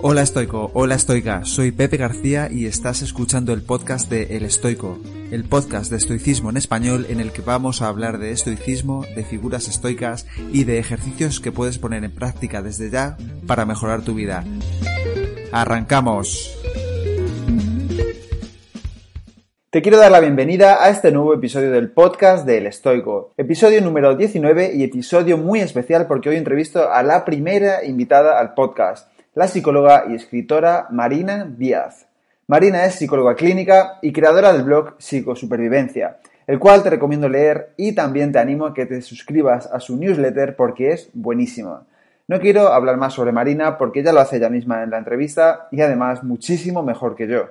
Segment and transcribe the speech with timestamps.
[0.00, 4.96] Hola estoico, hola estoica, soy Pepe García y estás escuchando el podcast de El Estoico,
[5.32, 9.24] el podcast de estoicismo en español en el que vamos a hablar de estoicismo, de
[9.24, 13.16] figuras estoicas y de ejercicios que puedes poner en práctica desde ya
[13.48, 14.44] para mejorar tu vida.
[15.50, 16.56] ¡Arrancamos!
[19.70, 23.80] Te quiero dar la bienvenida a este nuevo episodio del podcast de El Estoico, episodio
[23.80, 29.08] número 19 y episodio muy especial porque hoy entrevisto a la primera invitada al podcast
[29.34, 32.06] la psicóloga y escritora Marina Díaz.
[32.46, 37.94] Marina es psicóloga clínica y creadora del blog Psicosupervivencia, el cual te recomiendo leer y
[37.94, 41.86] también te animo a que te suscribas a su newsletter porque es buenísima.
[42.26, 45.68] No quiero hablar más sobre Marina porque ella lo hace ella misma en la entrevista
[45.70, 47.50] y además muchísimo mejor que yo.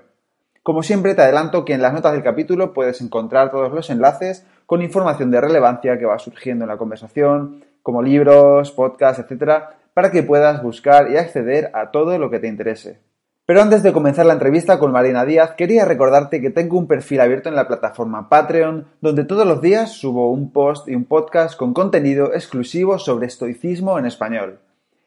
[0.64, 4.46] Como siempre te adelanto que en las notas del capítulo puedes encontrar todos los enlaces
[4.66, 9.64] con información de relevancia que va surgiendo en la conversación, como libros, podcasts, etc.,
[9.98, 13.00] para que puedas buscar y acceder a todo lo que te interese.
[13.48, 17.20] Pero antes de comenzar la entrevista con Marina Díaz, quería recordarte que tengo un perfil
[17.20, 21.58] abierto en la plataforma Patreon, donde todos los días subo un post y un podcast
[21.58, 24.60] con contenido exclusivo sobre estoicismo en español.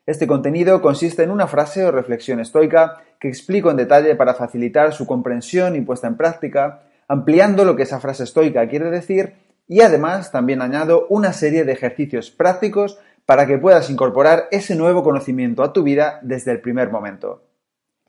[0.06, 4.92] Este contenido consiste en una frase o reflexión estoica que explico en detalle para facilitar
[4.92, 9.34] su comprensión y puesta en práctica, ampliando lo que esa frase estoica quiere decir
[9.70, 12.98] y además también añado una serie de ejercicios prácticos
[13.30, 17.44] para que puedas incorporar ese nuevo conocimiento a tu vida desde el primer momento.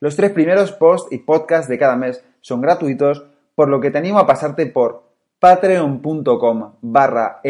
[0.00, 3.98] Los tres primeros posts y podcasts de cada mes son gratuitos, por lo que te
[3.98, 5.04] animo a pasarte por
[5.38, 7.40] patreon.com barra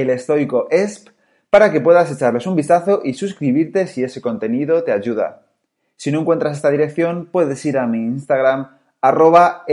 [1.49, 5.47] para que puedas echarles un vistazo y suscribirte si ese contenido te ayuda.
[5.97, 8.69] Si no encuentras esta dirección, puedes ir a mi Instagram
[9.01, 9.65] arroba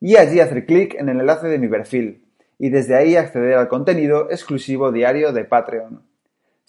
[0.00, 2.24] y allí hacer clic en el enlace de mi perfil
[2.58, 6.08] y desde ahí acceder al contenido exclusivo diario de Patreon.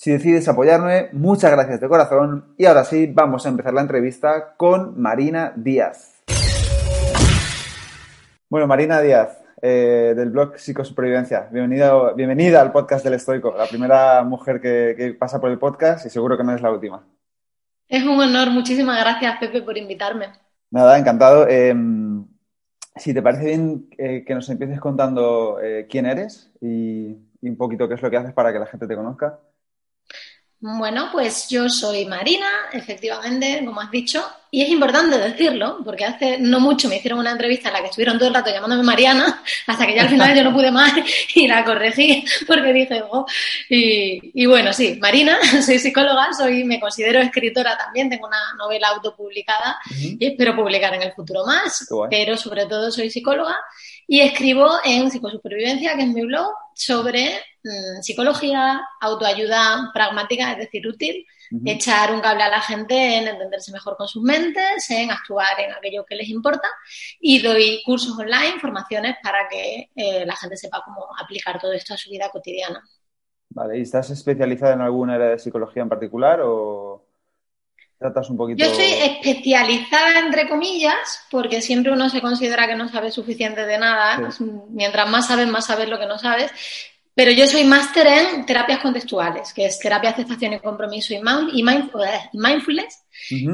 [0.03, 4.55] Si decides apoyarme, muchas gracias de corazón y ahora sí, vamos a empezar la entrevista
[4.57, 6.23] con Marina Díaz.
[8.50, 11.50] Bueno, Marina Díaz, eh, del blog Psicosupervivencia.
[11.51, 16.09] Bienvenida, bienvenida al podcast del Estoico, la primera mujer que, pasa por el podcast y
[16.09, 17.06] seguro que no es la última.
[17.88, 20.29] Es un honor, muchísimas gracias Pepe por invitarme.
[20.72, 21.47] Nada, encantado.
[21.47, 22.25] Em,
[22.95, 27.88] si te parece bien eh, que nos empieces contando eh, quién eres y un poquito
[27.88, 29.38] qué es lo que haces para que la gente te conozca.
[30.63, 36.38] Bueno, pues yo soy Marina, efectivamente, como has dicho, y es importante decirlo, porque hace
[36.38, 39.41] no mucho me hicieron una entrevista en la que estuvieron todo el rato llamándome Mariana,
[39.66, 40.94] hasta que ya al final yo no pude más
[41.35, 43.25] y la corregí porque dije, oh.
[43.69, 49.79] y, bueno, sí, Marina, soy psicóloga, soy, me considero escritora también, tengo una novela autopublicada
[49.89, 53.57] y espero publicar en el futuro más, pero sobre todo soy psicóloga
[54.07, 60.88] y escribo en Psicosupervivencia, que es mi blog, sobre mm, psicología, autoayuda pragmática, es decir,
[60.88, 61.25] útil,
[61.66, 65.72] echar un cable a la gente en entenderse mejor con sus mentes, en actuar en
[65.73, 66.67] aquello que les importa
[67.19, 71.94] y doy cursos online, formaciones para que eh, la gente sepa cómo aplicar todo esto
[71.94, 72.81] a su vida cotidiana.
[73.50, 77.06] Vale, ¿y estás especializada en alguna área de psicología en particular o
[78.01, 78.66] tratas un poquito?
[78.66, 83.78] Yo soy especializada entre comillas porque siempre uno se considera que no sabe suficiente de
[83.78, 84.29] nada.
[84.69, 86.51] Mientras más sabes, más sabes lo que no sabes.
[87.13, 91.22] Pero yo soy máster en terapias contextuales, que es terapia, aceptación y compromiso y,
[91.61, 93.03] mindfulness.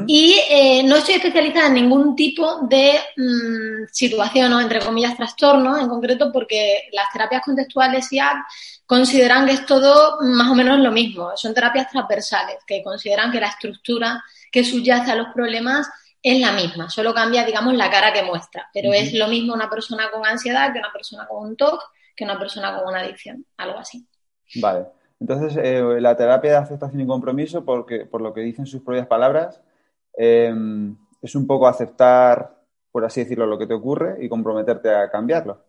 [0.06, 5.76] Y eh, no estoy especializada en ningún tipo de mm, situación o, entre comillas, trastorno
[5.76, 8.46] en concreto, porque las terapias contextuales y ACT
[8.86, 11.32] consideran que es todo más o menos lo mismo.
[11.36, 15.88] Son terapias transversales, que consideran que la estructura que subyace a los problemas
[16.22, 18.68] es la misma, solo cambia, digamos, la cara que muestra.
[18.72, 21.82] Pero es lo mismo una persona con ansiedad que una persona con un TOC
[22.18, 24.04] que una persona con una adicción, algo así.
[24.60, 24.86] Vale.
[25.20, 29.06] Entonces, eh, la terapia de aceptación y compromiso, porque, por lo que dicen sus propias
[29.06, 29.60] palabras,
[30.14, 32.56] em, es un poco aceptar,
[32.90, 35.64] por así decirlo, lo que te ocurre y comprometerte a cambiarlo.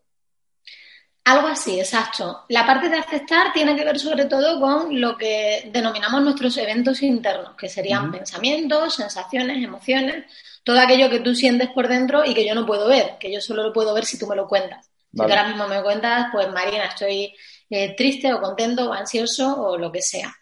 [1.30, 2.46] Algo así, exacto.
[2.48, 7.04] La parte de aceptar tiene que ver sobre todo con lo que denominamos nuestros eventos
[7.04, 10.26] internos, que serían pensamientos, sensaciones, emociones,
[10.64, 13.42] todo aquello que tú sientes por dentro y que yo no puedo ver, que yo
[13.42, 14.90] solo lo puedo ver si tú me lo cuentas.
[15.12, 17.32] Si tú ahora mismo me cuentas, pues Marina, estoy
[17.70, 20.36] eh, triste o contento o ansioso o lo que sea.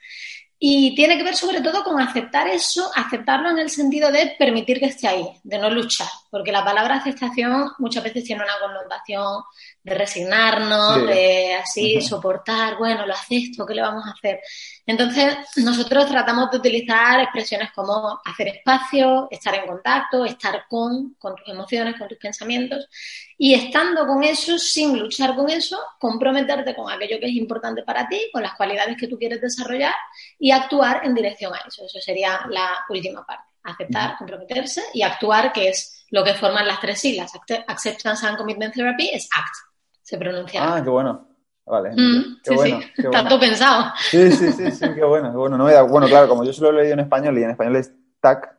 [0.60, 4.80] Y tiene que ver sobre todo con aceptar eso, aceptarlo en el sentido de permitir
[4.80, 9.44] que esté ahí, de no luchar, porque la palabra aceptación muchas veces tiene una connotación
[9.88, 14.42] de resignarnos, de así soportar, bueno, lo acepto, ¿qué le vamos a hacer?
[14.86, 21.36] Entonces, nosotros tratamos de utilizar expresiones como hacer espacio, estar en contacto, estar con, con
[21.36, 22.90] tus emociones, con tus pensamientos,
[23.38, 28.10] y estando con eso, sin luchar con eso, comprometerte con aquello que es importante para
[28.10, 29.94] ti, con las cualidades que tú quieres desarrollar
[30.38, 31.86] y actuar en dirección a eso.
[31.86, 36.80] Eso sería la última parte aceptar, comprometerse, y actuar, que es lo que forman las
[36.80, 37.34] tres siglas.
[37.68, 39.67] Acceptance and Commitment Therapy es ACT,
[40.08, 40.62] se pronuncia.
[40.64, 41.28] Ah, qué bueno.
[41.66, 43.04] Vale, mm, qué, bueno, sí.
[43.12, 43.92] Tanto pensado.
[44.10, 45.58] Sí, sí, sí, sí, qué bueno, qué bueno.
[45.58, 47.76] No me bueno, claro, como yo solo lo he leído en español y en español
[47.76, 48.56] es TAC,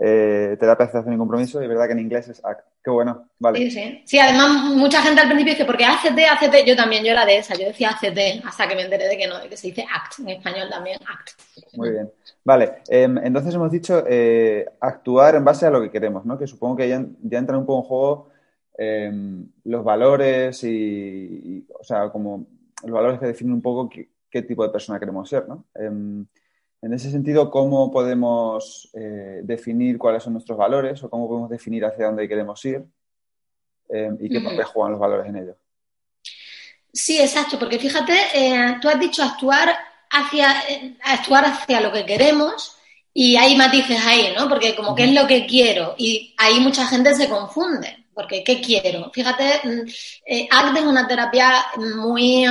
[0.00, 2.66] eh, terapia, aceptación y compromiso, y es verdad que en inglés es ACT.
[2.82, 3.60] Qué bueno, vale.
[3.60, 4.02] Sí, sí.
[4.04, 7.38] Sí, además mucha gente al principio dice, porque ACT, ACT, yo también, yo era de
[7.38, 9.84] esa, yo decía ACT, hasta que me enteré de que no, de que se dice
[9.88, 11.76] ACT, en español también, ACT.
[11.76, 12.10] Muy bien.
[12.42, 16.36] Vale, em, entonces hemos dicho eh, actuar en base a lo que queremos, ¿no?
[16.36, 18.35] Que supongo que ya, ya entran un poco en juego
[18.78, 22.46] em, los valores y, o sea, como
[22.82, 25.64] los valores que definen un poco qué, tipo de persona queremos ser, ¿no?
[25.74, 26.26] Em,
[26.82, 31.86] en ese sentido, ¿cómo podemos eh, definir cuáles son nuestros valores o cómo podemos definir
[31.86, 32.84] hacia dónde queremos ir
[33.88, 35.56] em, y qué papel juegan los valores en ello?
[36.92, 39.70] Sí, exacto, porque fíjate, eh, tú has dicho actuar
[40.10, 42.76] hacia, eh, actuar hacia lo que queremos
[43.12, 44.48] y hay matices ahí, ¿no?
[44.48, 48.62] Porque como qué es lo que quiero y ahí mucha gente se confunde, porque ¿qué
[48.62, 49.10] quiero?
[49.12, 49.80] Fíjate, mm,
[50.50, 52.46] ACT es una terapia muy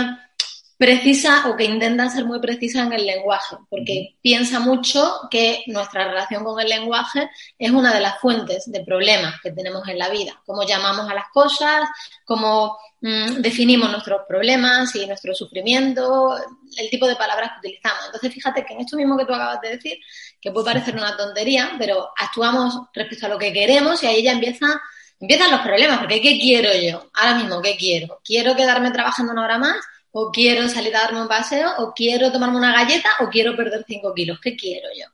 [0.77, 6.07] precisa o que intenta ser muy precisa en el lenguaje, porque piensa mucho que nuestra
[6.07, 10.09] relación con el lenguaje es una de las fuentes de problemas que tenemos en la
[10.09, 11.89] vida, cómo llamamos a las cosas,
[12.25, 16.37] cómo mm, definimos nuestros problemas y nuestro sufrimiento,
[16.77, 18.05] el tipo de palabras que utilizamos.
[18.05, 19.97] Entonces, fíjate que en esto mismo que tú acabas de decir,
[20.39, 24.33] que puede parecer una tontería, pero actuamos respecto a lo que queremos y ahí ya
[24.33, 24.79] empieza
[25.19, 27.09] empiezan los problemas, porque ¿qué quiero yo?
[27.13, 28.19] Ahora mismo, ¿qué quiero?
[28.23, 29.77] ¿Quiero quedarme trabajando una hora más?
[30.17, 33.83] o quiero salir a darme un paseo, o quiero tomarme una galleta, o quiero perder
[33.85, 34.39] 5 kilos.
[34.41, 35.07] ¿Qué quiero yo?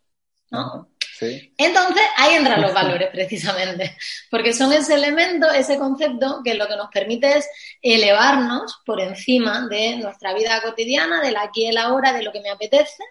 [0.52, 0.92] ¿No?
[1.58, 3.98] Entonces, ahí entran los valores precisamente,
[4.30, 7.50] porque son ese elemento, ese concepto que lo que nos permite es
[7.82, 12.32] elevarnos por encima de nuestra vida cotidiana, de la aquí y el ahora, de lo
[12.32, 13.04] que me apetece,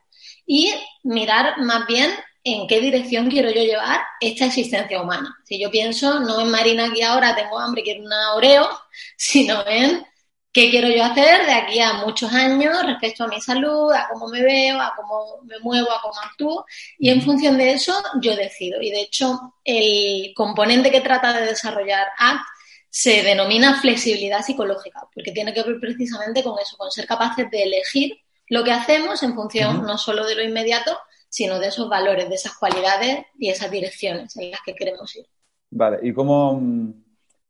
[0.47, 0.73] y
[1.03, 2.09] mirar más bien
[2.45, 5.37] en qué dirección quiero yo llevar esta existencia humana.
[5.45, 8.69] Si yo pienso no en Marina aquí ahora tengo hambre, quiero una Oreo,
[9.17, 10.05] sino en
[10.53, 14.29] qué quiero yo hacer de aquí a muchos años respecto a mi salud, a cómo
[14.29, 16.65] me veo, a cómo me muevo, a cómo actúo.
[16.99, 18.81] Y en función de eso yo decido.
[18.81, 22.47] Y de hecho, el componente que trata de desarrollar ACT
[22.91, 27.63] se denomina flexibilidad psicológica, porque tiene que ver precisamente con eso, con ser capaces de
[27.63, 30.99] elegir lo que hacemos en función no solo de lo inmediato,
[31.31, 35.25] sino de esos valores, de esas cualidades y esas direcciones en las que queremos ir.
[35.71, 36.93] Vale, ¿y cómo, mm,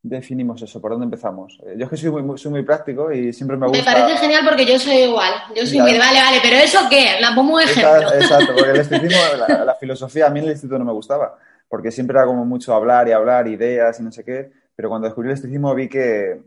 [0.02, 0.80] definimos eso?
[0.80, 1.58] ¿Por dónde empezamos?
[1.66, 3.82] Eh, yo es que soy muy, soy muy práctico y siempre me gusta...
[3.82, 5.32] Me parece genial porque yo soy igual.
[5.56, 7.18] Yo soy muy vale, vale, pero ¿eso qué?
[7.20, 8.12] La pongo un ejemplo.
[8.12, 9.18] Exacto, porque el esteticismo,
[9.64, 11.38] la, filosofía, a mí en el instituto no me gustaba,
[11.68, 15.06] porque siempre era como mucho hablar y hablar, ideas y no sé qué, pero cuando
[15.06, 16.38] descubrí el esteticismo vi que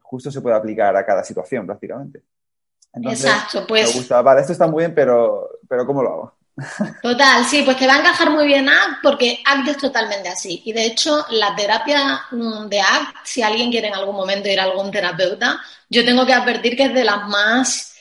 [0.00, 2.22] justo se puede aplicar a cada situación prácticamente.
[2.94, 3.88] Exacto, pues...
[3.88, 6.37] Me gusta, vale, esto está muy bien, pero, pero ¿cómo lo hago?
[7.02, 10.62] Total, sí, pues te va a encajar muy bien ACT porque ACT es totalmente así.
[10.64, 14.58] Y de hecho, la terapia mm, de ACT, si alguien quiere en algún momento ir
[14.60, 17.94] a algún terapeuta, yo tengo que advertir que es de las más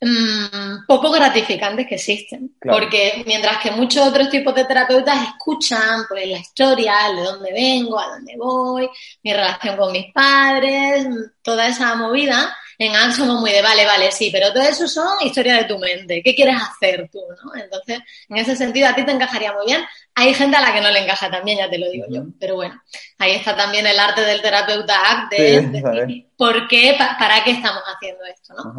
[0.00, 2.56] mm, poco gratificantes que existen.
[2.60, 7.98] Porque mientras que muchos otros tipos de terapeutas escuchan pues la historia, de dónde vengo,
[7.98, 8.88] a dónde voy,
[9.22, 11.06] mi relación con mis padres,
[11.42, 15.58] toda esa movida, en somos muy de vale, vale, sí, pero todo eso son historias
[15.58, 16.22] de tu mente.
[16.22, 17.18] ¿Qué quieres hacer tú?
[17.44, 17.60] ¿no?
[17.60, 17.98] Entonces,
[18.28, 19.84] en ese sentido, a ti te encajaría muy bien.
[20.14, 22.22] Hay gente a la que no le encaja también, ya te lo digo yo.
[22.38, 22.80] Pero bueno,
[23.18, 28.24] ahí está también el arte del terapeuta ACT de, por qué, para qué estamos haciendo
[28.24, 28.76] esto, ¿no?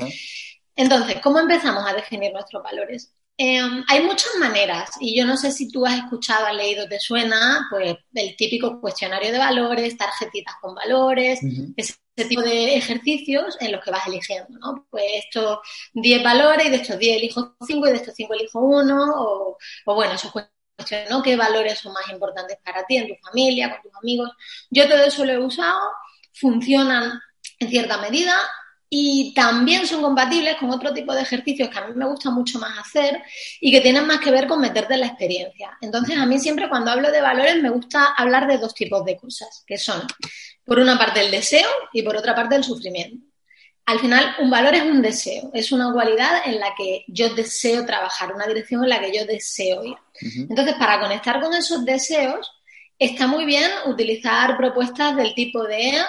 [0.78, 3.12] Entonces, ¿cómo empezamos a definir nuestros valores?
[3.42, 7.00] Em, hay muchas maneras y yo no sé si tú has escuchado, has leído, te
[7.00, 11.40] suena, pues el típico cuestionario de valores, tarjetitas con valores,
[12.20, 14.86] ese tipo de ejercicios en los que vas eligiendo, ¿no?
[14.90, 15.60] Pues estos
[15.94, 19.58] 10 valores y de estos 10 elijo 5 y de estos 5 elijo 1 o,
[19.86, 21.24] o bueno, esos cuestiones, ¿no?
[21.24, 24.30] ¿Qué valores son más importantes para ti en tu familia, con tus amigos?
[24.70, 25.80] Yo todo eso lo he usado,
[26.34, 27.20] funcionan
[27.60, 28.36] en cierta medida,
[28.90, 32.58] y también son compatibles con otro tipo de ejercicios que a mí me gusta mucho
[32.58, 33.22] más hacer
[33.62, 35.78] y que tienen más que ver con meterte en la experiencia.
[35.82, 39.16] Entonces, a mí siempre cuando hablo de valores me gusta hablar de dos tipos de
[39.16, 40.02] cosas, que son,
[40.66, 43.24] por una parte, el deseo y por otra parte, el sufrimiento.
[43.86, 47.86] Al final, un valor es un deseo, es una cualidad en la que yo deseo
[47.86, 49.98] trabajar, una dirección en la que yo deseo ir.
[50.22, 52.52] Entonces, para conectar con esos deseos,
[53.00, 56.02] está muy bien utilizar propuestas del tipo de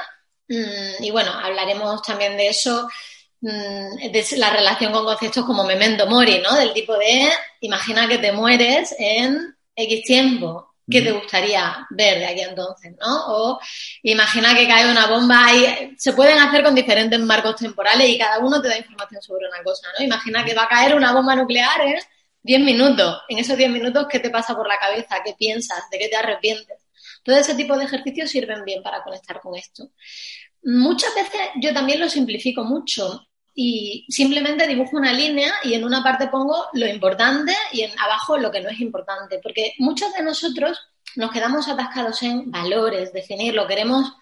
[1.00, 2.88] y bueno, hablaremos también de eso,
[3.40, 6.54] mm, de la relación con conceptos como memento mori, ¿no?
[6.57, 7.30] Del tipo de,
[7.61, 13.26] imagina que te mueres en X tiempo, ¿qué te gustaría ver de aquí entonces, ¿no?
[13.28, 13.61] O
[14.02, 18.38] imagina que cae una bomba y se pueden hacer con diferentes marcos temporales y cada
[18.40, 20.04] uno te da información sobre una cosa, ¿no?
[20.04, 21.99] Imagina que va a caer una bomba nuclear en
[22.42, 23.23] 10 minutos.
[23.28, 25.23] En esos 10 minutos, ¿qué te pasa por la cabeza?
[25.25, 25.88] ¿Qué piensas?
[25.90, 26.78] ¿De qué te arrepientes?
[27.23, 29.90] Todo ese tipo de ejercicios sirven bien para conectar con esto.
[30.62, 36.02] Muchas veces yo también lo simplifico mucho y simplemente dibujo una línea y en una
[36.02, 40.23] parte pongo lo importante y en abajo lo que no es importante, porque muchos de
[40.23, 40.79] nosotros
[41.17, 44.12] nos quedamos atascados en valores, definirlo, queremos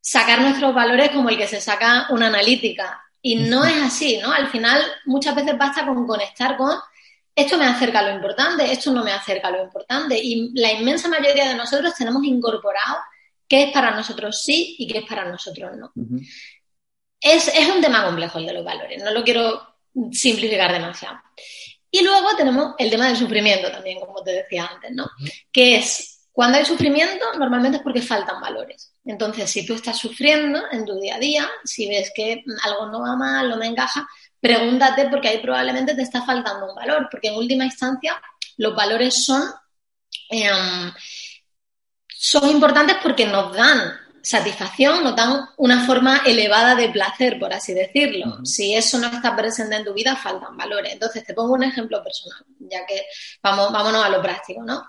[0.00, 3.00] sacar nuestros valores como el que se saca una analítica.
[3.24, 4.32] Y no es así, ¿no?
[4.32, 6.72] Al final muchas veces basta con conectar con
[7.34, 10.72] esto me acerca a lo importante, esto no me acerca a lo importante y la
[10.72, 12.98] inmensa mayoría de nosotros tenemos incorporado
[13.52, 15.92] qué es para nosotros sí y qué es para nosotros no.
[17.20, 19.60] es, es un tema complejo el de los valores, no lo quiero
[20.10, 21.18] simplificar demasiado.
[21.90, 25.06] Y luego tenemos el tema del sufrimiento también, como te decía antes, ¿no?
[25.52, 28.94] Que es, cuando hay sufrimiento, normalmente es porque faltan valores.
[29.04, 33.02] Entonces, si tú estás sufriendo en tu día a día, si ves que algo no
[33.02, 34.08] va mal, no me encaja,
[34.40, 38.18] pregúntate porque ahí probablemente te está faltando un valor, porque en última instancia
[38.56, 39.42] los valores son,
[40.30, 40.90] em,
[42.24, 47.74] son importantes porque nos dan satisfacción, nos dan una forma elevada de placer, por así
[47.74, 48.38] decirlo.
[48.44, 50.92] Si eso no está presente en tu vida, faltan valores.
[50.92, 53.06] Entonces, te pongo un ejemplo personal, ya que
[53.42, 54.84] vamos, vámonos a lo práctico, ¿no?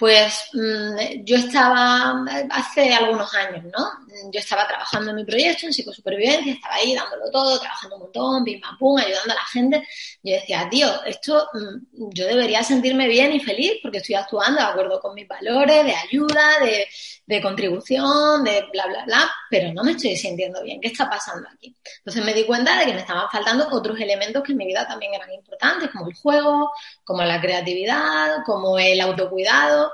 [0.00, 3.86] Pues mm, yo estaba hace algunos años, ¿no?
[4.32, 8.42] Yo estaba trabajando en mi proyecto en psicosupervivencia, estaba ahí dándolo todo, trabajando un montón,
[8.42, 9.86] pim pam pum, ayudando a la gente.
[10.22, 14.68] Yo decía, tío, esto mm, yo debería sentirme bien y feliz porque estoy actuando de
[14.68, 16.88] acuerdo con mis valores de ayuda, de,
[17.30, 20.80] de contribución, de bla, bla, bla, pero no me estoy sintiendo bien.
[20.80, 21.76] ¿Qué está pasando aquí?
[21.98, 24.86] Entonces me di cuenta de que me estaban faltando otros elementos que en mi vida
[24.88, 26.72] también eran importantes, como el juego,
[27.04, 29.92] como la creatividad, como el autocuidado.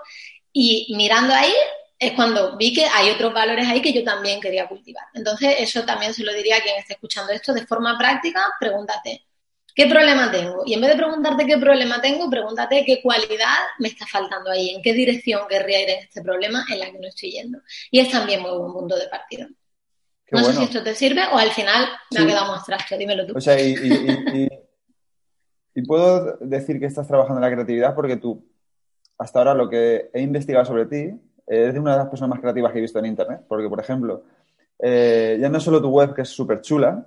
[0.50, 1.52] Y mirando ahí
[1.98, 5.04] es cuando vi que hay otros valores ahí que yo también quería cultivar.
[5.12, 9.25] Entonces, eso también se lo diría a quien esté escuchando esto de forma práctica, pregúntate,
[9.76, 10.62] ¿Qué problema tengo?
[10.64, 14.70] Y en vez de preguntarte qué problema tengo, pregúntate qué cualidad me está faltando ahí,
[14.70, 17.58] en qué dirección querría ir en este problema en la que no estoy yendo.
[17.90, 19.46] Y es también muy buen punto de partida.
[20.30, 22.64] no sé si esto te sirve o al final me ha quedado más
[22.98, 23.34] dímelo tú.
[23.36, 24.48] O sea, y,
[25.86, 28.48] puedo decir que estás trabajando en la creatividad porque tú,
[29.18, 32.40] hasta ahora lo que he investigado sobre ti, eres de una de las personas más
[32.40, 33.42] creativas que he visto en Internet.
[33.46, 34.24] Porque, por ejemplo,
[34.78, 37.06] eh, ya no solo tu web, que es súper chula,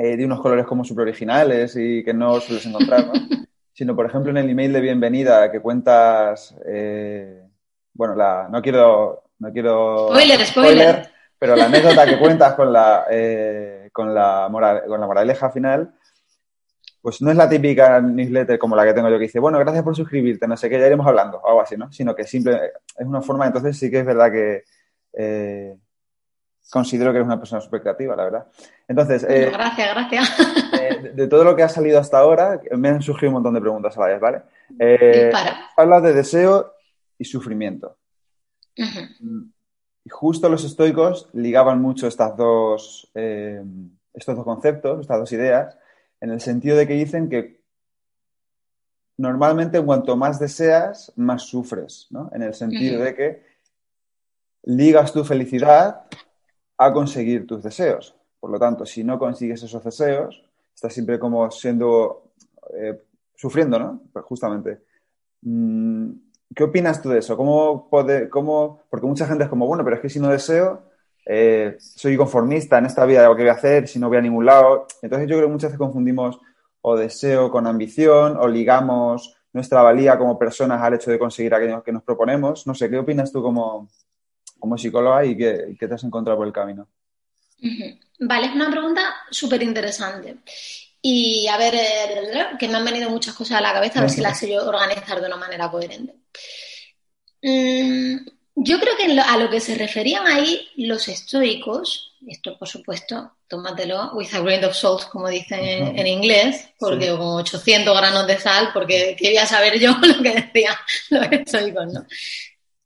[0.00, 3.12] eh, de unos colores como súper originales y que no sueles encontrar, ¿no?
[3.72, 7.42] sino, por ejemplo, en el email de bienvenida que cuentas, eh,
[7.94, 9.24] bueno, la, no quiero...
[9.40, 14.48] No quiero spoiler, spoiler, pero la anécdota que cuentas con la, eh, con, la
[14.84, 15.94] con la moraleja final,
[17.00, 19.84] pues no es la típica newsletter como la que tengo yo que dice, bueno, gracias
[19.84, 21.92] por suscribirte, no sé qué, ya iremos hablando, o algo así, ¿no?
[21.92, 24.64] Sino que simple, es una forma, entonces sí que es verdad que
[26.70, 28.46] considero que eres una persona súper creativa, la verdad.
[28.86, 30.38] Entonces, eh, gracias, gracias.
[30.80, 33.60] Eh, de, todo lo que ha salido hasta ahora, me han surgido un montón de
[33.60, 34.42] preguntas a la vez, ¿vale?
[34.78, 35.32] Eh,
[35.76, 36.74] hablas de deseo
[37.18, 37.96] y sufrimiento.
[40.08, 45.76] Justo los estoicos ligaban mucho estas dos, estos dos conceptos, estas dos ideas,
[46.20, 47.60] en el sentido de que dicen que
[49.16, 52.30] normalmente cuanto más deseas, más sufres, ¿no?
[52.32, 53.42] En el sentido de que
[54.62, 56.06] ligas tu felicidad
[56.78, 58.14] a conseguir tus deseos.
[58.40, 60.42] Por lo tanto, si no consigues esos deseos,
[60.74, 62.30] estás siempre como siendo,
[62.74, 63.00] eh,
[63.34, 64.00] sufriendo, ¿no?
[64.12, 64.80] Pues justamente.
[65.42, 66.10] Mm,
[66.54, 67.36] ¿Qué opinas tú de eso?
[67.36, 70.82] ¿Cómo puede, cómo, porque mucha gente es como, bueno, pero es que si no deseo,
[71.26, 74.46] eh, soy conformista en esta vida, ¿qué voy a hacer si no voy a ningún
[74.46, 74.86] lado?
[75.02, 76.40] Entonces yo creo que muchas veces confundimos
[76.80, 81.82] o deseo con ambición o ligamos nuestra valía como personas al hecho de conseguir aquello
[81.82, 82.66] que nos proponemos.
[82.66, 83.88] No sé, ¿qué opinas tú como,
[84.58, 86.88] como psicóloga y qué, te has encontrado por el camino?
[88.20, 90.36] Vale, es una pregunta súper interesante.
[91.00, 94.10] Y a ver, eh, que me han venido muchas cosas a la cabeza, a ver
[94.10, 96.14] si las sé yo organizar de una manera coherente.
[97.42, 98.16] Mm,
[98.56, 104.12] yo creo que a lo que se referían ahí los estoicos, esto por supuesto, tómatelo
[104.14, 105.60] with a grain of salt, como dicen
[105.96, 110.74] en, inglés, porque con 800 granos de sal, porque quería saber yo lo que decían
[111.10, 112.06] los estoicos, ¿no?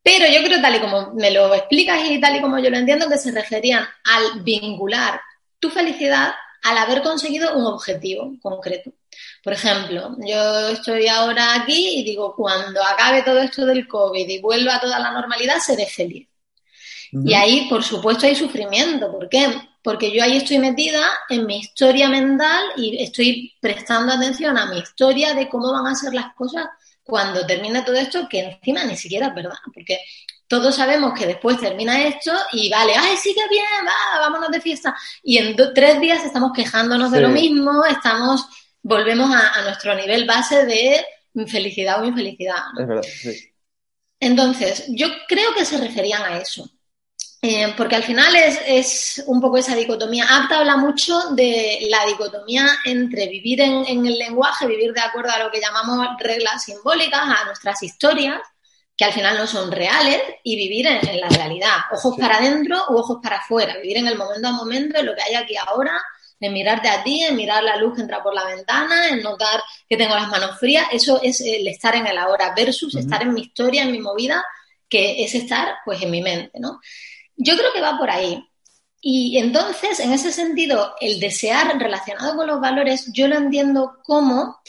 [0.03, 2.77] Pero yo creo, tal y como me lo explicas y tal y como yo lo
[2.77, 5.21] entiendo, que se referían al vincular
[5.59, 8.93] tu felicidad al haber conseguido un objetivo concreto.
[9.43, 14.41] Por ejemplo, yo estoy ahora aquí y digo, cuando acabe todo esto del COVID y
[14.41, 16.29] vuelva a toda la normalidad, seré feliz.
[17.13, 19.13] Y ahí, por supuesto, hay sufrimiento.
[19.13, 19.47] ¿Por qué?
[19.83, 24.79] Porque yo ahí estoy metida en mi historia mental y estoy prestando atención a mi
[24.79, 26.67] historia de cómo van a ser las cosas
[27.03, 29.99] cuando termina todo esto, que encima ni siquiera es verdad, porque
[30.47, 34.61] todos sabemos que después termina esto y vale, ay, sí que bien, va, vámonos de
[34.61, 34.95] fiesta.
[35.23, 38.47] Y en tres días estamos quejándonos de lo mismo, estamos,
[38.83, 41.05] volvemos a, nuestro nivel base de
[41.47, 42.59] felicidad o infelicidad.
[42.79, 43.53] Es verdad, sí.
[44.21, 46.71] Entonces, yo creo que se referían a eso.
[47.45, 50.25] Eh, porque al final es, es, un poco esa dicotomía.
[50.31, 55.33] Apta habla mucho de la dicotomía entre vivir en, en, el lenguaje, vivir de acuerdo
[55.33, 58.41] a lo que llamamos reglas simbólicas, a nuestras historias,
[58.97, 61.79] que al final no son reales, y vivir en, en la realidad.
[61.91, 62.21] Ojos sí.
[62.21, 63.77] para adentro u ojos para afuera.
[63.79, 66.01] Vivir en el momento a momento, en lo que hay aquí ahora,
[66.39, 69.61] en mirarte a ti, en mirar la luz que entra por la ventana, en notar
[69.89, 70.87] que tengo las manos frías.
[70.93, 73.01] Eso es el estar en el ahora versus uh -huh.
[73.01, 74.45] estar en mi historia, en mi movida,
[74.89, 76.79] que es estar pues en mi mente, ¿no?
[77.43, 78.43] Yo creo que va por ahí.
[79.01, 84.61] Y entonces, en ese sentido, el desear relacionado con los valores, yo lo entiendo como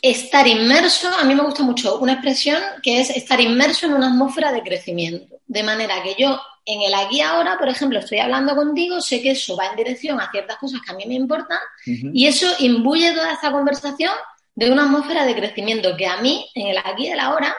[0.00, 4.08] estar inmerso, a mí me gusta mucho una expresión que es estar inmerso en una
[4.08, 5.40] atmósfera de crecimiento.
[5.46, 9.32] De manera que yo, en el aquí ahora, por ejemplo, estoy hablando contigo, sé que
[9.32, 12.10] eso va en dirección a ciertas cosas que a mí me importan uh -huh.
[12.14, 14.12] y eso imbuye toda esta conversación
[14.54, 17.56] de una atmósfera de crecimiento que a mí, en el aquí y el ahora,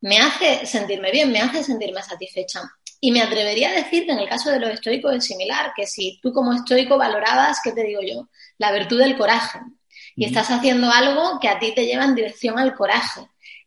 [0.00, 2.62] me hace sentirme bien, me hace sentirme satisfecha.
[3.00, 5.86] Y me atrevería a decir que en el caso de los estoicos es similar, que
[5.86, 8.28] si tú como estoico valorabas, ¿qué te digo yo?
[8.58, 9.60] La virtud del coraje.
[10.16, 13.20] Y estás haciendo algo que a ti te lleva en dirección al coraje.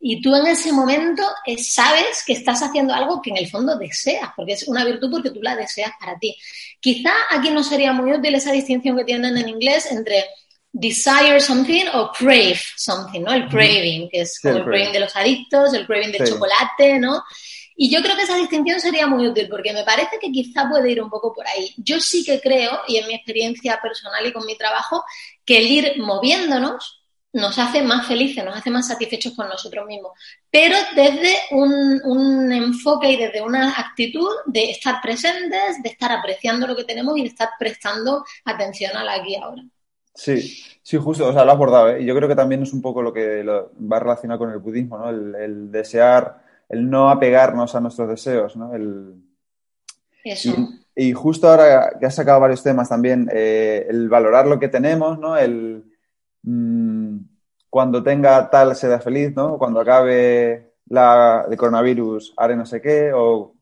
[0.03, 1.23] Y tú en ese momento
[1.59, 5.29] sabes que estás haciendo algo que en el fondo deseas, porque es una virtud porque
[5.29, 6.35] tú la deseas para ti.
[6.79, 10.25] Quizá aquí no sería muy útil esa distinción que tienen en inglés entre
[10.73, 13.31] desire something o crave something, ¿no?
[13.31, 16.33] El craving, que es como sí, el craving de los adictos, el craving del sí.
[16.33, 17.23] chocolate, ¿no?
[17.75, 20.91] Y yo creo que esa distinción sería muy útil porque me parece que quizá puede
[20.91, 21.73] ir un poco por ahí.
[21.77, 25.03] Yo sí que creo, y en mi experiencia personal y con mi trabajo,
[25.45, 27.01] que el ir moviéndonos
[27.33, 30.11] nos hace más felices, nos hace más satisfechos con nosotros mismos,
[30.49, 36.67] pero desde un, un, enfoque y desde una actitud de estar presentes, de estar apreciando
[36.67, 39.63] lo que tenemos y de estar prestando atención a la aquí ahora.
[40.13, 42.01] Sí, sí, justo, o sea, lo has abordado, ¿eh?
[42.01, 44.97] y yo creo que también es un poco lo que va relacionado con el budismo,
[44.97, 45.09] ¿no?
[45.09, 48.73] El desear el no apegarnos a nuestros deseos, ¿no?
[48.73, 49.13] El...
[50.23, 50.55] Eso.
[50.95, 54.69] Y, y, justo ahora que has sacado varios temas también, eh, el valorar lo que
[54.69, 55.37] tenemos, ¿no?
[55.37, 55.83] El
[56.43, 57.17] mmm,
[57.69, 59.57] cuando tenga tal sea feliz, ¿no?
[59.57, 63.53] Cuando acabe la de coronavirus haré no sé qué, o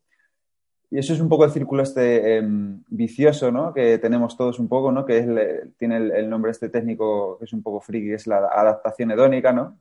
[0.91, 2.43] y eso es un poco el círculo este eh,
[2.89, 3.73] vicioso, ¿no?
[3.73, 5.05] Que tenemos todos un poco, ¿no?
[5.05, 8.27] Que es, tiene el, el, nombre este técnico que es un poco friki, que es
[8.27, 9.77] la adaptación hedónica, ¿no?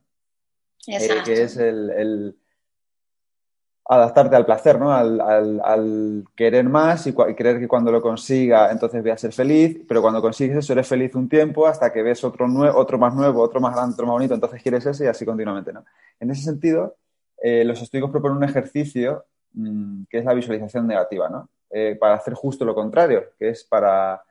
[0.87, 2.35] Eh, que es el, el,
[3.91, 4.93] adaptarte al placer, ¿no?
[4.93, 10.01] Al, querer más y, creer que cuando lo consiga entonces voy a ser feliz, pero
[10.01, 13.59] cuando consigues eso eres feliz un tiempo hasta que ves otro, otro más nuevo, otro
[13.59, 15.83] más grande, otro más bonito, entonces quieres ese y así continuamente, ¿no?
[16.19, 16.97] En ese sentido,
[17.41, 21.49] eh, los estoicos proponen un ejercicio mmm, que es la visualización negativa, ¿no?
[21.71, 24.21] Eh, para hacer justo lo contrario, que es para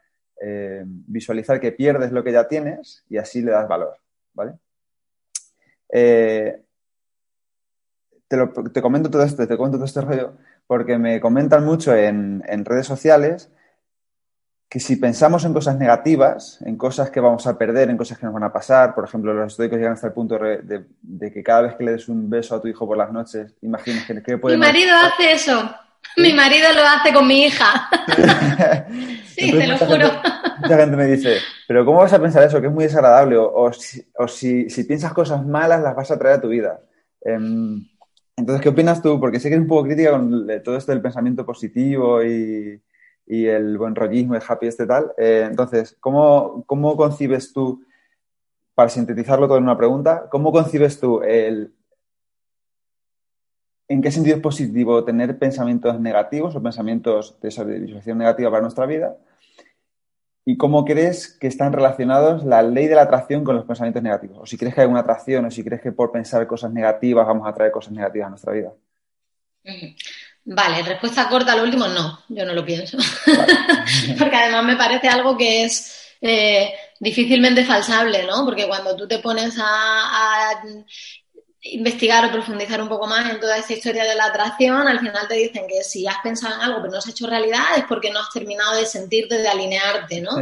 [0.40, 3.96] eh, visualizar que pierdes lo que ya tienes y así le das valor,
[4.34, 4.52] ¿vale?
[8.28, 10.34] Te, lo, te, comento todo esto, te comento todo este rollo,
[10.66, 13.50] porque me comentan mucho en, en, redes sociales
[14.68, 18.26] que si pensamos en cosas negativas, en cosas que vamos a perder, en cosas que
[18.26, 21.32] nos van a pasar, por ejemplo, los estoicos llegan hasta el punto de, de, de
[21.32, 24.04] que cada vez que le des un beso a tu hijo por las noches, imagines
[24.04, 24.56] que, que puede...
[24.56, 25.08] Mi marido no...
[25.08, 25.74] hace eso.
[26.14, 26.22] ¿Sí?
[26.22, 27.88] Mi marido lo hace con mi hija.
[29.24, 30.10] sí, Entonces, te lo juro.
[30.10, 32.60] Gente, mucha gente me dice, pero ¿cómo vas a pensar eso?
[32.60, 33.38] Que es muy desagradable.
[33.38, 36.48] O, o, si, o si, si, piensas cosas malas, las vas a traer a tu
[36.48, 36.80] vida.
[37.24, 37.38] Eh,
[38.38, 39.18] entonces, ¿qué opinas tú?
[39.18, 42.81] Porque sé que eres un poco crítica con todo esto del pensamiento positivo y,
[43.27, 45.12] el buen rollismo, el happy este tal.
[45.18, 47.85] Eh, entonces, ¿cómo, ¿cómo concibes tú,
[48.74, 51.74] para sintetizarlo todo en una pregunta, cómo concibes tú el...
[53.88, 58.87] ¿En qué sentido es positivo tener pensamientos negativos o pensamientos de visualización negativa para nuestra
[58.87, 59.16] vida?
[60.50, 64.38] ¿Y cómo crees que están relacionados la ley de la atracción con los pensamientos negativos?
[64.40, 67.26] O si crees que hay una atracción, o si crees que por pensar cosas negativas
[67.26, 68.72] vamos a traer cosas negativas a nuestra vida.
[70.46, 72.96] Vale, respuesta corta al último, no, yo no lo pienso.
[73.26, 73.52] Vale.
[74.18, 78.46] Porque además me parece algo que es eh, difícilmente falsable, ¿no?
[78.46, 79.66] Porque cuando tú te pones a,
[80.50, 80.62] a
[81.72, 85.26] investigar o profundizar un poco más en toda esta historia de la atracción, al final
[85.28, 88.11] te dicen que si has pensado en algo pero no has hecho realidad es porque
[88.11, 90.33] no has terminado de sentirte, de alinearte, ¿no?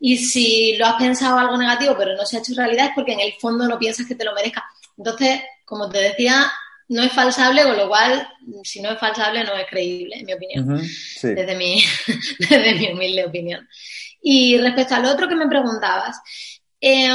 [0.00, 3.12] y si lo has pensado algo negativo pero no se ha hecho realidad es porque
[3.12, 4.64] en el fondo no piensas que te lo merezca.
[4.96, 6.50] Entonces, como te decía,
[6.88, 8.28] no es falsable, con lo cual,
[8.64, 11.28] si no es falsable, no es creíble, en mi opinión, uh -huh, sí.
[11.28, 11.82] desde, mi,
[12.38, 13.68] desde mi humilde opinión.
[14.20, 16.20] Y respecto al otro que me preguntabas,
[16.80, 17.08] eh,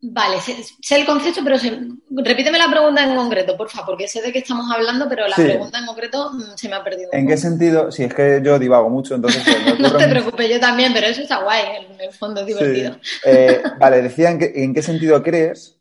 [0.00, 1.78] Vale, sé, sé, el concepto, pero sé,
[2.10, 5.34] repíteme la pregunta en concreto, por favor, porque sé de qué estamos hablando, pero la
[5.34, 5.44] sí.
[5.44, 7.08] pregunta en concreto mm, se me ha perdido.
[7.12, 7.90] ¿En qué sentido?
[7.90, 9.42] Si sí, es que yo divago mucho, entonces...
[9.42, 12.94] Pues, no te preocupes, yo también, pero eso está guay, en el fondo es divertido.
[13.02, 13.20] Sí.
[13.24, 15.76] Eh, vale, decía, ¿en qué, ¿en qué, sentido crees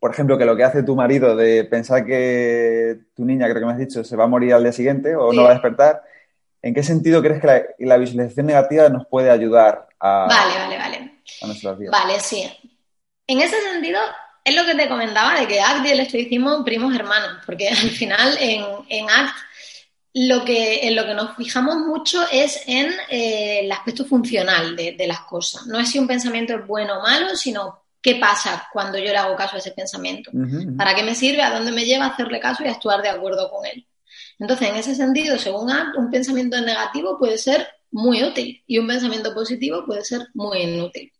[0.00, 3.66] por ejemplo, que lo que hace tu marido de pensar que tu niña, creo que
[3.66, 6.02] me has dicho, se va a morir al día siguiente o no va a despertar,
[6.62, 11.88] ¿en qué sentido crees que la, visualización negativa nos puede ayudar a, vale, vale, vale.
[11.90, 12.48] Vale, sí.
[13.28, 14.00] En ese sentido,
[14.42, 17.90] es lo que te comentaba de que ACT y el estoicismo primos hermanos, porque al
[17.90, 19.36] final en, en ACT
[20.14, 24.92] lo que, en lo que nos fijamos mucho es en eh, el aspecto funcional de,
[24.92, 25.66] de, las cosas.
[25.66, 29.18] No es si un pensamiento es bueno o malo, sino qué pasa cuando yo le
[29.18, 30.30] hago caso a ese pensamiento.
[30.76, 31.42] ¿Para qué me sirve?
[31.42, 33.86] ¿A dónde me lleva a hacerle caso y actuar de acuerdo con él?
[34.38, 38.86] Entonces, en ese sentido, según ACT, un pensamiento negativo puede ser muy útil y un
[38.86, 41.12] pensamiento positivo puede ser muy inútil.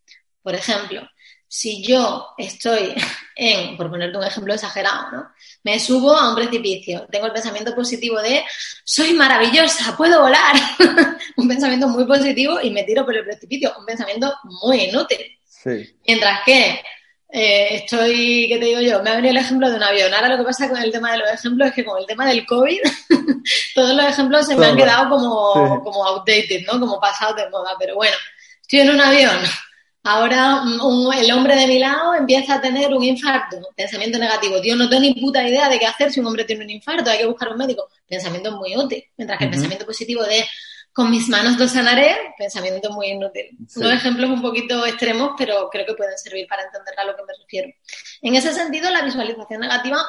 [0.42, 1.07] Por ejemplo,
[1.48, 2.94] si yo estoy
[3.37, 5.32] en, por ponerte un ejemplo exagerado, ¿no?
[5.64, 8.44] Me subo a un precipicio, tengo el pensamiento positivo de
[8.84, 10.54] soy maravillosa, puedo volar,
[11.37, 14.32] un pensamiento muy positivo y me tiro por el precipicio, un pensamiento
[14.62, 15.18] muy inútil.
[16.06, 16.80] Mientras que
[17.30, 19.02] eh, estoy, ¿qué te digo yo?
[19.02, 20.14] Me ha venido el ejemplo de un avión.
[20.14, 22.26] Ahora lo que pasa con el tema de los ejemplos es que con el tema
[22.26, 22.80] del COVID,
[23.74, 26.80] todos los ejemplos se me han quedado como, como outdated, ¿no?
[26.80, 27.74] Como pasados de moda.
[27.78, 28.16] Pero bueno,
[28.62, 29.38] estoy en un avión
[30.11, 34.59] Ahora mm, el hombre de mi lado empieza a tener un infarto, pensamiento negativo.
[34.59, 37.11] Tío, no tengo ni puta idea de qué hacer si un hombre tiene un infarto,
[37.11, 37.90] hay que buscar un médico.
[38.09, 39.05] Pensamiento muy útil.
[39.18, 40.47] Mientras que el pensamiento positivo de
[40.94, 43.51] con mis manos lo sanaré, pensamiento muy inútil.
[43.77, 47.23] Unos ejemplos un poquito extremos, pero creo que pueden servir para entender a lo que
[47.25, 47.68] me refiero.
[48.23, 50.03] En ese sentido, la visualización negativa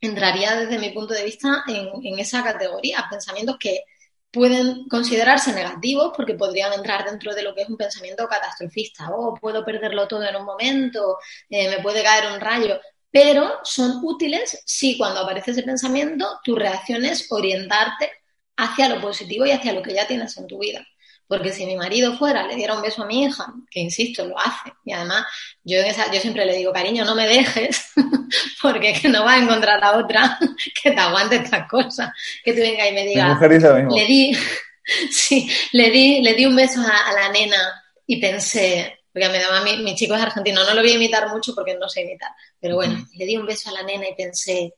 [0.00, 3.84] entraría desde mi punto de vista en, en esa categoría, pensamientos que
[4.30, 9.10] pueden considerarse negativos porque podrían entrar dentro de lo que es un pensamiento catastrofista.
[9.10, 12.80] Oh, puedo perderlo todo en un momento, eh, me puede caer un rayo.
[13.10, 18.10] Pero son útiles si cuando aparece ese pensamiento tu reacción es orientarte
[18.56, 20.86] hacia lo positivo y hacia lo que ya tienes en tu vida.
[21.28, 24.38] Porque si mi marido fuera, le diera un beso a mi hija, que insisto, lo
[24.38, 25.26] hace, y además
[25.62, 25.78] yo,
[26.12, 27.90] yo siempre le digo, cariño, no me dejes,
[28.62, 30.38] porque es que no va a encontrar a otra
[30.82, 32.10] que te aguante estas cosas,
[32.42, 34.32] que tú venga y me diga, le di,
[35.10, 39.60] sí, le di, le di un beso a, la nena y pensé, porque me daba
[39.60, 42.30] mi, mi chico es argentino, no lo voy a imitar mucho porque no sé imitar,
[42.58, 44.72] pero bueno, le di un beso a la nena y pensé,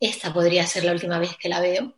[0.00, 1.94] esta podría ser la última vez que la veo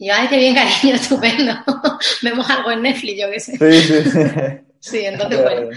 [0.00, 1.52] y yo, ay, qué bien, cariño, estupendo.
[2.22, 3.52] Vemos algo en Netflix, yo qué sé.
[3.58, 4.18] Sí, sí, sí.
[4.80, 5.68] sí, entonces, bueno.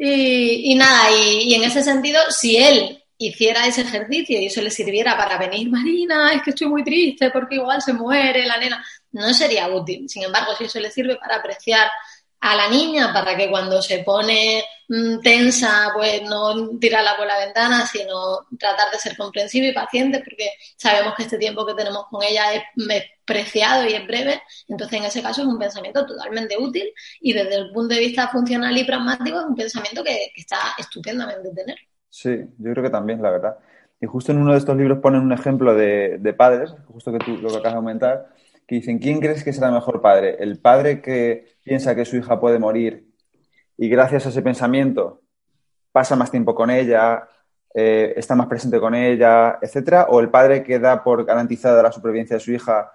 [0.00, 5.16] Y, nada, y, en ese sentido, si él hiciera ese ejercicio y eso le sirviera
[5.16, 9.32] para venir, Marina, es que estoy muy triste porque igual se muere la nena, no
[9.32, 10.08] sería útil.
[10.08, 11.88] Sin embargo, si eso le sirve para apreciar
[12.42, 17.38] a la niña para que cuando se pone mm, tensa, pues no tirarla por la
[17.38, 22.06] ventana, sino tratar de ser comprensivo y paciente, porque sabemos que este tiempo que tenemos
[22.10, 22.62] con ella es,
[23.24, 24.42] preciado y es breve.
[24.66, 28.26] Entonces, en ese caso, es un pensamiento totalmente útil y desde el punto de vista
[28.26, 31.76] funcional y pragmático, es un pensamiento que, está estupendamente tener.
[32.10, 33.56] Sí, yo creo que también, la verdad.
[34.00, 37.18] Y justo en uno de estos libros ponen un ejemplo de, de padres, justo que
[37.18, 38.26] tú lo que acabas de comentar,
[38.76, 40.36] dicen, ¿quién crees que será mejor padre?
[40.38, 43.08] ¿El padre que piensa que su hija puede morir
[43.76, 45.22] y gracias a ese pensamiento
[45.92, 47.28] pasa más tiempo con ella,
[47.74, 50.06] eh, está más presente con ella, etcétera?
[50.08, 52.90] ¿O el padre que da por garantizada la supervivencia de su hija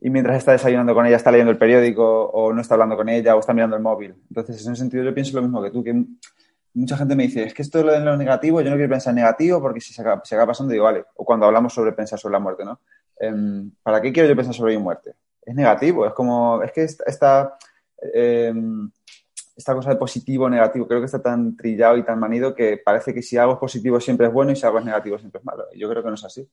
[0.00, 3.08] y mientras está desayunando con ella está leyendo el periódico o no está hablando con
[3.08, 4.14] ella o está mirando el móvil?
[4.28, 6.04] Entonces, en ese sentido yo pienso lo mismo que tú, que
[6.74, 9.16] mucha gente me dice, es que esto es lo negativo, yo no quiero pensar en
[9.16, 12.18] negativo porque si se acaba, se acaba pasando, digo, vale, o cuando hablamos sobre pensar
[12.18, 12.80] sobre la muerte, ¿no?
[13.18, 15.14] Em, ¿Para qué quiero yo pensar sobre mi muerte?
[15.42, 17.56] Es negativo, es como, es que esta,
[18.12, 18.90] em,
[19.56, 22.76] esta cosa de positivo o negativo creo que está tan trillado y tan manido que
[22.78, 25.38] parece que si algo es positivo siempre es bueno y si algo es negativo siempre
[25.38, 25.64] es malo.
[25.74, 26.46] yo creo que no es así.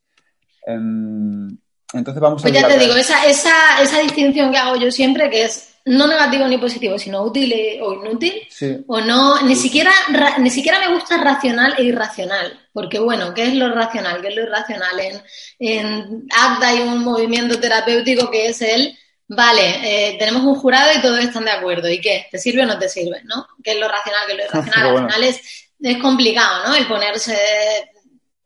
[0.66, 1.58] Em,
[1.94, 2.44] entonces vamos a...
[2.44, 6.08] Pues ya te digo, esa, esa, esa distinción que hago yo siempre, que es no
[6.08, 8.48] negativo ni positivo, sino útil o inútil,
[8.88, 9.92] o no, ni siquiera,
[10.40, 14.22] ni siquiera me gusta racional e irracional, porque bueno, ¿qué es lo racional?
[14.22, 15.00] ¿Qué es lo irracional?
[15.00, 15.22] En,
[15.60, 21.02] en ACTA hay un movimiento terapéutico que es el, vale, eh, tenemos un jurado y
[21.02, 22.28] todos están de acuerdo, ¿y qué?
[22.32, 23.22] ¿Te sirve o no te sirve?
[23.26, 23.46] ¿no?
[23.62, 24.22] ¿Qué es lo racional?
[24.26, 24.90] ¿Qué es lo irracional?
[24.90, 26.76] Al final es, es complicado, ¿no?
[26.76, 27.38] El ponerse,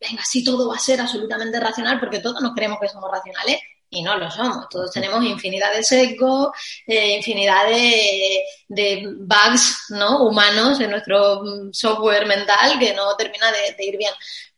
[0.02, 3.60] venga, sí, todo va a ser absolutamente racional, porque todos nos creemos que somos racionales
[3.90, 4.68] y no lo somos.
[4.70, 6.50] Todos tenemos infinidad de sesgos,
[6.86, 10.28] eh, infinidad de, de, bugs ¿no?
[10.28, 14.14] humanos en nuestro mm, software mental que no termina de, ir bien.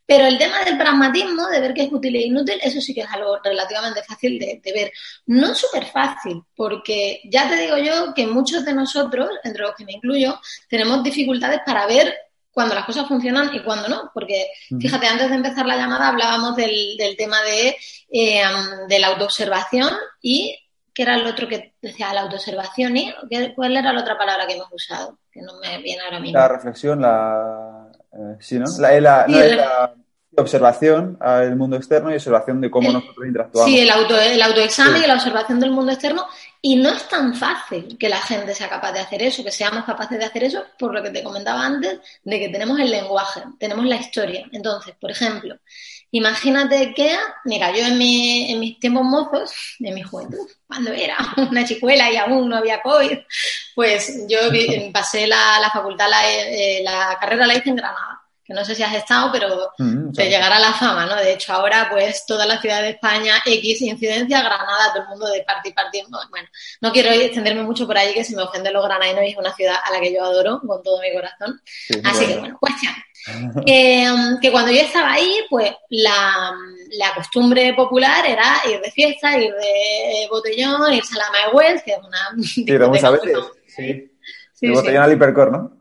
[0.06, 3.02] Pero el tema del pragmatismo, de ver qué es útil e inútil, eso sí que
[3.02, 4.92] es algo relativamente fácil de, de ver.
[5.28, 9.86] No súper fácil, porque ya te digo yo que muchos de nosotros, entre los que
[9.86, 12.16] me incluyo, tenemos dificultades para ver
[12.52, 14.12] cuando las cosas funcionan y cuando no.
[14.14, 14.48] Porque,
[14.80, 17.76] fíjate, antes de empezar la llamada hablábamos del, tema de,
[18.12, 18.42] eh,
[18.88, 19.90] de la autoobservación
[20.22, 20.58] y
[20.94, 23.14] ¿qué era el otro que decía la autoobservación y
[23.56, 26.38] cuál era la otra palabra que hemos usado, que no me viene ahora mismo.
[26.38, 27.88] La reflexión, la...
[28.12, 28.66] Eh, sí, ¿no?
[28.80, 29.94] La, la, la,
[30.40, 33.72] observación al mundo externo y observación de cómo nosotros interactuamos.
[33.72, 36.26] Sí, el, auto, el autoexamen y la observación del mundo externo.
[36.62, 39.86] Y no es tan fácil que la gente sea capaz de hacer eso, que seamos
[39.86, 43.42] capaces de hacer eso, por lo que te comentaba antes, de que tenemos el lenguaje,
[43.58, 44.46] tenemos la historia.
[44.52, 45.56] Entonces, por ejemplo,
[46.12, 51.18] imagínate que, mira, yo en, mi, en mis tiempos mozos, en mi juventud, cuando era
[51.50, 53.20] una chicuela y aún no había COVID,
[53.74, 54.40] pues yo
[54.94, 58.09] pasé la, la facultad, la, eh, la carrera la hice en Granada
[58.50, 61.16] que no sé si has estado, pero mm, te llegará la fama, ¿no?
[61.18, 65.28] De hecho, ahora, pues, toda la ciudad de España, X incidencia, Granada, todo el mundo
[65.28, 66.02] de party, party.
[66.32, 66.48] Bueno,
[66.82, 69.76] no quiero extenderme mucho por ahí, que si me ofenden los granadinos, es una ciudad
[69.86, 71.62] a la que yo adoro con todo mi corazón.
[72.04, 72.92] Así que, bueno, cuestión.
[73.28, 76.52] Um, que, cuando yo estaba ahí, pues, la,
[77.16, 82.00] costumbre popular era ir de fiesta, ir de botellón, irse a la My que es
[82.00, 82.44] una...
[82.44, 83.22] Sí, vamos a ver,
[83.68, 84.12] sí.
[84.56, 84.66] sí.
[84.66, 85.79] El botellón al hipercor, ¿no?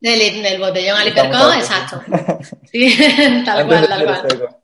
[0.00, 2.02] Del, botellón al hipercón, exacto.
[2.70, 2.96] Sí,
[3.46, 4.58] tal cual, tal cual.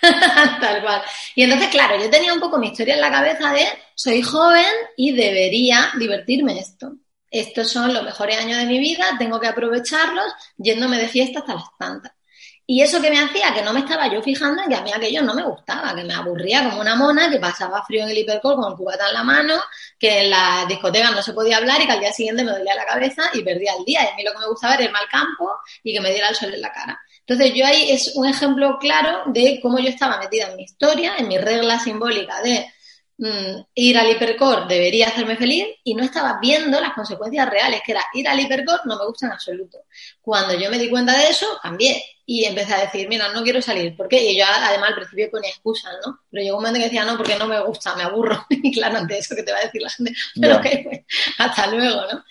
[0.60, 1.02] tal cual.
[1.34, 4.70] Y entonces, claro, yo tenía un poco mi historia en la cabeza de soy joven
[4.96, 6.92] y debería divertirme esto.
[7.30, 10.26] Estos son los mejores años de mi vida, tengo que aprovecharlos
[10.58, 12.12] yéndome de fiesta hasta las tantas.
[12.66, 14.92] Y eso que me hacía, que no me estaba yo fijando en que a mí
[14.94, 18.18] aquello no me gustaba, que me aburría como una mona, que pasaba frío en el
[18.18, 19.54] hipercol con el cubata en la mano,
[20.02, 22.74] que en la discoteca no se podía hablar y que al día siguiente me dolía
[22.74, 24.02] la cabeza y perdía el día.
[24.02, 25.48] Y a mí lo que me gustaba era irme al campo
[25.84, 27.00] y que me diera el sol en la cara.
[27.20, 31.14] Entonces yo ahí es un ejemplo claro de cómo yo estaba metida en mi historia,
[31.18, 32.66] en mi regla simbólica de
[33.18, 37.92] Mm, ir al hipercore debería hacerme feliz y no estaba viendo las consecuencias reales, que
[37.92, 39.84] era ir al hipercore no me gusta en absoluto.
[40.20, 43.60] Cuando yo me di cuenta de eso, cambié y empecé a decir, mira, no quiero
[43.60, 43.94] salir.
[43.94, 44.30] ¿Por qué?
[44.30, 46.20] Y yo además al principio ponía excusas, ¿no?
[46.30, 48.46] Pero llegó un momento que decía, no, porque no me gusta, me aburro.
[48.62, 51.00] Y claro, ante eso que te va a decir la gente, pero que pues,
[51.38, 52.24] hasta luego, ¿no?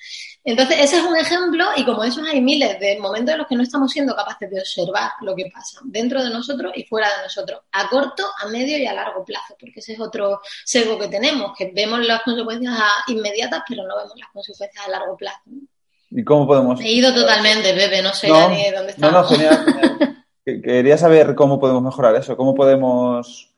[0.43, 3.55] Entonces, ese es un ejemplo y como esos hay miles de momentos en los que
[3.55, 7.23] no estamos siendo capaces de observar lo que pasa dentro de nosotros y fuera de
[7.23, 11.09] nosotros, a corto, a medio y a largo plazo, porque ese es otro sesgo que
[11.09, 12.73] tenemos, que vemos las consecuencias
[13.07, 15.41] inmediatas, pero no vemos las consecuencias a largo plazo.
[16.11, 16.79] ¿Y cómo podemos...?
[16.81, 18.99] He ido totalmente, Pepe, no sé ni dónde estamos.
[18.99, 20.25] No, no, genial.
[20.63, 23.51] Quería saber cómo podemos mejorar eso, cómo podemos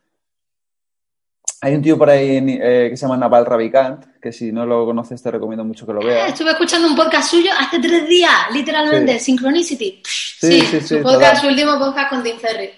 [1.64, 4.86] hay un tío por ahí eh, que se llama Naval Ravikant, que si no lo
[4.86, 6.28] conoces te recomiendo mucho que lo veas.
[6.28, 10.02] estuve escuchando un podcast suyo hace tres días, literalmente, Synchronicity.
[10.04, 12.72] Sí, sí, sí, su, último podcast con Dean Ferry.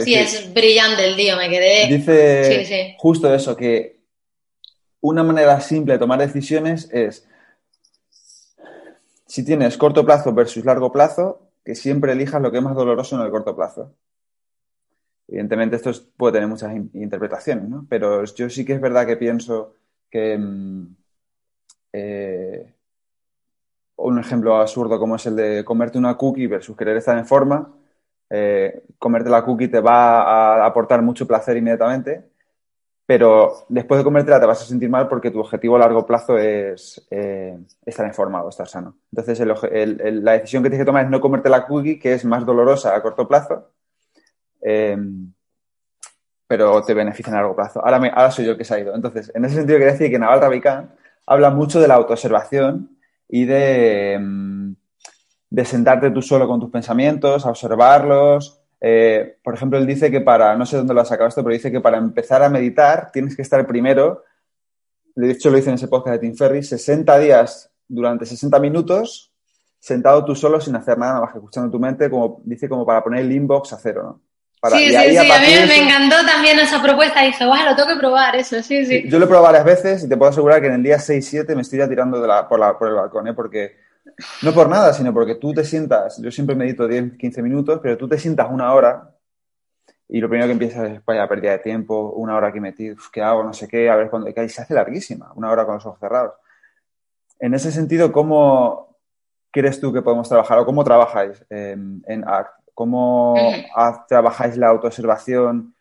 [0.00, 1.86] sí, es brillante el tío, me quedé...
[1.86, 4.00] Dice justo eso, que
[5.00, 7.24] una manera simple de tomar decisiones es,
[9.32, 13.16] si tienes corto plazo versus largo plazo, que siempre elijas lo que es más doloroso
[13.16, 13.94] en el corto plazo.
[15.26, 17.86] Evidentemente esto puede tener muchas interpretaciones, ¿no?
[17.88, 19.76] Pero yo sí que es verdad que pienso
[20.10, 20.96] que mm,
[21.94, 22.74] eh,
[23.96, 27.74] un ejemplo absurdo como es el de comerte una cookie versus querer estar en forma,
[28.28, 32.31] eh, comerte la cookie te va a aportar mucho placer inmediatamente,
[33.12, 36.38] pero después de comértela te vas a sentir mal porque tu objetivo a largo plazo
[36.38, 38.96] es eh, estar en forma o estar sano.
[39.12, 42.46] Entonces la decisión que tienes que tomar es no comerte la cookie, que es más
[42.46, 43.68] dolorosa a corto plazo,
[44.62, 45.30] Em,
[46.46, 47.84] pero te beneficia a largo plazo.
[47.84, 48.94] Ahora, me, ahora soy yo el que se ha ido.
[48.94, 50.90] Entonces, en ese sentido, quería decir que Naval Ravikant
[51.26, 52.96] habla mucho de la autoobservación
[53.28, 54.74] y de, em,
[55.50, 58.61] de sentarte tú solo con tus pensamientos, a observarlos.
[58.84, 61.54] Eh, por ejemplo, él dice que para, no sé dónde lo ha sacado esto, pero
[61.54, 64.24] dice que para empezar a meditar tienes que estar primero,
[65.14, 69.32] de hecho lo dice en ese podcast de Tim Ferry, 60 días durante 60 minutos
[69.78, 73.02] sentado tú solo sin hacer nada, más que escuchando tu mente, como dice, como para
[73.02, 74.20] poner el inbox a cero, ¿no?
[74.70, 77.20] sí, sí, sí, a, mí me encantó también esa propuesta.
[77.22, 79.08] Dije, guau, lo tengo que probar, eso, sí, sí.
[79.08, 81.56] Yo lo he probado varias veces y te puedo asegurar que en el día 6-7
[81.56, 83.34] me estoy ya tirando de la, por, la, por el balcón, ¿eh?
[83.34, 83.76] Porque,
[84.42, 87.96] no por nada, sino porque tú te sientas, yo siempre medito 10, 15 minutos, pero
[87.96, 89.14] tú te sientas una hora
[90.08, 93.22] y lo primero que empiezas es, vaya, pérdida de tiempo, una hora aquí metido, ¿qué
[93.22, 93.42] hago?
[93.42, 95.98] No sé qué, a ver cuándo, que se hace larguísima, una hora con los ojos
[96.00, 96.34] cerrados.
[97.38, 98.98] En ese sentido, ¿cómo
[99.50, 102.62] crees tú que podemos trabajar o cómo trabajáis en, en ACT?
[102.74, 103.34] cómo
[104.08, 105.74] trabajáis la autoobservación,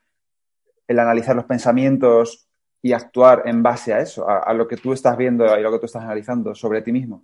[0.88, 2.48] el analizar los pensamientos
[2.82, 5.80] y actuar en base a eso, a, lo que tú estás viendo y lo que
[5.80, 7.24] tú estás analizando sobre ti mismo.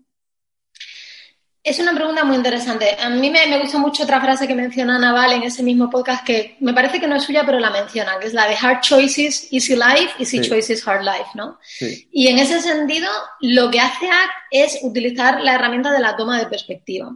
[1.68, 2.96] Es una pregunta muy interesante.
[2.98, 6.56] A mí me, gusta mucho otra frase que menciona Naval en ese mismo podcast que
[6.62, 9.50] me parece que no es suya, pero la menciona, que es la de Hard Choices,
[9.52, 11.60] Easy Life, Easy Choices, Hard Life, ¿no?
[12.10, 13.10] Y en ese sentido,
[13.42, 17.14] lo que hace ACT es utilizar la herramienta de la toma de perspectiva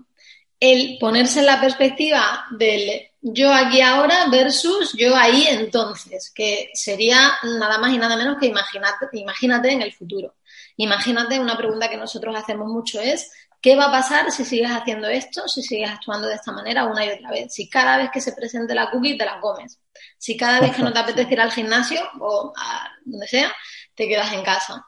[0.61, 7.31] el ponerse en la perspectiva del yo aquí ahora versus yo ahí entonces, que sería
[7.43, 10.35] nada más y nada menos que imagínate, imagínate en el futuro.
[10.77, 13.31] Imagínate, una pregunta que nosotros hacemos mucho es,
[13.61, 17.05] ¿Qué va a pasar si sigues haciendo esto, si sigues actuando de esta manera una
[17.05, 17.53] y otra vez?
[17.53, 19.79] Si cada vez que se presente la cookie te la comes.
[20.17, 23.53] Si cada vez que no te apetece ir al gimnasio o a donde sea,
[23.95, 24.83] te quedas en casa.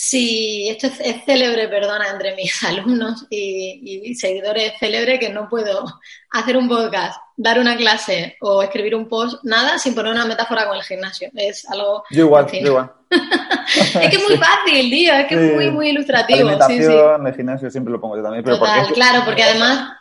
[0.00, 5.48] Si esto es, célebre, perdona, entre mis alumnos y, y, seguidores, es célebre que no
[5.48, 5.86] puedo
[6.30, 10.68] hacer un podcast, dar una clase o escribir un post, nada, sin poner una metáfora
[10.68, 11.30] con el gimnasio.
[11.34, 12.04] Es algo...
[12.10, 12.92] Yo igual, yo igual.
[13.10, 16.48] es que es muy fácil, tío, es que es muy, muy ilustrativo.
[16.48, 16.92] La sí, sí.
[16.92, 18.44] el gimnasio siempre lo pongo yo también.
[18.44, 19.97] Pero Total, claro, porque además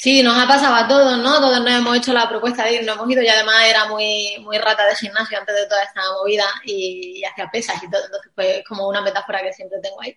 [0.00, 1.40] Sí, nos ha pasado a todos, ¿no?
[1.40, 4.38] Todos nos hemos hecho la propuesta de ir, nos hemos ido y además era muy,
[4.42, 8.30] muy rata de gimnasio antes de toda esta movida y, hacía pesas y todo, entonces
[8.32, 10.16] fue como una metáfora que siempre tengo ahí.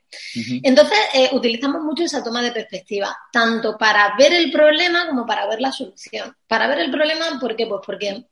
[0.61, 5.47] Entonces, eh, utilizamos mucho esa toma de perspectiva, tanto para ver el problema como para
[5.47, 6.37] ver la solución.
[6.47, 7.65] Para ver el problema, ¿por qué?
[7.65, 8.27] Pues porque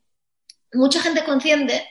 [0.73, 1.89] mucha gente es consciente,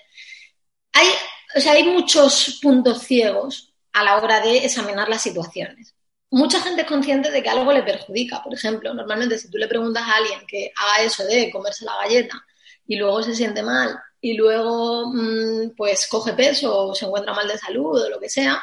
[0.92, 1.08] hay,
[1.56, 5.96] o sea, hay muchos puntos ciegos a la hora de examinar las situaciones
[6.30, 8.42] mucha gente es consciente de que algo le perjudica.
[8.42, 11.96] Por ejemplo, normalmente si tú le preguntas a alguien que haga eso de comerse la
[11.96, 12.44] galleta
[12.86, 17.48] y luego se siente mal y luego mm, pues coge peso o se encuentra mal
[17.48, 18.62] de salud o lo que sea,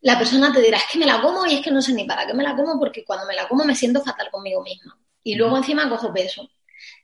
[0.00, 2.04] la persona te dirá, es que me la como y es que no sé ni
[2.04, 4.98] para qué me la como porque cuando me la como me siento fatal conmigo misma.
[5.22, 6.48] Y luego encima cojo peso.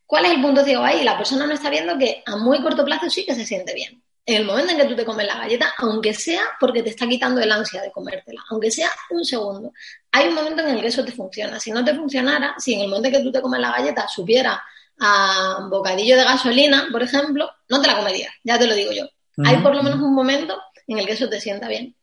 [0.06, 1.02] ¿Cuál es el punto ciego ahí?
[1.04, 4.02] La persona no está viendo que a muy corto plazo sí que se siente bien
[4.24, 7.08] en el momento en que tú te comes la galleta, aunque sea porque te está
[7.08, 9.72] quitando el ansia de comértela, aunque sea un segundo,
[10.12, 11.58] hay un momento en el que eso te funciona.
[11.58, 14.06] Si no te funcionara, si en el momento en que tú te comes la galleta
[14.06, 14.62] supiera
[15.00, 19.08] a bocadillo de gasolina, por ejemplo, no te la comerías, ya te lo digo yo.
[19.44, 21.96] Hay por lo menos un momento en el que eso te sienta bien.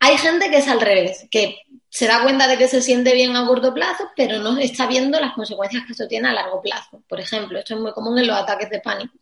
[0.00, 3.36] Hay gente que es al revés, que se da cuenta de que se siente bien
[3.36, 7.04] a corto plazo, pero no está viendo las consecuencias que eso tiene a largo plazo.
[7.06, 9.14] Por ejemplo, esto es muy común en los ataques de pánico.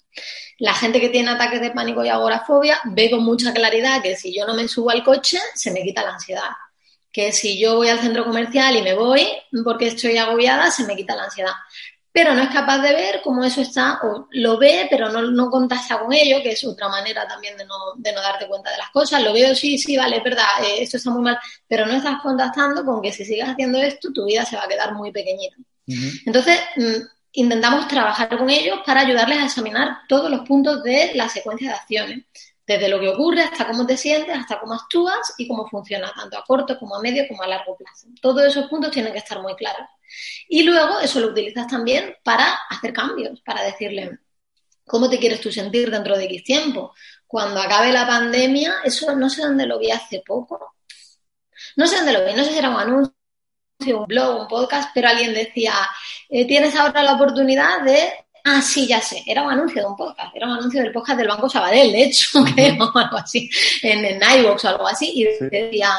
[0.60, 4.34] La gente que tiene ataques de pánico y agorafobia ve con mucha claridad que si
[4.36, 6.50] yo no me subo al coche, se me quita la ansiedad.
[7.10, 9.26] Que si yo voy al centro comercial y me voy
[9.64, 11.52] porque estoy agobiada, se me quita la ansiedad.
[12.12, 15.48] Pero no es capaz de ver cómo eso está, o lo ve, pero no, no
[15.48, 18.76] contacta con ello, que es otra manera también de no, de no darte cuenta de
[18.76, 19.22] las cosas.
[19.22, 22.20] Lo veo, sí, sí, vale, es verdad, eh, esto está muy mal, pero no estás
[22.20, 25.56] contactando con que si sigues haciendo esto, tu vida se va a quedar muy pequeñita.
[26.26, 31.28] Entonces, mm, intentamos trabajar con ellos para ayudarles a examinar todos los puntos de la
[31.28, 32.24] secuencia de acciones,
[32.66, 36.38] desde lo que ocurre hasta cómo te sientes, hasta cómo actúas y cómo funciona, tanto
[36.38, 38.08] a corto como a medio como a largo plazo.
[38.20, 39.88] Todos esos puntos tienen que estar muy claros.
[40.48, 44.18] Y luego eso lo utilizas también para hacer cambios, para decirle,
[44.84, 46.94] ¿cómo te quieres tú sentir dentro de X tiempo?
[47.26, 50.74] Cuando acabe la pandemia, eso no sé dónde lo vi hace poco.
[51.76, 53.14] No sé dónde lo vi, no sé si era un anuncio
[53.86, 55.74] un blog, un podcast, pero alguien decía,
[56.28, 58.12] eh, tienes ahora la oportunidad de...
[58.44, 61.18] Ah, sí, ya sé, era un anuncio de un podcast, era un anuncio del podcast
[61.18, 63.50] del Banco Sabadell, de hecho, o algo así,
[63.82, 65.90] en, en iVoox o algo así, y decía,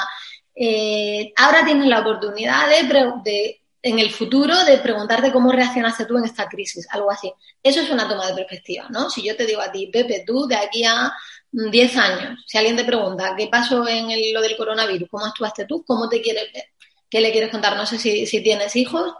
[0.55, 6.25] eh, ahora tienes la oportunidad de, en el futuro de preguntarte cómo reaccionaste tú en
[6.25, 7.31] esta crisis, algo así.
[7.63, 9.09] Eso es una toma de perspectiva, ¿no?
[9.09, 11.11] Si yo te digo a ti, Pepe, tú de aquí a
[11.51, 15.83] 10 años, si alguien te pregunta qué pasó en lo del coronavirus, cómo actuaste tú,
[15.85, 16.65] cómo te quieres ver,
[17.11, 17.75] ¿Qué le quieres contar?
[17.75, 19.13] No sé si, tienes hijos.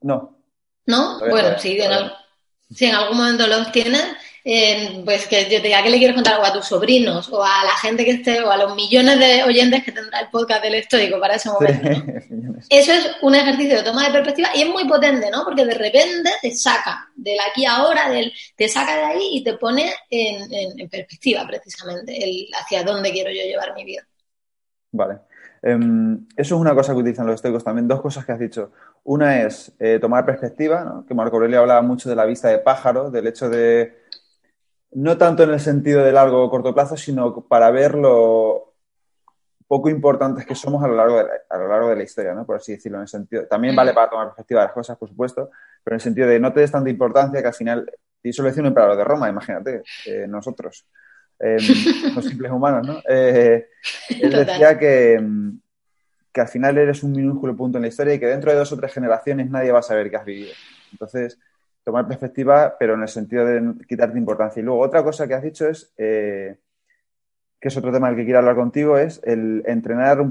[0.00, 0.38] No.
[0.86, 1.18] ¿No?
[1.18, 4.02] Bueno, si, en, algún momento los tienes,
[4.44, 6.38] eh, pues que yo te diga, ¿qué le quieres contar?
[6.38, 9.42] O a tus sobrinos, o a la gente que esté, o a los millones de
[9.42, 11.88] oyentes que tendrá el podcast del histórico para ese momento.
[12.70, 15.44] Eso es un ejercicio de toma de perspectiva y es muy potente, ¿no?
[15.44, 19.54] Porque de repente te saca del aquí ahora, del, te saca de ahí y te
[19.54, 24.06] pone en, perspectiva precisamente el hacia dónde quiero yo llevar mi vida.
[24.92, 25.18] Vale.
[25.62, 27.86] Em, eso es una cosa que utilizan los estoicos también.
[27.88, 28.72] Dos cosas que has dicho.
[29.04, 33.10] Una es eh, tomar perspectiva, que Marco Aurelio hablaba mucho de la vista de pájaro,
[33.10, 34.00] del hecho de,
[34.92, 38.74] no tanto en el sentido de largo o corto plazo, sino para ver lo
[39.66, 42.34] poco importantes que somos a lo largo de la, a lo largo de la historia,
[42.34, 42.44] ¿no?
[42.44, 42.98] por así decirlo.
[42.98, 45.50] En el sentido, también vale para tomar perspectiva de las cosas, por supuesto,
[45.84, 47.90] pero en el sentido de no te des tanta importancia que al final,
[48.22, 50.86] y eso lo decía un emperador de Roma, imagínate, eh, nosotros
[51.44, 51.58] eh,
[52.14, 53.00] los simples humanos, ¿no?
[53.08, 53.68] Eh,
[54.20, 55.18] él decía que,
[56.32, 58.70] que, al final eres un minúsculo punto en la historia y que dentro de dos
[58.72, 60.52] o tres generaciones nadie va a saber que has vivido.
[60.92, 61.38] Entonces,
[61.82, 64.60] tomar perspectiva, pero en el sentido de quitarte importancia.
[64.60, 66.56] Y luego, otra cosa que has dicho es, eh,
[67.58, 70.24] que es otro tema del que quiero hablar contigo, es el entrenar,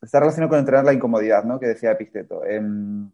[0.00, 1.58] está relacionado con entrenar la incomodidad, ¿no?
[1.58, 2.44] Que decía Epicteto.
[2.44, 3.10] Em,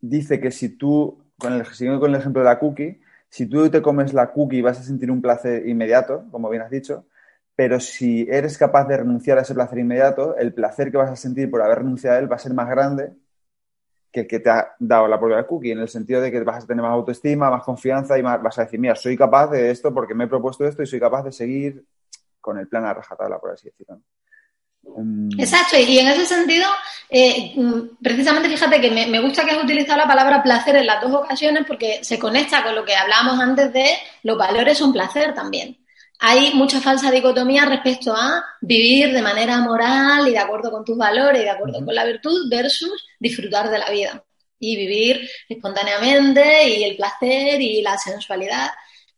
[0.00, 3.68] dice que si tú, con el, siguiendo con el ejemplo de la cookie, si tú
[3.70, 7.06] te comes la cookie vas a sentir un placer inmediato, como bien has dicho,
[7.54, 11.16] pero si eres capaz de renunciar a ese placer inmediato, el placer que vas a
[11.16, 13.12] sentir por haber renunciado a él va a ser más grande
[14.12, 16.64] que el que te ha dado la propia cookie, en el sentido de que vas
[16.64, 19.92] a tener más autoestima, más confianza y vas a decir, mira, soy capaz de esto
[19.92, 21.84] porque me he propuesto esto y soy capaz de seguir
[22.40, 24.00] con el plan a rajatabla, por así decirlo.
[24.96, 25.40] Mm.
[25.40, 26.66] Exacto, y en ese sentido,
[27.08, 31.00] eh, mm, precisamente fíjate que me, gusta que has utilizado la palabra placer en las
[31.00, 33.86] dos ocasiones porque se conecta con lo que hablábamos antes de
[34.22, 35.78] los valores son placer también.
[36.18, 40.96] Hay mucha falsa dicotomía respecto a vivir de manera moral y de acuerdo con tus
[40.96, 44.24] valores y de acuerdo con la virtud versus disfrutar de la vida
[44.58, 48.70] y vivir espontáneamente y el placer y la sensualidad.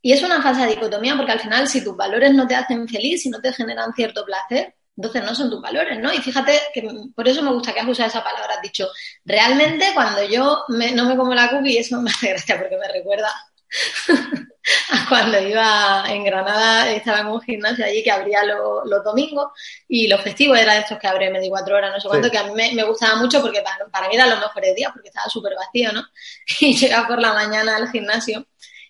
[0.03, 3.23] Y es una falsa dicotomía porque al final si tus valores no te hacen feliz,
[3.23, 6.13] si no te generan cierto placer, entonces no son tus valores, ¿no?
[6.13, 6.83] Y fíjate que
[7.15, 8.89] por eso me gusta que has usado esa palabra, has dicho,
[9.25, 13.33] realmente cuando yo no me como la cookie, eso me hace gracia porque me recuerda
[14.91, 19.53] a cuando iba en Granada, estaba en un gimnasio allí que abría los domingos
[19.87, 22.53] y los festivos eran estos que abre 24 horas, no sé cuánto, que a mí
[22.75, 26.03] me, gustaba mucho porque para, mí eran los mejores días porque estaba súper vacío, ¿no?
[26.59, 28.45] Y llegaba por la mañana al gimnasio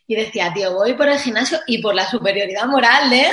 [0.06, 3.30] y decía, tío, voy por el gimnasio y por la superioridad moral, ¿eh?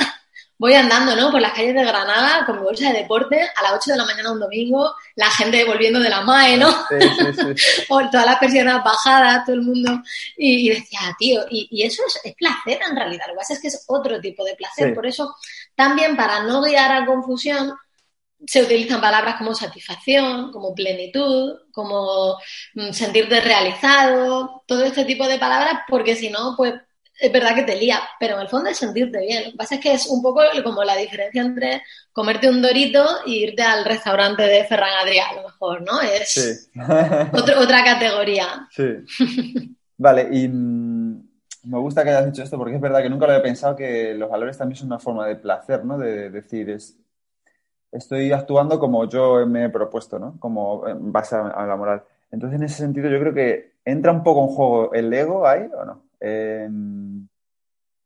[0.58, 1.30] Voy andando, ¿no?
[1.30, 4.04] Por las calles de Granada con mi bolsa de deporte a las 8 de la
[4.04, 6.70] mañana un domingo, la gente volviendo de la MAE, ¿no?
[6.70, 7.84] Sí, sí, sí.
[7.90, 10.02] o todas las persianas bajadas, todo el mundo.
[10.36, 13.24] Y, decía, tío, y, eso es, placer en realidad.
[13.28, 14.94] Lo que pasa es que es otro tipo de placer.
[14.94, 15.34] Por eso,
[15.74, 17.74] también para no guiar a confusión,
[18.46, 22.36] se utilizan palabras como satisfacción, como plenitud, como
[22.74, 26.74] mm, sentirte realizado, todo este tipo de palabras, porque si no, pues
[27.18, 29.44] es verdad que te lía, pero en el fondo es sentirte bien.
[29.44, 33.04] Lo que pasa es que es un poco como la diferencia entre comerte un dorito
[33.26, 36.00] e irte al restaurante de Ferran Adrià, a lo mejor, ¿no?
[36.02, 36.70] Es
[37.58, 38.68] otra categoría.
[38.70, 38.84] Sí.
[39.96, 41.28] Vale, y mm,
[41.64, 44.14] me gusta que hayas dicho esto porque es verdad que nunca lo había pensado que
[44.14, 45.98] los valores también son una forma de placer, ¿no?
[45.98, 46.98] De decir, es,
[47.92, 50.36] estoy actuando como yo me he propuesto, ¿no?
[50.38, 52.02] Como en base a la moral.
[52.30, 55.68] Entonces, en ese sentido, yo creo que entra un poco en juego el ego ahí,
[55.74, 56.05] ¿o no?
[56.20, 57.28] En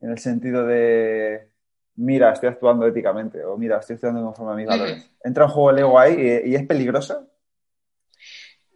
[0.01, 1.51] el sentido de,
[1.97, 5.11] mira, estoy actuando éticamente o mira, estoy actuando conforme a mis valores.
[5.23, 7.29] ¿Entra en juego el ego ahí y, es peligroso?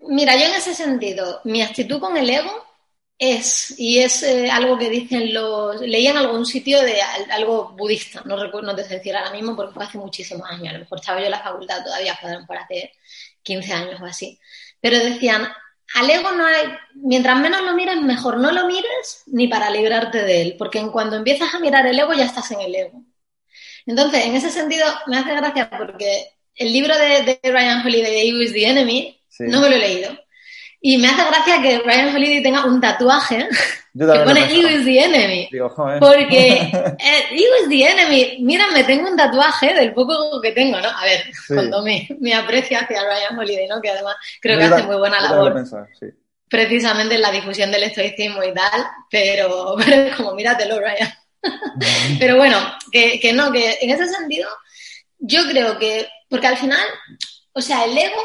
[0.09, 2.53] Mira, yo en ese sentido, mi actitud con el ego
[3.19, 8.23] es, y es eh, algo que dicen los, leí en algún sitio de algo budista,
[8.27, 10.79] no recuerdo, no te sé decir ahora mismo porque fue hace muchísimos años, a lo
[10.81, 12.93] mejor estaba yo en la facultad todavía, por hace
[13.43, 14.39] 15 años o así,
[14.81, 15.47] pero decían,
[15.95, 20.23] al ego no hay, mientras menos lo mires, mejor no lo mires ni para librarte
[20.23, 23.03] de él, porque en cuando empiezas a mirar el ego ya estás en el ego.
[23.87, 28.53] Entonces, en ese sentido, me hace gracia porque el libro de, Ryan Holiday, You is
[28.53, 30.19] the Enemy, no me lo he leído.
[30.87, 33.49] Y me hace gracia que Ryan Holiday tenga un tatuaje
[33.99, 35.49] que pone You is the enemy.
[35.99, 36.49] porque
[36.99, 38.37] eh, You is the enemy.
[38.41, 40.91] Mira, me tengo un tatuaje del poco que tengo, ¿no?
[40.91, 43.81] A ver, cuando me, me aprecio hacia Ryan Holiday, ¿no?
[43.81, 45.65] Que además creo que hace muy buena labor.
[46.51, 51.11] Precisamente en la difusión del estoicismo y tal, pero, pero es como, míratelo, Ryan.
[52.21, 52.59] pero bueno,
[52.93, 54.51] que, que no, que en ese sentido,
[55.19, 56.87] yo creo que, porque al final,
[57.55, 58.23] o sea, el ego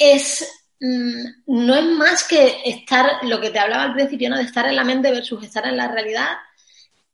[0.00, 4.38] es no es más que estar, lo que te hablaba al principio, ¿no?
[4.38, 6.28] De estar en la mente versus estar en la realidad.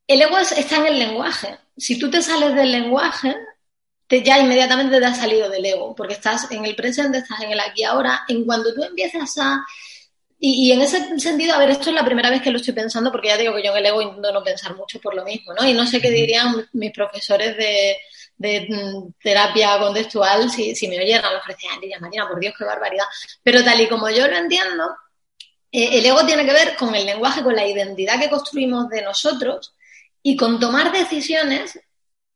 [0.06, 1.58] El ego está en el lenguaje.
[1.76, 3.34] Si tú te sales del lenguaje,
[4.06, 7.50] te, ya inmediatamente te has salido del ego, porque estás en el presente, estás en
[7.50, 8.22] el aquí y ahora.
[8.28, 9.64] En cuando tú empiezas a...
[10.38, 13.10] Y, en ese sentido, a ver, esto es la primera vez que lo estoy pensando,
[13.10, 15.54] porque ya digo que yo en el ego intento no pensar mucho por lo mismo,
[15.54, 15.66] ¿no?
[15.66, 17.96] Y no sé qué dirían mis profesores de,
[18.36, 23.06] de mm, terapia contextual, si, si me oyeran, lo ofrecían, Marina, por Dios, qué barbaridad.
[23.42, 24.94] Pero tal y como yo lo entiendo,
[25.72, 29.02] eh, el ego tiene que ver con el lenguaje, con la identidad que construimos de
[29.02, 29.74] nosotros
[30.22, 31.78] y con tomar decisiones,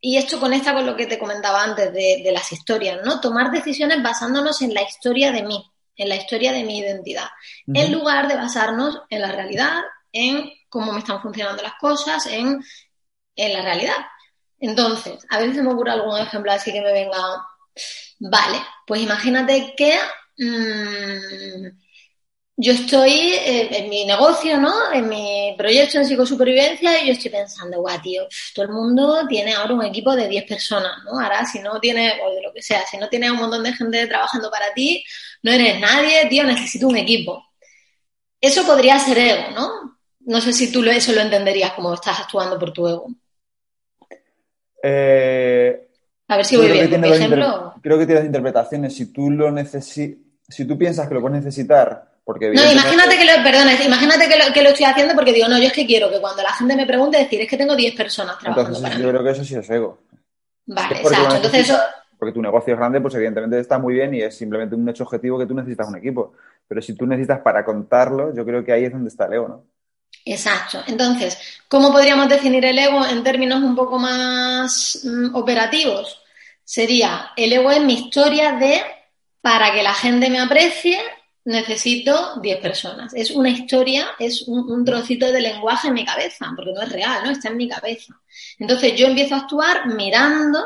[0.01, 3.21] y esto conecta con lo que te comentaba antes de, las historias, ¿no?
[3.21, 5.63] Tomar decisiones basándonos en la historia de mí,
[5.97, 7.29] en la historia de mi identidad,
[7.67, 9.81] en lugar de basarnos en la realidad,
[10.13, 12.63] en cómo me están funcionando las cosas, en,
[13.37, 13.97] en la realidad.
[14.61, 17.19] Entonces, a ver si me ocurre algún ejemplo así que me venga.
[18.21, 19.99] Vale, pues imagínate que
[20.39, 21.69] mm,
[22.57, 24.93] yo estoy en mi negocio, ¿no?
[24.93, 29.55] En mi proyecto de psicosupervivencia y yo estoy pensando, guau, tío, todo el mundo tiene
[29.55, 31.19] ahora un equipo de 10 personas, ¿no?
[31.21, 33.73] Ahora, si no tiene, o de lo que sea, si no tiene un montón de
[33.73, 35.03] gente trabajando para ti,
[35.43, 37.45] no eres nadie, tío, necesito un equipo.
[38.41, 39.99] Eso podría ser ego, ¿no?
[40.21, 43.07] No sé si tú eso lo entenderías como estás actuando por tu ego.
[44.83, 45.89] Eh,
[46.29, 46.91] a ver si voy bien.
[46.91, 47.75] Por ejemplo...
[47.83, 48.95] Creo que tienes interpretaciones.
[48.95, 53.43] Si tú lo si tú piensas que lo puedes necesitar, porque no, imagínate que lo,
[53.43, 56.11] perdona, imagínate que lo, que lo estoy haciendo porque digo, no, yo es que quiero
[56.11, 59.09] que cuando la gente me pregunte decir, es que tengo 10 personas trabajando Entonces, yo
[59.09, 59.99] creo que eso sí es ego.
[60.67, 61.37] Vale, exacto.
[61.37, 61.79] Entonces eso...
[62.19, 65.05] Porque tu negocio es grande, pues evidentemente está muy bien y es simplemente un hecho
[65.05, 66.35] objetivo que tú necesitas un equipo.
[66.69, 69.49] Pero si tú necesitas para contarlo, yo creo que ahí es donde está el ego,
[69.49, 69.65] ¿no?
[70.25, 70.83] Exacto.
[70.87, 76.21] Entonces, ¿cómo podríamos definir el ego en términos un poco más mm, operativos?
[76.71, 78.81] sería, el ego es mi historia de,
[79.41, 81.01] para que la gente me aprecie,
[81.45, 83.13] necesito 10 personas.
[83.13, 87.25] Es una historia, es un, trocito de lenguaje en mi cabeza, porque no es real,
[87.25, 87.33] ¿no?
[87.33, 88.15] Está en mi cabeza.
[88.57, 90.63] Entonces yo empiezo a actuar mirando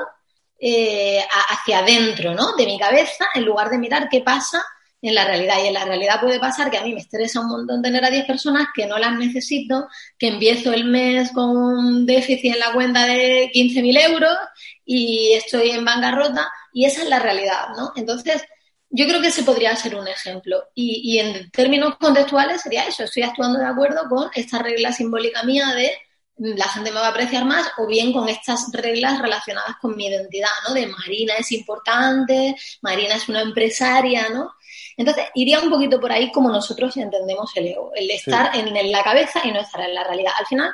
[0.60, 2.54] eh, hacia adentro, ¿no?
[2.54, 4.62] De mi cabeza, en lugar de mirar qué pasa
[5.04, 5.56] en la realidad.
[5.62, 8.10] Y en la realidad puede pasar que a mí me estresa un montón tener a
[8.10, 9.86] 10 personas que no las necesito,
[10.18, 14.36] que empiezo el mes con un déficit en la cuenta de 15.000 euros
[14.84, 17.92] y estoy en bancarrota y esa es la realidad, ¿no?
[17.96, 18.42] Entonces,
[18.88, 20.70] yo creo que ese podría ser un ejemplo.
[20.74, 25.66] Y, en términos contextuales sería eso, estoy actuando de acuerdo con esta regla simbólica mía
[25.74, 25.92] de
[26.38, 29.96] mm, la gente me va a apreciar más o bien con estas reglas relacionadas con
[29.96, 30.74] mi identidad, ¿no?
[30.74, 34.54] De Marina es importante, Marina es una empresaria, ¿no?
[34.96, 39.02] Entonces, iría un poquito por ahí como nosotros entendemos el ego, el estar en la
[39.02, 40.32] cabeza y no estar en la realidad.
[40.38, 40.72] Al final,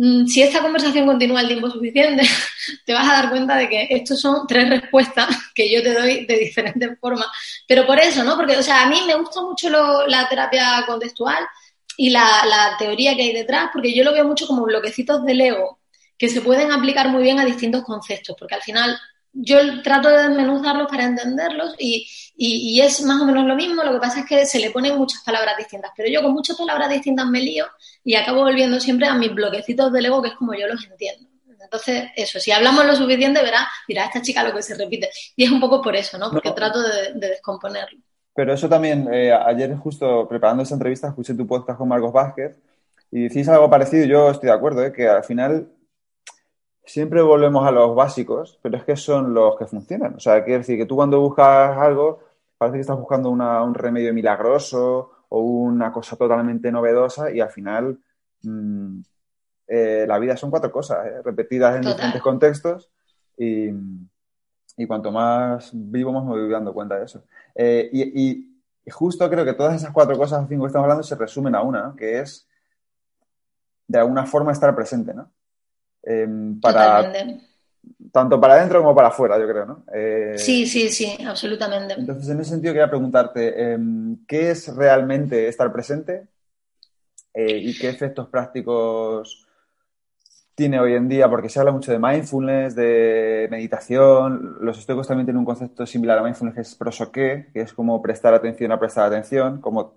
[0.00, 2.22] Mm, si esta conversación continúa el tiempo suficiente,
[2.86, 6.24] te vas a dar cuenta de que estos son tres respuestas que yo te doy
[6.24, 7.26] de diferentes formas.
[7.66, 8.36] Pero por eso, ¿no?
[8.36, 9.68] Porque, o sea, a mí me gusta mucho
[10.06, 11.44] la terapia contextual
[11.96, 15.80] y la, teoría que hay detrás, porque yo lo veo mucho como bloquecitos de ego
[16.16, 18.96] que se pueden aplicar muy bien a distintos conceptos, porque al final
[19.40, 23.92] yo trato de desmenuzarlos para entenderlos y, y, es más o menos lo mismo, lo
[23.92, 26.90] que pasa es que se le ponen muchas palabras distintas, pero yo con muchas palabras
[26.90, 27.66] distintas me lío
[28.02, 31.28] y acabo volviendo siempre a mis bloquecitos del ego, que es como yo los entiendo.
[31.60, 35.10] Entonces, eso, si hablamos lo suficiente, verá, mira, esta chica lo que se repite.
[35.36, 36.30] Y es un poco por eso, ¿no?
[36.30, 38.00] Porque trato de, descomponerlo.
[38.34, 42.56] Pero eso también, eh, ayer justo preparando esa entrevista, escuché tu podcast con Marcos Vázquez
[43.10, 44.92] y decís algo parecido, yo estoy de acuerdo, ¿eh?
[44.92, 45.68] que al final
[46.88, 50.14] siempre volvemos a los básicos, pero es que son los que funcionan.
[50.14, 52.20] O sea, quiere decir que tú cuando buscas algo,
[52.56, 57.98] parece que estás buscando un remedio milagroso o una cosa totalmente novedosa y al final
[58.42, 59.00] mm,
[59.66, 61.22] eh, la vida son cuatro cosas, ¿eh?
[61.22, 62.90] repetidas en diferentes contextos
[63.36, 63.70] y,
[64.86, 67.22] cuanto más vivo más me voy dando cuenta de eso.
[67.54, 68.46] Eh, y,
[68.90, 72.20] justo creo que todas esas cuatro cosas que estamos hablando se resumen a una, que
[72.20, 72.48] es
[73.86, 75.30] de alguna forma estar presente, ¿no?
[76.10, 77.12] Em, para,
[78.10, 79.84] tanto para adentro como para afuera, yo creo, ¿no?
[79.92, 81.92] Eh, sí, sí, sí, absolutamente.
[81.98, 86.26] Entonces, en ese sentido, quería preguntarte, em, ¿qué es realmente estar presente
[87.34, 89.46] eh, y qué efectos prácticos
[90.54, 91.28] tiene hoy en día?
[91.28, 94.56] Porque se habla mucho de mindfulness, de meditación.
[94.62, 98.00] Los estoicos también tienen un concepto similar a mindfulness que es prosoqué, que es como
[98.00, 99.92] prestar atención a prestar atención, como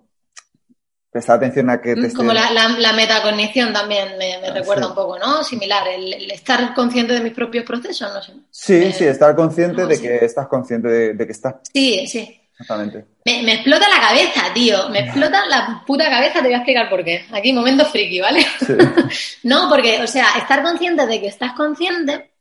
[1.12, 5.18] prestar atención a que te mm, Como la, la, metacognición también me, recuerda un poco,
[5.18, 5.44] ¿no?
[5.44, 8.32] Similar, el, estar consciente de mis propios procesos, no sé.
[8.50, 11.56] Sí, eh, sí, estar consciente de que estás consciente de, que estás...
[11.70, 12.38] Sí, sí.
[12.58, 13.04] Exactamente.
[13.24, 14.88] Me, me, explota la cabeza, tío.
[14.88, 17.26] Me explota la puta cabeza, te voy a explicar por qué.
[17.32, 18.46] Aquí, momento friki, ¿vale?
[19.42, 22.31] no, porque, o sea, estar consciente de que estás consciente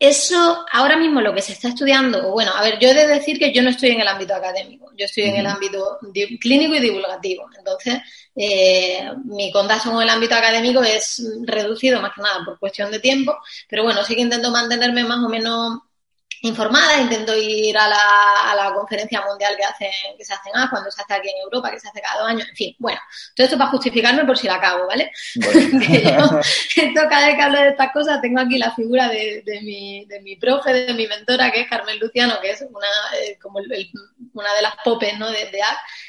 [0.00, 3.38] eso ahora mismo lo que se está estudiando, bueno, a ver, yo he de decir
[3.38, 5.98] que yo no estoy en el ámbito académico, yo estoy en el ámbito
[6.40, 7.46] clínico y divulgativo.
[7.58, 8.00] Entonces,
[8.34, 12.98] eh, mi contacto con el ámbito académico es reducido más que nada por cuestión de
[12.98, 13.36] tiempo,
[13.68, 15.80] pero bueno, sí que intento mantenerme más o menos
[16.42, 20.68] informada, intento ir a la, a la conferencia mundial que hacen, que se hacen ah,
[20.70, 23.00] cuando se hace aquí en Europa, que se hace cada dos años, en fin, bueno,
[23.34, 25.10] todo esto para justificarme por si la acabo, ¿vale?
[25.34, 26.40] que yo,
[26.76, 30.04] esto cada vez que hablo de estas cosas tengo aquí la figura de, de, mi,
[30.06, 32.88] de mi profe, de mi mentora, que es Carmen Luciano, que es una,
[33.20, 35.30] eh, como una de las popes, ¿no?
[35.30, 35.60] De, de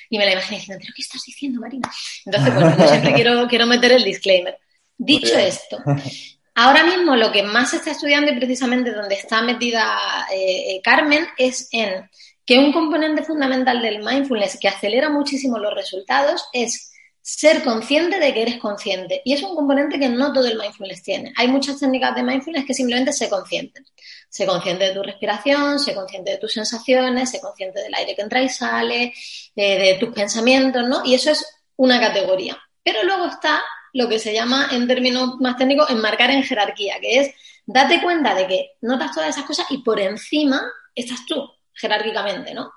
[0.09, 1.89] y me la imagino diciendo, ¿pero qué estás diciendo, Marina?
[2.25, 4.57] Entonces, bueno, yo siempre quiero, quiero meter el disclaimer.
[4.97, 5.77] Dicho esto,
[6.55, 11.25] Ahora mismo lo que más se está estudiando y precisamente donde está metida eh, Carmen
[11.37, 12.09] es en
[12.45, 16.91] que un componente fundamental del mindfulness que acelera muchísimo los resultados es
[17.21, 19.21] ser consciente de que eres consciente.
[19.23, 21.33] Y es un componente que no todo el mindfulness tiene.
[21.37, 23.83] Hay muchas técnicas de mindfulness que simplemente se consciente.
[24.27, 28.23] Se consciente de tu respiración, se consciente de tus sensaciones, se consciente del aire que
[28.23, 29.13] entra y sale,
[29.55, 31.05] eh, de tus pensamientos, ¿no?
[31.05, 31.45] Y eso es
[31.75, 32.57] una categoría.
[32.83, 33.63] Pero luego está
[33.93, 37.31] lo que se llama, en términos más técnicos, enmarcar en jerarquía, que es
[37.65, 40.61] date cuenta de que notas todas esas cosas y por encima
[40.95, 42.71] estás tú, jerárquicamente, ¿no?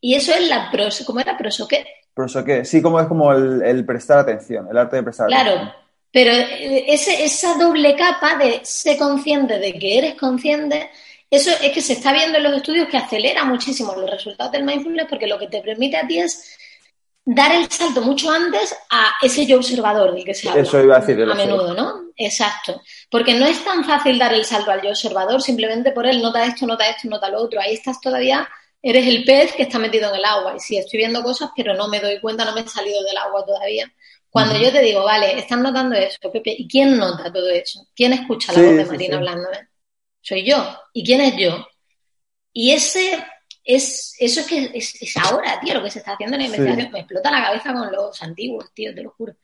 [0.00, 1.36] Y eso es la pros, ¿cómo era?
[1.36, 1.86] ¿Prosoqué?
[2.14, 5.70] Prosoqué, sí, como es como el, prestar atención, el arte de prestar claro, atención.
[5.70, 10.90] Claro, pero ese, esa doble capa de ser consciente de que eres consciente,
[11.30, 14.64] eso es que se está viendo en los estudios que acelera muchísimo los resultados del
[14.64, 16.56] mindfulness porque lo que te permite a ti es
[17.30, 20.62] dar el salto mucho antes a ese yo observador del que se habla.
[20.62, 21.22] Eso iba a decir.
[21.22, 22.10] A menudo, ¿no?
[22.16, 22.80] Exacto.
[23.10, 26.46] Porque no es tan fácil dar el salto al yo observador simplemente por él, nota
[26.46, 27.60] esto, nota esto, nota lo otro.
[27.60, 28.48] Ahí estás todavía,
[28.80, 30.54] eres el pez que está metido en el agua.
[30.56, 33.18] Y sí, estoy viendo cosas, pero no me doy cuenta, no me he salido del
[33.18, 33.92] agua todavía.
[34.30, 37.86] Cuando yo te digo, vale, están notando eso, Pepe, ¿y quién nota todo eso?
[37.94, 39.68] ¿Quién escucha la voz de Marina hablándome?
[40.22, 40.78] Soy yo.
[40.94, 41.66] ¿Y quién es yo?
[42.54, 43.22] Y ese
[43.68, 46.90] es, eso es que es, ahora, tío, lo que se está haciendo en la investigación.
[46.90, 49.34] Me explota la cabeza con los antiguos, tío, te lo juro.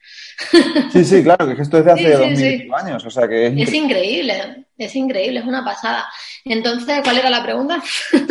[0.90, 3.74] Sí, sí, claro, que esto es de hace sí, años, o sea que es, es
[3.74, 6.06] increíble, es increíble, es una pasada.
[6.42, 7.82] Entonces, ¿cuál era la pregunta?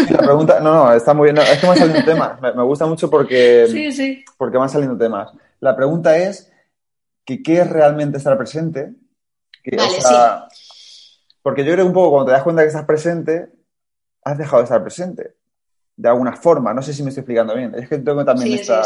[0.10, 2.88] la pregunta, no, no, está muy bien, es que me han saliendo temas, me, gusta
[2.88, 4.26] mucho porque, sí, sí.
[4.36, 5.30] porque van saliendo temas.
[5.60, 6.52] La pregunta es,
[7.24, 8.94] que ¿qué es realmente estar presente?
[9.78, 10.16] vale, sí.
[11.44, 13.50] Porque yo creo que un poco cuando te das cuenta que estás presente,
[14.24, 15.36] has dejado de estar presente
[15.96, 16.74] de alguna forma.
[16.74, 17.74] No sé si me estoy explicando bien.
[17.76, 18.82] Es que tengo también esta,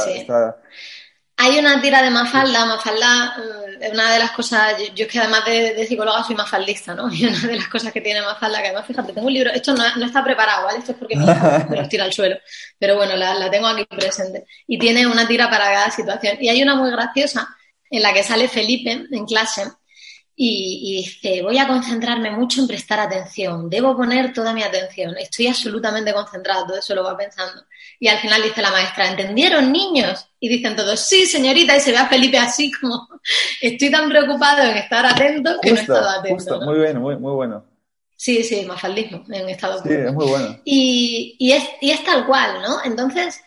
[1.38, 2.66] Hay una tira de Mafalda.
[2.66, 4.76] Mafalda mm, es una de las cosas.
[4.96, 7.10] Yo, es que además de, psicóloga soy mafaldista, ¿no?
[7.14, 9.52] Y una de las cosas que tiene Mafalda, que además, fíjate, tengo un libro.
[9.52, 10.80] Esto no, está preparado, ¿vale?
[10.80, 11.16] Esto es porque
[11.70, 12.38] me, lo tira al suelo.
[12.78, 14.46] Pero bueno, la, la tengo aquí presente.
[14.68, 16.38] Y tiene una tira para cada situación.
[16.42, 17.48] Y hay una muy graciosa
[17.90, 19.64] en la que sale Felipe en clase
[20.40, 25.48] y, dice, voy a concentrarme mucho en prestar atención, debo poner toda mi atención, estoy
[25.48, 27.64] absolutamente concentrado, todo eso lo va pensando.
[28.00, 30.30] Y al final dice la maestra, ¿entendieron niños?
[30.40, 33.08] Y dicen todos, sí, señorita, y se ve a Felipe así como,
[33.62, 36.62] estoy tan preocupado en estar atento que no he estado atento.
[36.62, 37.66] Muy bueno, muy, muy bueno.
[38.16, 40.60] Sí, sí, mafaldismo en estado Sí, es muy bueno.
[40.64, 42.84] Y, y, es, y es tal cual, ¿no?
[42.84, 43.42] Entonces,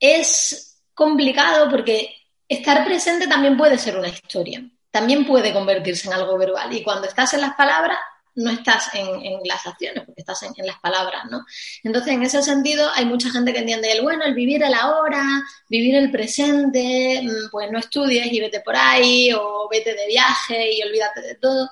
[0.00, 2.12] es complicado porque
[2.48, 4.60] estar presente también puede ser una historia
[4.92, 6.72] también puede convertirse en algo verbal.
[6.72, 7.98] Y cuando estás en las palabras,
[8.34, 11.44] no estás en, las acciones, porque estás en, las palabras, ¿no?
[11.82, 15.24] Entonces, en ese sentido, hay mucha gente que entiende el bueno, el vivir el ahora,
[15.68, 20.72] vivir el presente, mm, pues no estudies y vete por ahí, o vete de viaje
[20.72, 21.70] y olvídate de todo.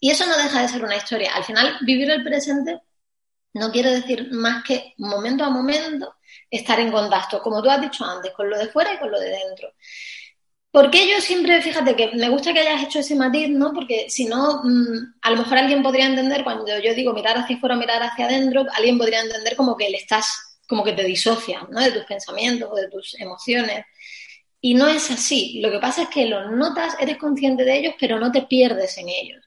[0.00, 1.34] Y eso no deja de ser una historia.
[1.34, 2.80] Al final, vivir el presente
[3.54, 6.16] no quiere decir más que momento a momento
[6.50, 9.18] estar en contacto, como tú has dicho antes, con lo de fuera y con lo
[9.20, 9.72] de dentro.
[10.72, 13.72] Porque yo siempre, fíjate que me gusta que hayas hecho ese matiz, ¿no?
[13.72, 17.56] Porque si no, mm, a lo mejor alguien podría entender, cuando yo digo mirar hacia
[17.56, 21.02] afuera o mirar hacia adentro, alguien podría entender como que le estás, como que te
[21.02, 21.80] disocias, ¿no?
[21.80, 23.84] De tus pensamientos o de tus emociones.
[24.60, 25.60] Y no es así.
[25.60, 28.96] Lo que pasa es que los notas, eres consciente de ellos, pero no te pierdes
[28.98, 29.44] en ellos.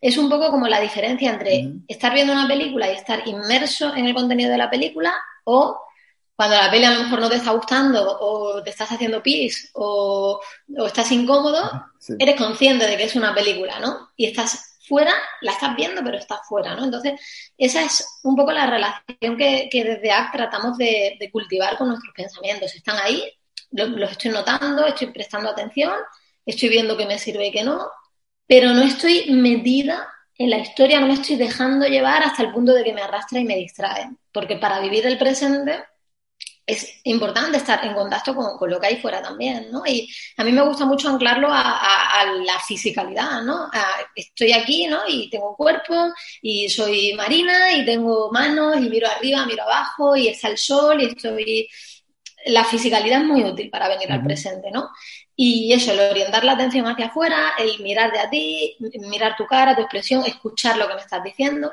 [0.00, 4.06] Es un poco como la diferencia entre estar viendo una película y estar inmerso en
[4.06, 5.14] el contenido de la película
[5.44, 5.78] o
[6.36, 9.70] cuando la peli a lo mejor no te está gustando o te estás haciendo pis
[9.74, 10.40] o,
[10.86, 11.70] estás incómodo,
[12.18, 14.10] eres consciente de que es una película, ¿no?
[14.16, 16.84] Y estás fuera, la estás viendo, pero estás fuera, ¿no?
[16.84, 17.20] Entonces,
[17.56, 22.74] esa es un poco la relación que, desde ACT tratamos de, cultivar con nuestros pensamientos.
[22.74, 23.22] Están ahí,
[23.70, 25.94] los, estoy notando, estoy prestando atención,
[26.44, 27.88] estoy viendo qué me sirve y qué no,
[28.46, 32.74] pero no estoy metida en la historia, no me estoy dejando llevar hasta el punto
[32.74, 34.10] de que me arrastra y me distrae.
[34.32, 35.84] Porque para vivir el presente
[36.66, 39.82] es importante estar en contacto con, lo que hay fuera también, ¿no?
[39.86, 43.68] Y a mí me gusta mucho anclarlo a, la fisicalidad, ¿no?
[44.14, 45.00] estoy aquí, ¿no?
[45.06, 50.28] Y tengo cuerpo, y soy marina, y tengo manos, y miro arriba, miro abajo, y
[50.28, 51.68] está el sol, y estoy...
[52.46, 54.90] La fisicalidad es muy útil para venir al presente, ¿no?
[55.36, 59.46] Y eso, el orientar la atención hacia afuera, el mirar de a ti, mirar tu
[59.46, 61.72] cara, tu expresión, escuchar lo que me estás diciendo.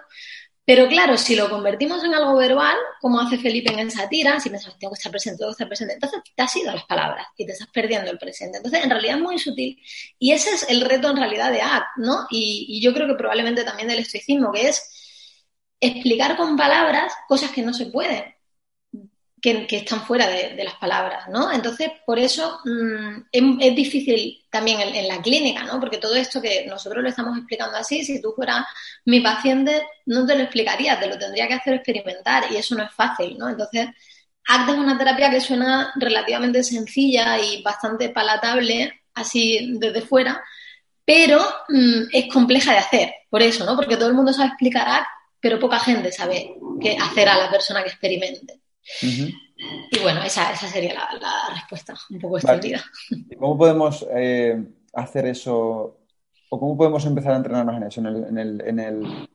[0.72, 4.50] Pero claro, si lo convertimos en algo verbal, como hace Felipe en esa tira, si
[4.50, 6.86] pensamos, tengo que estar presente, tengo que estar presente, entonces te has ido a las
[6.86, 8.56] palabras y te estás perdiendo el presente.
[8.56, 9.78] Entonces, en realidad es muy sutil.
[10.18, 12.26] Y ese es el reto en realidad de ACT, ¿no?
[12.30, 15.36] Y, y yo creo que probablemente también del estoicismo, que es
[15.82, 18.34] explicar con palabras cosas que no se pueden
[19.42, 21.52] que, están fuera de, las palabras, ¿no?
[21.52, 25.80] Entonces, por eso mm, es, difícil también en, la clínica, ¿no?
[25.80, 28.66] Porque todo esto que nosotros lo estamos explicando así, si tú fueras
[29.06, 32.84] mi paciente, no te lo explicaría, te lo tendría que hacer experimentar y eso no
[32.84, 33.50] es fácil, ¿no?
[33.50, 33.90] Entonces,
[34.48, 40.44] ACT es una terapia que suena relativamente sencilla y bastante palatable, así desde fuera,
[41.04, 41.40] pero
[41.70, 43.76] mm, es compleja de hacer, por eso, ¿no?
[43.76, 45.08] Porque todo el mundo sabe explicar ACT,
[45.40, 48.61] pero poca gente sabe qué hacer a la persona que experimente.
[49.02, 52.84] Y bueno, esa, sería la, respuesta, un poco extendida.
[53.38, 54.64] ¿Cómo podemos eh,
[54.94, 55.98] hacer eso?
[56.50, 58.02] ¿O cómo podemos empezar a entrenarnos en eso?
[58.02, 59.28] En el,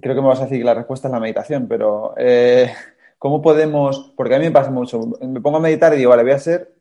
[0.00, 2.72] Creo que me vas a decir que la respuesta es la meditación, pero eh,
[3.18, 4.12] ¿cómo podemos?
[4.16, 5.00] Porque a mí me pasa mucho.
[5.20, 6.74] Me pongo a meditar y digo, vale, voy a hacer,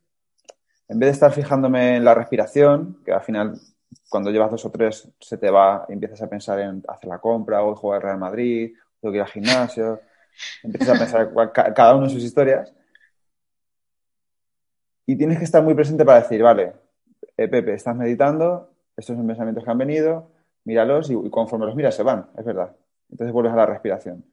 [0.87, 3.59] en vez de estar fijándome en la respiración, que al final
[4.09, 7.19] cuando llevas dos o tres se te va y empiezas a pensar en hacer la
[7.19, 9.99] compra o jugar Real Madrid, tengo que ir al gimnasio
[10.63, 12.73] Empiezas a pensar cada uno en sus historias.
[15.05, 16.73] Y tienes que estar muy presente para decir, vale,
[17.37, 20.31] eh, Pepe, estás meditando, estos son pensamientos que han venido,
[20.63, 22.75] míralos y, conforme los miras se van, es verdad.
[23.09, 24.23] Entonces vuelves a la respiración.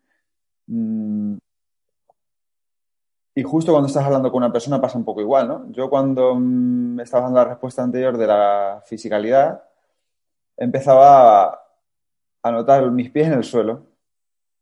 [0.66, 1.38] Mm.
[3.34, 5.70] Y justo cuando estás hablando con una persona pasa un poco igual, ¿no?
[5.70, 9.64] Yo cuando me estaba dando la respuesta anterior de la fisicalidad,
[10.56, 11.60] empezaba
[12.42, 13.89] a notar mis pies en el suelo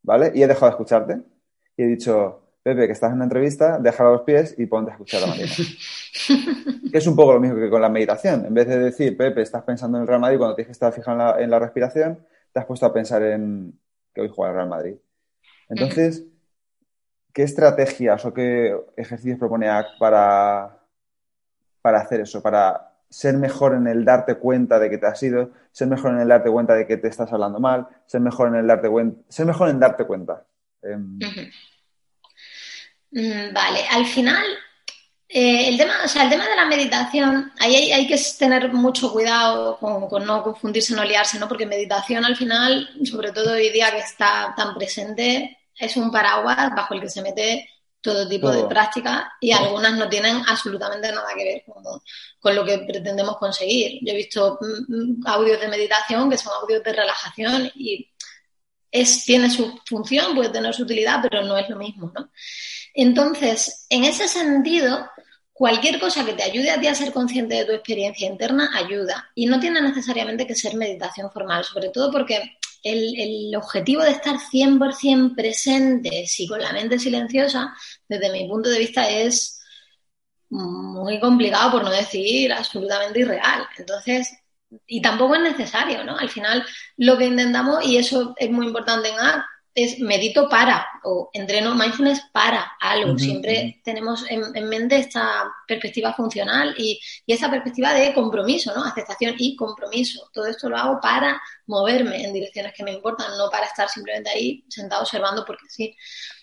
[0.03, 0.31] ¿vale?
[0.33, 1.21] Y he dejado de escucharte.
[1.77, 4.91] Y he dicho, Pepe, que estás en una entrevista, déjalo a los pies y ponte
[4.91, 5.47] a escuchar a Marina.
[6.91, 8.45] que es un poco lo mismo que con la meditación.
[8.45, 10.91] En vez de decir, Pepe, estás pensando en el Real Madrid cuando tienes que estar
[10.91, 13.79] fijado en la, respiración, te has puesto a pensar en
[14.13, 14.95] que hoy juega el Real Madrid.
[15.69, 16.25] Entonces,
[17.33, 20.79] ¿qué estrategias o qué ejercicios propone ACT para,
[21.81, 22.41] para hacer eso?
[22.41, 26.19] Para ser mejor en el darte cuenta de que te has ido, ser mejor en
[26.19, 29.21] el darte cuenta de que te estás hablando mal, ser mejor en el darte cuenta,
[29.29, 30.45] ser mejor en darte cuenta.
[30.81, 31.19] Em,
[33.11, 34.45] Mm, vale, al final,
[35.27, 39.11] eh, el, tema, o sea, el tema de la meditación, ahí hay, que tener mucho
[39.11, 41.47] cuidado con, no confundirse, no liarse, ¿no?
[41.47, 46.71] Porque meditación al final, sobre todo hoy día que está tan presente, es un paraguas
[46.75, 47.69] bajo el que se mete
[48.01, 51.63] todo tipo de prácticas y algunas no tienen absolutamente nada que ver
[52.39, 53.99] con, lo que pretendemos conseguir.
[54.01, 58.09] Yo he visto mm, mm, audios de meditación que son audios de relajación y
[58.91, 62.31] es, tiene su función, puede tener su utilidad, pero no es lo mismo, ¿no?
[62.93, 65.09] Entonces, en ese sentido,
[65.53, 69.29] cualquier cosa que te ayude a ti a ser consciente de tu experiencia interna ayuda.
[69.35, 74.37] Y no tiene necesariamente que ser meditación formal, sobre todo porque el, objetivo de estar
[74.37, 77.73] 100% presentes y con la mente silenciosa,
[78.07, 79.59] desde mi punto de vista, es
[80.49, 83.67] muy complicado, por no decir absolutamente irreal.
[83.77, 84.31] Entonces,
[84.87, 86.17] y tampoco es necesario, ¿no?
[86.17, 86.65] Al final,
[86.97, 91.75] lo que intentamos, y eso es muy importante en A, es medito para o entreno
[91.75, 93.17] mindfulness para algo.
[93.17, 98.83] Siempre tenemos en, mente esta perspectiva funcional y, y, esa perspectiva de compromiso, ¿no?
[98.83, 100.29] Aceptación y compromiso.
[100.33, 104.29] Todo esto lo hago para moverme en direcciones que me importan, no para estar simplemente
[104.29, 105.95] ahí sentado observando porque sí.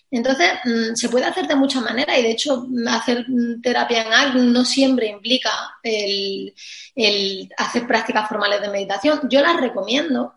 [0.09, 3.25] Entonces, mm, se puede hacer de muchas maneras y de hecho hacer
[3.61, 5.51] terapia en ACT no siempre implica
[5.83, 6.53] el,
[6.95, 9.19] el hacer prácticas formales de meditación.
[9.29, 10.35] Yo las recomiendo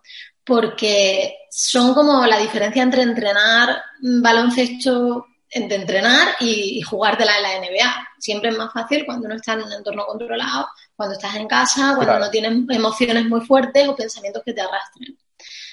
[0.51, 8.09] porque son como la diferencia entre entrenar baloncesto, entre entrenar y, jugártela en la NBA.
[8.19, 11.95] Siempre es más fácil cuando no estás en un entorno controlado, cuando estás en casa,
[11.95, 15.17] cuando no tienes emociones muy fuertes o pensamientos que te arrastren.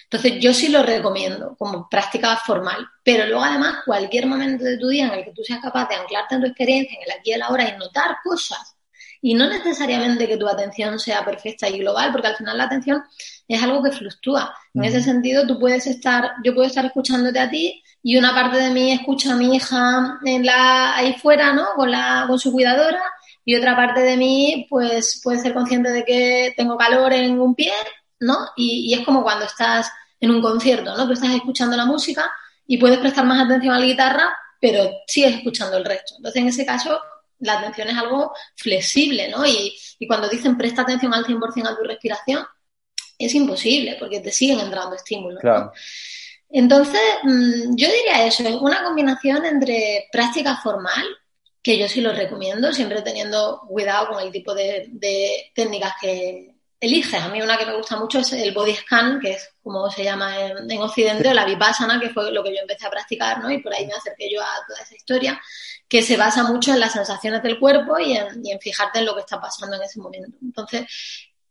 [0.03, 4.89] Entonces, yo sí lo recomiendo como práctica formal, pero luego además cualquier momento de tu
[4.89, 7.31] día en el que tú seas capaz de anclarte en tu experiencia, en el aquí
[7.31, 8.76] y el ahora y notar cosas,
[9.21, 13.03] y no necesariamente que tu atención sea perfecta y global, porque al final la atención
[13.47, 14.53] es algo que fluctúa.
[14.73, 18.57] En ese sentido, tú puedes estar, yo puedo estar escuchándote a ti y una parte
[18.57, 21.67] de mí escucha a mi hija en la, ahí fuera, ¿no?
[21.75, 23.01] Con, la, con su cuidadora
[23.43, 27.55] y otra parte de mí, pues, puede ser consciente de que tengo calor en un
[27.55, 27.71] pie,
[28.19, 28.49] ¿no?
[28.57, 29.89] Y, es como cuando estás
[30.19, 31.07] en un concierto, ¿no?
[31.07, 32.29] Tú estás escuchando la música
[32.65, 36.15] y puedes prestar más atención a la guitarra, pero sigues escuchando el resto.
[36.17, 36.99] Entonces, en ese caso,
[37.39, 39.45] la atención es algo flexible, ¿no?
[39.45, 42.45] Y, y cuando dicen presta atención al 100% a tu respiración,
[43.17, 45.41] es imposible porque te siguen entrando estímulos.
[46.49, 51.05] Entonces, mm, yo diría eso, una combinación entre práctica formal,
[51.61, 54.89] que yo sí lo recomiendo, siempre teniendo cuidado con el tipo de,
[55.53, 57.21] técnicas que eliges.
[57.21, 60.03] A mí una que me gusta mucho es el body scan, que es como se
[60.03, 63.51] llama en, Occidente, o la vipassana, que fue lo que yo empecé a practicar, ¿no?
[63.51, 65.41] Y por ahí me acerqué yo a toda esa historia,
[65.87, 69.05] que se basa mucho en las sensaciones del cuerpo y en, y en fijarte en
[69.05, 70.37] lo que está pasando en ese momento.
[70.41, 70.85] Entonces,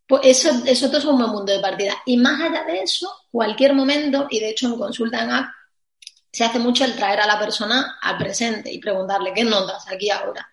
[0.06, 1.94] pues eso, eso todo es un buen mundo de partida.
[2.06, 5.50] Y más allá de eso, cualquier momento, y de hecho en consulta en app,
[6.32, 10.10] se hace mucho el traer a la persona al presente y preguntarle qué notas aquí
[10.10, 10.46] ahora,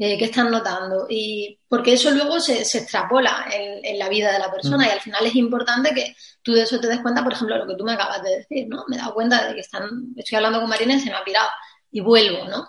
[0.00, 1.06] eh, qué están notando.
[1.10, 4.88] Y porque eso luego se, se extrapola en, la vida de la persona mm.
[4.88, 7.66] y al final es importante que tú de eso te des cuenta, por ejemplo, lo
[7.66, 8.84] que tú me acabas de decir, ¿no?
[8.88, 11.24] Me he dado cuenta de que están, estoy hablando con Marina y se me ha
[11.24, 11.50] pirado
[11.92, 12.66] y vuelvo, ¿no?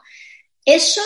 [0.66, 1.02] Eso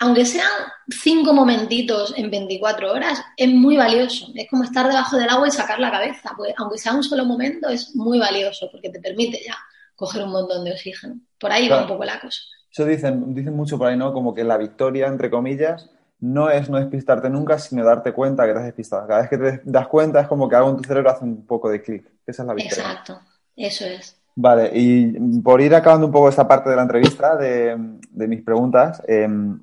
[0.00, 0.50] aunque sean
[0.88, 4.28] cinco momentitos en 24 horas, es muy valioso.
[4.34, 6.32] Es como estar debajo del agua y sacar la cabeza.
[6.34, 9.58] Pues, aunque sea un solo momento, es muy valioso porque te permite ya
[9.94, 11.20] coger un montón de oxígeno.
[11.38, 12.40] Por ahí va un poco la cosa.
[12.70, 14.12] Eso dicen, dicen mucho por ahí, ¿no?
[14.12, 15.90] Como que la victoria, entre comillas,
[16.20, 19.06] no es no despistarte nunca, sino darte cuenta que te has despistado.
[19.08, 21.46] Cada vez que te das cuenta es como que algo en tu cerebro hace un
[21.46, 22.04] poco de clic.
[22.26, 22.84] Esa es la victoria.
[22.84, 23.20] Exacto,
[23.56, 24.16] eso es.
[24.36, 27.76] Vale, y por ir acabando un poco esta parte de la entrevista, de,
[28.12, 29.60] mis preguntas, em,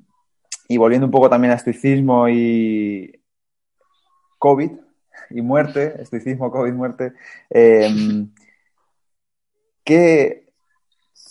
[0.68, 3.20] y volviendo un poco también a estoicismo y
[4.38, 4.70] COVID
[5.30, 7.14] y muerte, estoicismo, COVID, muerte,
[7.50, 8.30] em,
[9.82, 10.47] que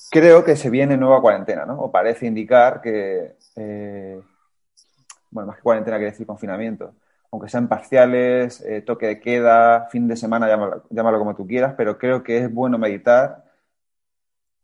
[0.09, 1.79] creo que se viene nueva cuarentena, ¿no?
[1.79, 4.21] O parece indicar que, eh,
[5.31, 6.95] bueno, más que cuarentena quiere decir confinamiento,
[7.31, 10.47] aunque sean parciales, eh, toque de queda, fin de semana,
[10.89, 13.43] llámalo, como tú quieras, pero creo que es bueno meditar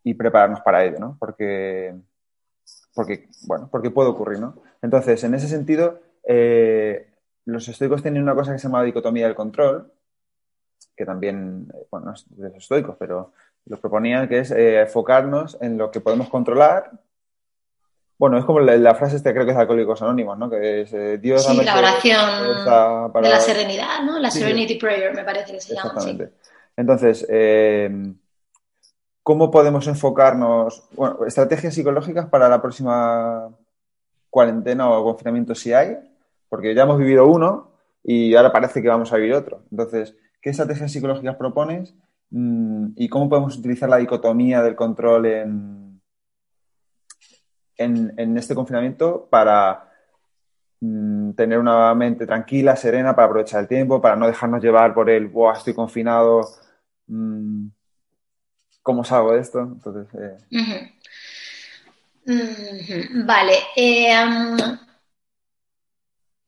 [0.03, 1.17] y prepararnos para ello, ¿no?
[1.19, 1.95] Porque
[2.93, 4.61] porque, bueno, porque puede ocurrir, ¿no?
[4.81, 7.11] Entonces, en ese sentido, eh,
[7.45, 9.91] los estoicos tienen una cosa que se llama dicotomía del control,
[10.95, 13.33] que también, bueno, no es de los estoicos, pero
[13.66, 16.91] Lo proponían que es eh, enfocarnos en lo que podemos controlar.
[18.18, 20.49] Bueno, es como la, frase esta, creo que es de Alcohólicos Anónimos, ¿no?
[20.49, 21.45] Que es eh, Dios...
[21.45, 24.20] Sí, la oración de la serenidad, ¿no?
[24.20, 25.89] La Serenity Prayer, me parece que se llama.
[25.89, 26.34] Exactamente.
[26.76, 28.14] Entonces, eh,
[29.22, 30.84] ¿cómo podemos enfocarnos?
[30.91, 33.49] Bueno, estrategias psicológicas para la próxima
[34.30, 35.97] cuarentena o confinamiento si hay,
[36.49, 37.72] porque ya hemos vivido uno
[38.03, 39.64] y ahora parece que vamos a vivir otro.
[39.72, 41.93] Entonces, ¿qué estrategias psicológicas propones
[42.36, 46.01] y cómo podemos utilizar la dicotomía del control en,
[47.77, 49.91] en, este confinamiento para
[50.79, 55.09] mm, tener una mente tranquila, serena, para aprovechar el tiempo, para no dejarnos llevar por
[55.09, 56.41] el, wow, estoy confinado,
[57.07, 57.67] mm,
[58.81, 59.59] ¿cómo salgo de esto?
[59.59, 60.38] Entonces, eh,
[63.25, 63.53] Vale.
[63.75, 64.13] Eh,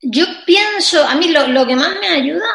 [0.02, 2.46] yo pienso, a mí lo, que más me ayuda,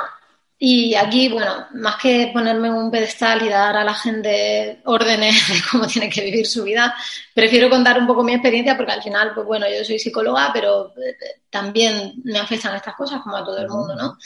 [0.63, 5.55] y aquí, bueno, más que ponerme un pedestal y dar a la gente órdenes de
[5.71, 6.93] cómo tiene que vivir su vida,
[7.33, 10.93] prefiero contar un poco mi experiencia porque al final, pues bueno, yo soy psicóloga, pero
[10.97, 11.17] eh,
[11.49, 14.19] también me afectan estas cosas como a todo el mundo, ¿no?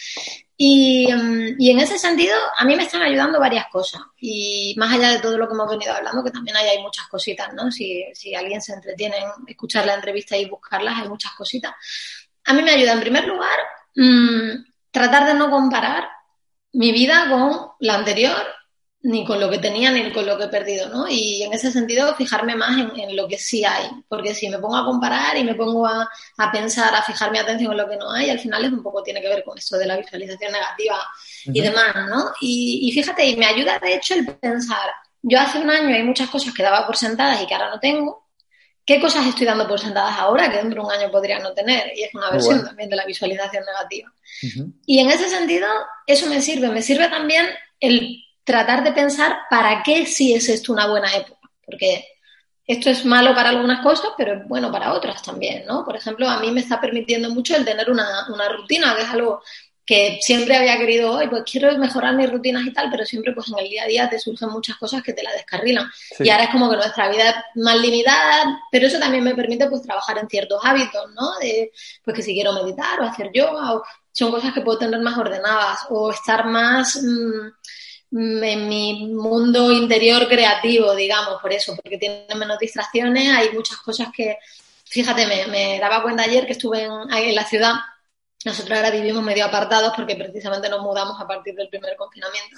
[0.57, 4.01] Y, mm, y, en ese sentido, a mí me están ayudando varias cosas.
[4.19, 7.07] Y más allá de todo lo que hemos venido hablando, que también hay, hay muchas
[7.07, 7.71] cositas, ¿no?
[7.71, 11.73] Si, si alguien se entretiene en escuchar la entrevista y buscarlas, hay muchas cositas
[12.45, 13.57] a mí me ayuda en primer lugar
[13.95, 16.07] mm, tratar de no comparar
[16.75, 18.35] mi vida con la anterior,
[19.01, 21.07] ni con lo que tenía, ni con lo que he perdido, ¿no?
[21.07, 24.75] Y en ese sentido, fijarme más en, lo que sí hay, porque si me pongo
[24.75, 26.09] a comparar y me pongo a,
[26.51, 29.03] pensar, a fijar mi atención en lo que no hay, al final es un poco
[29.03, 30.97] tiene que ver con esto de la visualización negativa
[31.45, 32.31] y demás, ¿no?
[32.41, 34.89] Y, y fíjate, y me ayuda de hecho el pensar,
[35.21, 37.79] yo hace un año hay muchas cosas que daba por sentadas y que ahora no
[37.79, 38.24] tengo,
[38.85, 41.91] ¿Qué cosas estoy dando por sentadas ahora que dentro de un año podría no tener?
[41.95, 44.11] Y es una versión también de la visualización negativa.
[44.85, 45.67] Y en ese sentido,
[46.05, 46.69] eso me sirve.
[46.69, 47.47] Me sirve también
[47.79, 51.49] el tratar de pensar para qué sí es esto una buena época.
[51.65, 52.05] Porque
[52.67, 55.83] esto es malo para algunas cosas, pero es bueno para otras también, ¿no?
[55.83, 59.09] Por ejemplo, a mí me está permitiendo mucho el tener una, una rutina, que es
[59.09, 59.41] algo
[59.85, 63.49] que siempre había querido hoy, pues quiero mejorar mis rutinas y tal, pero siempre pues
[63.49, 65.87] en el día a día te surgen muchas cosas que te la descarrilan.
[66.19, 69.67] Y ahora es como que nuestra vida es más limitada, pero eso también me permite
[69.69, 71.37] pues trabajar en ciertos hábitos, ¿no?
[71.39, 71.71] De,
[72.03, 75.17] pues que si quiero meditar o hacer yoga, o son cosas que puedo tener más
[75.17, 82.25] ordenadas, o estar más mm, en mi mundo interior creativo, digamos, por eso, porque tiene
[82.35, 84.39] menos distracciones, hay muchas cosas que,
[84.85, 87.75] fíjate, me, me daba cuenta ayer que estuve en, en la ciudad
[88.45, 92.57] nosotros ahora vivimos medio apartados porque precisamente nos mudamos a partir del primer confinamiento.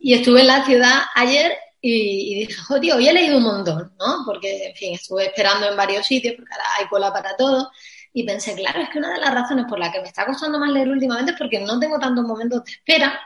[0.00, 4.24] Y estuve en la ciudad ayer y, dije, joder, hoy he leído un montón, ¿no?
[4.24, 7.70] Porque, en fin, estuve esperando en varios sitios porque ahora hay cola para todo.
[8.12, 10.58] Y pensé, claro, es que una de las razones por las que me está costando
[10.58, 13.18] más leer últimamente es porque no tengo tantos momentos de espera,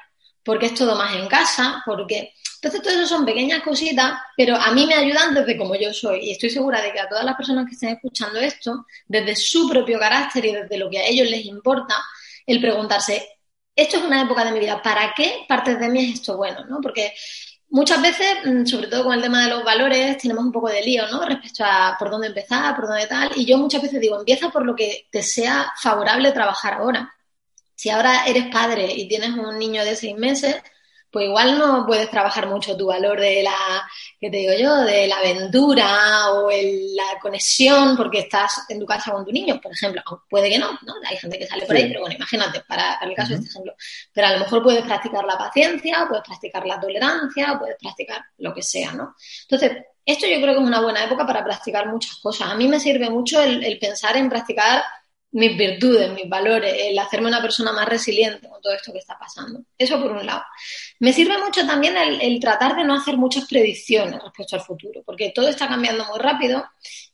[0.47, 4.73] porque es todo más en casa, porque entonces, todo eso son pequeñas cositas, pero a
[4.73, 6.21] mí me ayudan desde como yo soy.
[6.21, 9.69] Y estoy segura de que a todas las personas que estén escuchando esto, desde su
[9.69, 11.95] propio carácter y desde lo que a ellos les importa,
[12.47, 13.29] el preguntarse,
[13.75, 16.65] esto es una época de mi vida, ¿para qué partes de mí es esto bueno?
[16.67, 16.81] ¿no?
[16.81, 17.13] Porque
[17.69, 20.83] muchas veces, mm, sobre todo con el tema de los valores, tenemos un poco de
[20.83, 21.25] lío, ¿no?
[21.25, 23.31] Respecto a por dónde empezar, por dónde tal.
[23.37, 27.16] Y yo muchas veces digo, empieza por lo que te sea favorable trabajar ahora.
[27.77, 30.57] Si ahora eres padre y tienes un niño de seis meses,
[31.11, 33.89] pues igual no puedes trabajar mucho tu valor de la,
[34.21, 39.13] ¿qué te digo yo?, de la aventura o la conexión porque estás en tu casa
[39.13, 40.03] con tu niño, por ejemplo.
[40.29, 40.95] Puede que no, ¿no?
[41.09, 43.75] Hay gente que sale por ahí, pero bueno, imagínate, para, el caso de este ejemplo.
[44.13, 48.53] Pero a lo mejor puedes practicar la paciencia, puedes practicar la tolerancia, puedes practicar lo
[48.53, 49.15] que sea, ¿no?
[49.43, 49.73] Entonces,
[50.05, 52.51] esto yo creo que es una buena época para practicar muchas cosas.
[52.51, 54.83] A mí me sirve mucho el pensar en practicar
[55.33, 59.19] mis virtudes, mis valores, el hacerme una persona más resiliente con todo esto que está
[59.19, 59.61] pasando.
[59.77, 60.43] Eso por un lado.
[61.01, 65.33] Me sirve mucho también el, tratar de no hacer muchas predicciones respecto al futuro, porque
[65.35, 66.65] todo está cambiando muy rápido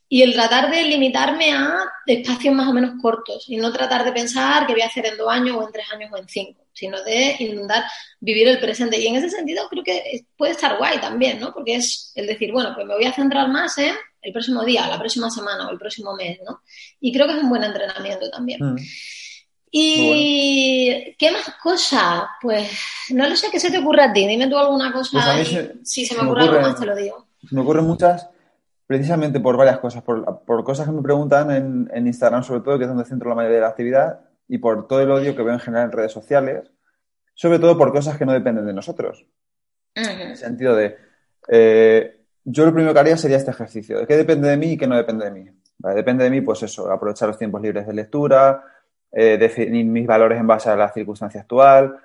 [0.07, 4.11] y el tratar de limitarme a espacios más o menos cortos y no tratar de
[4.11, 6.65] pensar qué voy a hacer en dos años o en tres años o en cinco,
[6.71, 7.83] sino de intentar
[8.19, 8.99] vivir el presente.
[8.99, 11.51] Y en ese sentido creo que puede estar guay también, ¿no?
[11.53, 14.87] Porque es el decir, bueno, pues me voy a centrar más en el próximo día,
[14.87, 16.61] la próxima semana o el próximo mes, ¿no?
[16.99, 18.59] Y creo que es un buen entrenamiento también.
[18.61, 18.77] Mm.
[19.75, 22.25] ¿Y qué más cosas?
[22.41, 22.69] Pues
[23.09, 24.27] no lo sé, ¿qué se te ocurre a ti?
[24.27, 25.33] Dime tú alguna cosa.
[25.33, 25.47] Pues
[25.83, 27.25] si se me, ocurre, algo más, te lo digo.
[27.49, 28.29] Me ocurren muchas,
[28.85, 30.03] precisamente por varias cosas.
[30.03, 33.55] Por, cosas que me preguntan en, Instagram, sobre todo, que es donde centro la mayoría
[33.55, 36.69] de la actividad, y por todo el odio que veo en general en redes sociales,
[37.33, 39.25] sobre todo por cosas que no dependen de nosotros.
[39.95, 40.97] En el sentido de.
[41.49, 43.99] Eh, yo lo primero que haría sería este ejercicio.
[43.99, 45.49] ¿De qué depende de mí y qué no depende de mí?
[45.77, 48.63] Depende de mí, pues eso, aprovechar los tiempos libres de lectura,
[49.11, 51.97] eh, definir mis valores en base a la circunstancia actual,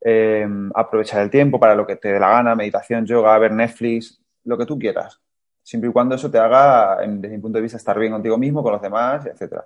[0.00, 4.20] em, aprovechar el tiempo para lo que te dé la gana, meditación, yoga, ver Netflix,
[4.44, 5.20] lo que tú quieras.
[5.62, 8.62] Siempre y cuando eso te haga, desde mi punto de vista, estar bien contigo mismo,
[8.62, 9.64] con los demás, etc.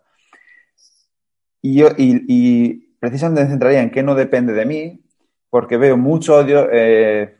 [1.62, 5.05] Y, yo, y, precisamente me centraría en qué no depende de mí,
[5.51, 7.37] porque veo mucho odio eh,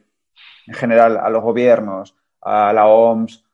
[0.67, 3.45] en general a los gobiernos, a la OMS,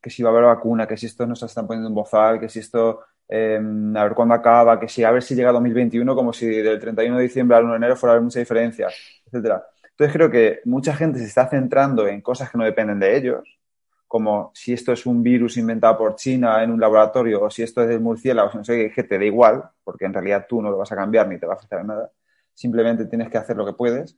[0.00, 2.38] que si va a haber vacuna, que si esto no se están poniendo en bozal,
[2.38, 6.14] que si esto, em, a ver cuándo acaba, que si a ver si llega 2021,
[6.14, 8.88] como si del 31 de diciembre al 1 de enero fuera a haber mucha diferencia,
[9.26, 9.66] etcétera.
[9.90, 13.58] Entonces creo que mucha gente se está centrando en cosas que no dependen de ellos,
[14.06, 17.82] como si esto es un virus inventado por China en un laboratorio o si esto
[17.82, 20.78] es del murciélago, no sé qué, te da igual, porque en realidad tú no lo
[20.78, 22.10] vas a cambiar ni te va a afectar nada.
[22.54, 24.16] Simplemente tienes que hacer lo que puedes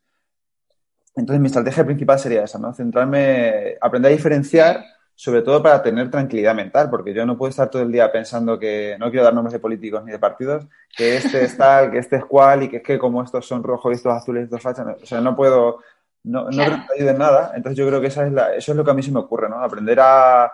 [1.18, 2.72] entonces, mi estrategia principal sería esa, ¿no?
[2.72, 7.68] Centrarme, aprender a diferenciar, sobre todo para tener tranquilidad mental, porque yo no puedo estar
[7.68, 10.66] todo el día pensando que no quiero dar nombres de políticos ni de partidos,
[10.96, 13.62] que este es tal, que este es cual, y que es que como estos son
[13.62, 15.80] rojos y estos azules y estos fachas, o sea, no puedo,
[16.22, 17.52] no, no creo que en nada.
[17.56, 19.18] Entonces, yo creo que esa es la, eso es lo que a mí se me
[19.18, 19.60] ocurre, ¿no?
[19.60, 20.52] Aprender a,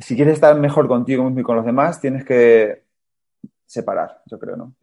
[0.00, 2.89] si quieres estar mejor contigo mismo y con los demás, tienes que
[3.70, 4.74] separar, yo creo, ¿no?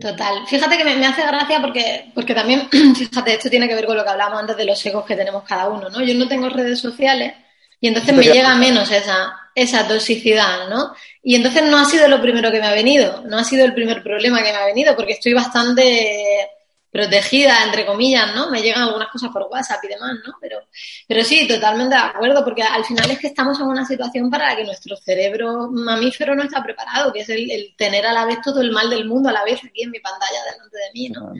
[0.00, 0.44] Total.
[0.48, 4.02] Fíjate que me, hace gracia porque, porque también, fíjate, esto tiene que ver con lo
[4.02, 6.02] que hablábamos antes de los egos que tenemos cada uno, ¿no?
[6.02, 7.32] Yo no tengo redes sociales
[7.78, 10.94] y entonces me llega menos esa, esa toxicidad, ¿no?
[11.22, 13.72] Y entonces no ha sido lo primero que me ha venido, no ha sido el
[13.72, 16.48] primer problema que me ha venido, porque estoy bastante
[16.94, 18.48] protegida, entre comillas, ¿no?
[18.50, 20.34] Me llegan algunas cosas por WhatsApp y demás, ¿no?
[20.40, 20.60] Pero,
[21.08, 24.50] pero sí, totalmente de acuerdo, porque al final es que estamos en una situación para
[24.50, 28.40] la que nuestro cerebro mamífero no está preparado, que es el, tener a la vez
[28.44, 31.08] todo el mal del mundo a la vez aquí en mi pantalla delante de mí,
[31.08, 31.32] ¿no?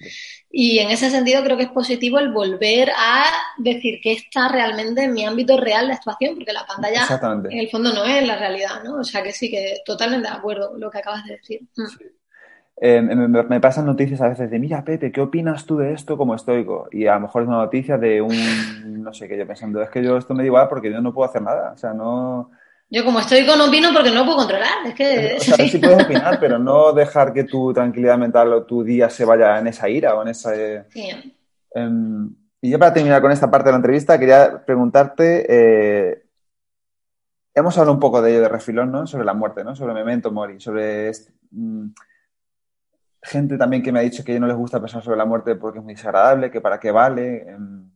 [0.50, 3.24] Y en ese sentido creo que es positivo el volver a
[3.56, 7.06] decir que está realmente en mi ámbito real de actuación, porque la pantalla
[7.48, 8.96] en el fondo no es la realidad, ¿no?
[8.96, 11.60] O sea que sí, que totalmente de acuerdo lo que acabas de decir.
[11.76, 12.23] Mm.
[12.76, 16.34] Eh, me, pasan noticias a veces de, mira, Pepe, ¿qué opinas tú de esto como
[16.34, 16.88] estoico?
[16.90, 19.90] Y a lo mejor es una noticia de un, no sé qué, yo pensando, es
[19.90, 22.50] que yo esto me da igual porque yo no puedo hacer nada, o sea, no...
[22.90, 25.36] Yo como estoico no opino porque no puedo controlar, es que...
[25.38, 29.08] O sea, sí puedes opinar, pero no dejar que tu tranquilidad mental o tu día
[29.08, 30.52] se vaya en esa ira o en esa...
[30.90, 31.38] Sí.
[31.74, 35.46] Em, y ya para terminar con esta parte de la entrevista, quería preguntarte...
[35.48, 36.24] Eh,
[37.54, 39.06] hemos hablado un poco de ello de refilón, ¿no?
[39.06, 39.76] Sobre la muerte, ¿no?
[39.76, 41.08] Sobre memento mori, sobre...
[41.08, 41.32] Este,
[43.24, 45.78] gente también que me ha dicho que no les gusta pensar sobre la muerte porque
[45.78, 47.48] es muy desagradable, que para qué vale.
[47.48, 47.90] Em,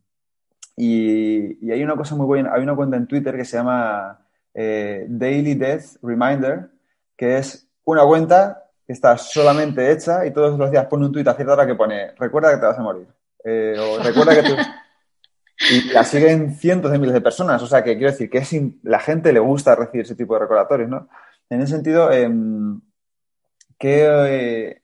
[0.75, 5.05] y, hay una cosa muy buena, hay una cuenta en Twitter que se llama eh,
[5.07, 6.69] Daily Death Reminder,
[7.15, 11.27] que es una cuenta que está solamente hecha y todos los días pone un tweet
[11.27, 13.07] a cierta hora que pone, recuerda que te vas a morir.
[13.43, 14.55] Eh, o recuerda que tú...
[15.71, 18.55] Y la siguen cientos de miles de personas, o sea que quiero decir que es
[18.81, 21.09] la gente le gusta recibir ese tipo de recordatorios, ¿no?
[21.49, 22.31] En ese sentido, eh,
[23.77, 24.81] ¿qué,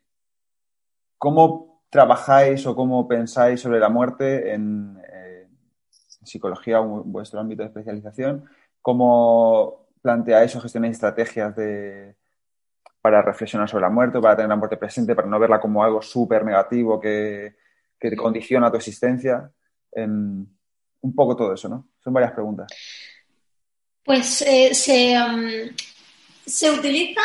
[1.26, 5.48] ¿Cómo trabajáis o cómo pensáis sobre la muerte en, eh,
[6.24, 8.46] psicología o vuestro ámbito de especialización?
[8.80, 12.16] ¿Cómo planteáis o gestionáis estrategias de,
[13.02, 16.00] para reflexionar sobre la muerte, para tener la muerte presente, para no verla como algo
[16.00, 17.56] súper negativo que,
[18.00, 19.52] que, condiciona tu existencia?
[19.96, 21.88] un poco todo eso, ¿no?
[22.04, 22.68] Son varias preguntas.
[24.04, 25.76] Pues eh, se, um,
[26.46, 27.22] se, utiliza,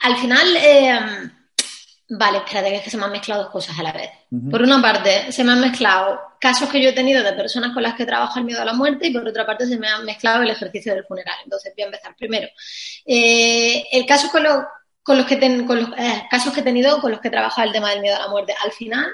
[0.00, 1.30] al final, eh,
[2.08, 4.10] Vale, espérate, que es que se me han mezclado dos cosas a la vez.
[4.50, 7.82] Por una parte, se me han mezclado casos que yo he tenido de personas con
[7.82, 9.98] las que trabajo el miedo a la muerte y por otra parte se me ha
[9.98, 11.34] mezclado el ejercicio del funeral.
[11.42, 12.48] Entonces voy a empezar primero.
[13.04, 14.44] Eh, el caso con,
[15.02, 17.66] con los que con los eh, casos que he tenido con los que he trabajado
[17.66, 18.54] el tema del miedo a la muerte.
[18.62, 19.06] Al final,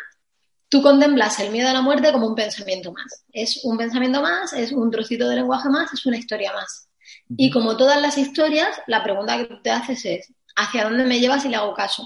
[0.69, 3.25] tú contemplas el miedo a la muerte como un pensamiento más.
[3.33, 6.89] Es un pensamiento más, es un trocito de lenguaje más, es una historia más.
[7.39, 11.47] Y como todas las historias, la pregunta que te haces es, ¿hacia dónde me llevas
[11.47, 12.05] y le hago caso?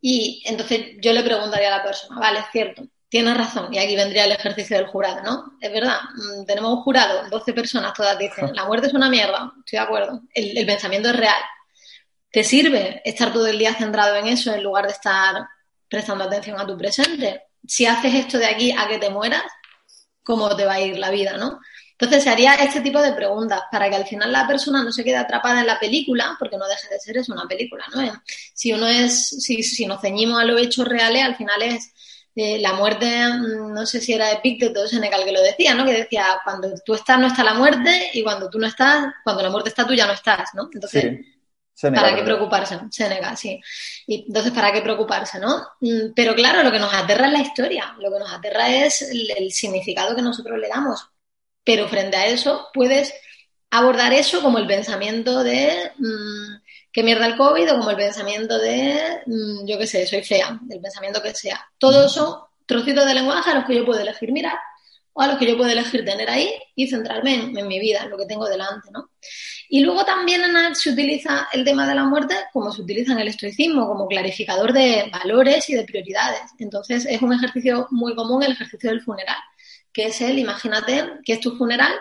[0.00, 3.96] Y entonces yo le preguntaría a la persona, vale, es cierto, tienes razón, y aquí
[3.96, 5.56] vendría el ejercicio del jurado, ¿no?
[5.60, 9.52] Es verdad, mm, tenemos un jurado, 12 personas, todas dicen, la muerte es una mierda,
[9.58, 11.42] estoy de acuerdo, el, pensamiento es real.
[12.30, 15.46] ¿Te sirve estar todo el día centrado en eso en lugar de estar
[15.88, 17.44] prestando atención a tu presente?
[17.66, 19.44] Si haces esto de aquí a que te mueras,
[20.22, 21.60] ¿cómo te va a ir la vida, no?
[21.98, 25.02] Entonces se haría este tipo de preguntas para que al final la persona no se
[25.02, 28.02] quede atrapada en la película, porque no deje de ser eso una película, ¿no?
[28.02, 28.12] Eh,
[28.52, 31.90] si uno es, si, si nos ceñimos a los hechos reales, al final es
[32.34, 35.86] eh, la muerte, mm, no sé si era Epicteto o Senecal que lo decía, ¿no?
[35.86, 39.42] Que decía, cuando tú estás no está la muerte y cuando tú no estás, cuando
[39.42, 40.68] la muerte está tú ya no estás, ¿no?
[40.70, 41.18] Entonces,
[41.80, 42.78] ¿para qué preocuparse?
[42.90, 43.58] Seneca, sí.
[44.06, 45.66] Y entonces, ¿para qué preocuparse, no?
[45.80, 49.00] Mm, pero claro, lo que nos aterra es la historia, lo que nos aterra es
[49.00, 51.08] el significado que nosotros le damos
[51.66, 53.12] pero frente a eso puedes
[53.70, 56.62] abordar eso como el pensamiento de mm,
[56.92, 60.60] qué mierda el COVID o como el pensamiento de, mm, yo qué sé, soy fea,
[60.70, 61.60] el pensamiento que sea.
[61.76, 64.56] Todos son trocitos de lenguaje a los que yo puedo elegir mirar
[65.12, 68.10] o a los que yo puedo elegir tener ahí y centrarme en, mi vida, en
[68.10, 69.10] lo que tengo delante, ¿no?
[69.68, 73.18] Y luego también en se utiliza el tema de la muerte como se utiliza en
[73.18, 76.42] el estoicismo, como clarificador de valores y de prioridades.
[76.58, 79.38] Entonces es un ejercicio muy común, el ejercicio del funeral,
[79.96, 81.94] que es el, imagínate que es tu funeral,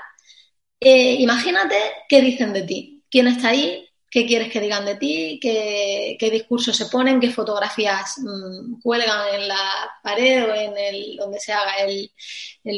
[0.81, 1.77] eh, imagínate
[2.09, 6.75] qué dicen de ti, quién está ahí, qué quieres que digan de ti, qué, discursos
[6.75, 11.77] se ponen, qué fotografías mm, cuelgan en la pared o en el donde se haga
[11.85, 12.11] el,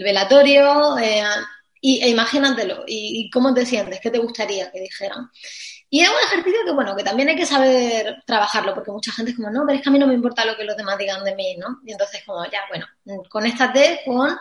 [0.04, 1.00] velatorio.
[1.00, 1.24] Eh,
[1.82, 2.84] y, e imagínatelo.
[2.86, 4.00] Y, cómo te sientes?
[4.00, 5.32] ¿Qué te gustaría que dijeran?
[5.90, 9.32] Y es un ejercicio que, bueno, que también hay que saber trabajarlo, porque mucha gente
[9.32, 10.98] es como, no, pero es que a mí no me importa lo que los demás
[11.00, 11.80] digan de mí, ¿no?
[11.86, 12.86] Y entonces, como, ya, bueno,
[13.30, 14.38] conéctate con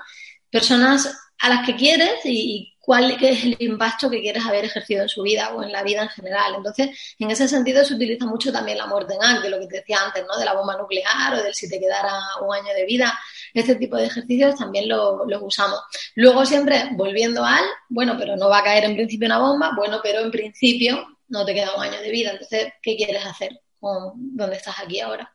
[0.50, 5.08] personas a las que quieres y, cuál es el impacto que quieres haber ejercido en
[5.08, 6.54] su vida o en la vida en general.
[6.56, 9.66] Entonces, en ese sentido se utiliza mucho también la muerte en acto, de lo que
[9.66, 10.38] te decía antes, ¿no?
[10.38, 12.12] De la bomba nuclear o del si te quedara
[12.46, 13.12] un año de vida.
[13.52, 15.80] Este tipo de ejercicios también los usamos.
[16.14, 19.98] Luego siempre volviendo al, bueno, pero no va a caer en principio una bomba, bueno,
[20.00, 22.30] pero en principio no te queda un año de vida.
[22.30, 25.34] Entonces, ¿qué quieres hacer con dónde estás aquí ahora?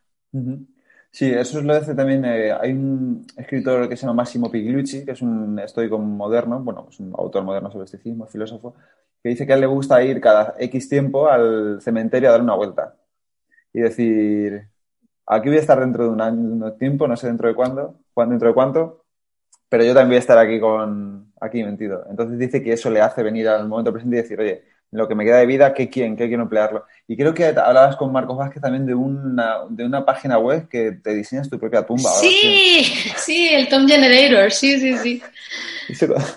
[1.13, 2.23] Sí, eso es lo hace también.
[2.25, 6.87] Eh, hay un escritor que se llama Massimo Pigliucci, que es un estoico moderno, bueno,
[6.89, 8.75] es un autor moderno sobre estoicismo, filósofo,
[9.21, 12.41] que dice que a él le gusta ir cada X tiempo al cementerio a dar
[12.41, 12.95] una vuelta
[13.73, 14.69] y decir,
[15.27, 17.55] aquí voy a estar dentro de un año, de un tiempo, no sé dentro de
[17.55, 19.05] cuándo, dentro de cuánto,
[19.69, 22.05] pero yo también voy a estar aquí con aquí mentido.
[22.09, 25.15] Entonces dice que eso le hace venir al momento presente y decir, oye, lo que
[25.15, 26.17] me queda de vida, ¿qué quién?
[26.17, 26.85] ¿Qué quiero emplearlo?
[27.07, 30.91] Y creo que hablabas con Marcos Vázquez también de una, de una página web que
[30.91, 32.09] te diseñas tu propia tumba.
[32.09, 32.83] Sí,
[33.15, 35.23] sí, el Tom Generator, sí, sí, sí.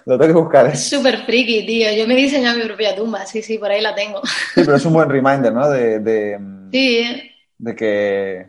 [0.06, 0.66] Lo tengo que buscar.
[0.66, 0.70] ¿eh?
[0.72, 1.92] Es súper friki, tío.
[1.92, 4.20] Yo me he diseñado mi propia tumba, sí, sí, por ahí la tengo.
[4.54, 5.68] Sí, pero es un buen reminder, ¿no?
[5.68, 6.38] De, de,
[6.72, 7.32] sí.
[7.58, 8.46] de que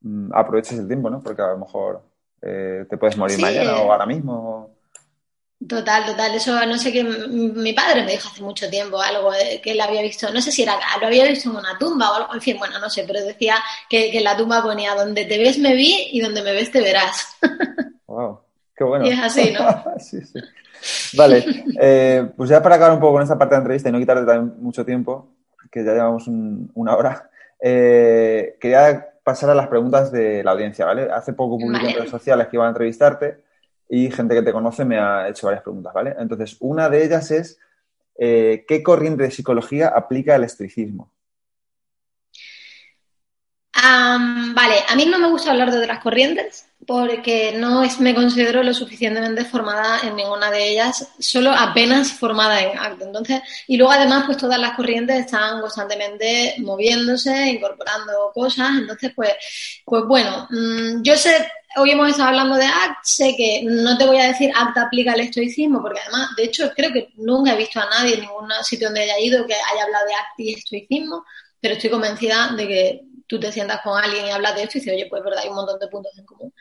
[0.00, 1.22] mm, aproveches el tiempo, ¿no?
[1.22, 2.02] Porque a lo mejor
[2.42, 4.77] eh, te puedes morir mañana o ahora mismo.
[5.66, 6.34] Total, total.
[6.34, 7.02] Eso no sé qué.
[7.02, 9.32] Mi padre me dijo hace mucho tiempo algo
[9.62, 12.14] que él había visto, no sé si era, lo había visto en una tumba o
[12.14, 13.56] algo, en fin, bueno, no sé, pero decía
[13.90, 16.70] que, que en la tumba ponía donde te ves me vi y donde me ves
[16.70, 17.36] te verás.
[18.06, 18.40] Wow,
[18.74, 19.06] qué bueno.
[19.06, 19.84] Y es así, ¿no?
[19.98, 20.40] sí, sí.
[21.14, 21.44] Vale,
[21.78, 23.98] eh, pues ya para acabar un poco con esta parte de la entrevista y no
[23.98, 25.28] quitarte también mucho tiempo,
[25.70, 27.28] que ya llevamos una hora,
[27.60, 31.10] eh, quería pasar a las preguntas de la audiencia, ¿vale?
[31.12, 33.42] Hace poco publiqué en redes sociales que iban a entrevistarte
[33.88, 36.14] y gente que te conoce me ha hecho varias preguntas, ¿vale?
[36.18, 37.58] Entonces, una de ellas es,
[38.16, 41.10] eh, ¿qué corriente de psicología aplica el estoicismo?
[44.54, 48.62] vale, a mí no me gusta hablar de otras corrientes porque no es, me considero
[48.62, 53.04] lo suficientemente formada en ninguna de ellas, solo apenas formada en acto.
[53.04, 58.70] Entonces, y luego además, pues todas las corrientes están constantemente moviéndose, incorporando cosas.
[58.78, 59.32] Entonces, pues,
[59.84, 64.06] pues bueno, mm, yo sé hoy hemos estado hablando de ACT, sé que no te
[64.06, 67.56] voy a decir ACT aplica el estoicismo, porque además, de hecho, creo que nunca he
[67.56, 70.54] visto a nadie en ningún sitio donde haya ido que haya hablado de ACT y
[70.54, 71.24] estoicismo,
[71.60, 74.80] pero estoy convencida de que tú te sientas con alguien y hablas de esto y
[74.80, 76.52] dices, oye, pues verdad, hay un montón de puntos en común.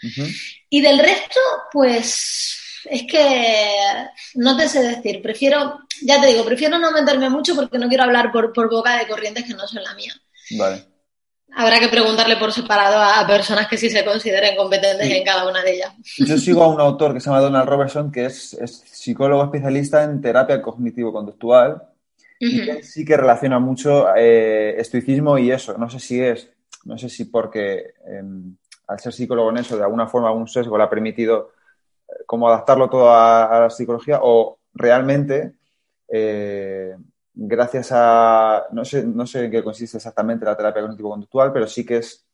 [0.70, 1.40] Y del resto,
[1.72, 7.56] pues es que no te sé decir, prefiero, ya te digo, prefiero no meterme mucho
[7.56, 10.14] porque no quiero hablar por, por boca de corrientes que no son la mía.
[10.52, 10.97] Vale.
[11.56, 15.64] Habrá que preguntarle por separado a, personas que sí se consideren competentes en cada una
[15.64, 15.94] de ellas.
[16.18, 18.58] Yo sigo a un autor que se llama Donald Robertson, que es,
[18.92, 21.82] psicólogo especialista en terapia cognitivo-conductual,
[22.40, 25.76] y que sí que relaciona mucho eh, estoicismo y eso.
[25.78, 26.50] No sé si es,
[26.86, 28.56] no sé si porque em,
[28.88, 31.52] al ser psicólogo en eso, de alguna forma, algún sesgo le ha permitido
[32.08, 35.54] eh, como adaptarlo todo a, la psicología, o realmente
[36.08, 36.96] eh,
[37.40, 41.86] gracias a, no sé, no sé en qué consiste exactamente la terapia cognitivo-conductual, pero sí
[41.86, 42.26] que es,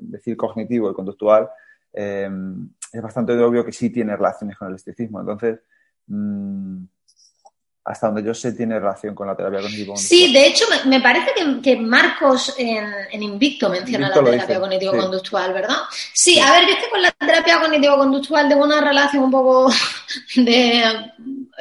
[0.00, 1.48] decir cognitivo y conductual,
[1.92, 2.28] eh,
[2.92, 5.20] es bastante obvio que sí tiene relaciones con el esteticismo.
[5.20, 5.60] Entonces,
[6.08, 6.84] mm,
[7.84, 10.18] hasta donde yo sé, tiene relación con la terapia cognitivo-conductual.
[10.18, 15.76] Sí, de hecho, me, parece que, Marcos en, Invicto menciona la terapia cognitivo-conductual, ¿verdad?
[16.12, 19.70] Sí, a ver, yo es que con la terapia cognitivo-conductual tengo una relación un poco
[20.36, 20.82] de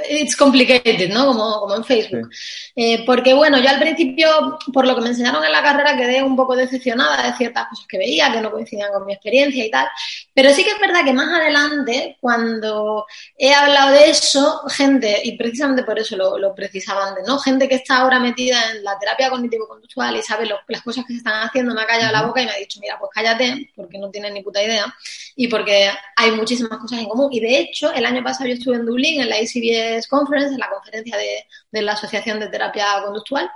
[0.10, 1.28] it's complicated, ¿no?
[1.28, 2.30] Como, como en Facebook.
[2.76, 6.24] Eh, porque, bueno, yo al principio, por lo que me enseñaron en la carrera, quedé
[6.24, 9.72] un poco decepcionada de ciertas cosas que veía, que no coincidían con mi experiencia y
[9.72, 9.88] tal.
[10.34, 13.06] Pero sí que es verdad que más adelante, cuando
[13.38, 17.38] he hablado de eso, gente, y precisamente por eso lo, lo precisaba antes, ¿no?
[17.40, 21.18] Gente que está ahora metida en la terapia cognitivo-conductual y sabe las cosas que se
[21.18, 23.98] están haciendo, me ha callado la boca y me ha dicho, mira, pues cállate, porque
[23.98, 24.94] no tienes ni puta idea
[25.36, 27.30] y porque hay muchísimas cosas en común.
[27.32, 30.60] Y de hecho, el año pasado yo estuve en Dublín, en la Angeles Conference, en
[30.60, 33.50] la conferencia de, la Asociación de Terapia Conductual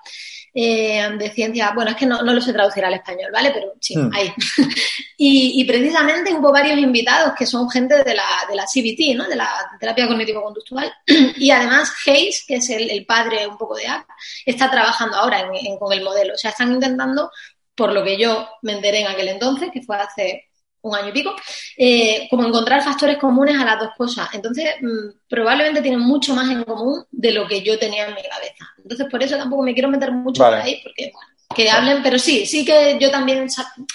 [0.54, 1.72] eh, de Ciencia.
[1.76, 3.52] Bueno, es que no, lo sé traducir al español, ¿vale?
[3.52, 4.12] Pero sí, hmm.
[4.14, 4.34] ahí.
[5.18, 9.28] y, precisamente hubo varios invitados que son gente de la, de la CBT, ¿no?
[9.28, 9.49] De la
[9.80, 10.91] terapia cognitivo-conductual.
[11.38, 14.10] y además Hayes, que es el, padre un poco de ACT,
[14.45, 15.45] está trabajando ahora
[15.80, 16.34] con el modelo.
[16.34, 17.30] O sea, están intentando
[17.76, 20.48] por lo que yo me enteré en aquel entonces, que fue hace
[20.89, 21.35] un año y pico,
[21.77, 24.30] eh, como encontrar factores comunes a las dos cosas.
[24.34, 28.22] Entonces, mm, probablemente tienen mucho más en común de lo que yo tenía en mi
[28.22, 28.65] cabeza.
[28.77, 32.19] Entonces, por eso tampoco me quiero meter mucho por ahí, porque, bueno, que hablen, pero
[32.19, 33.47] sí, sí que yo también,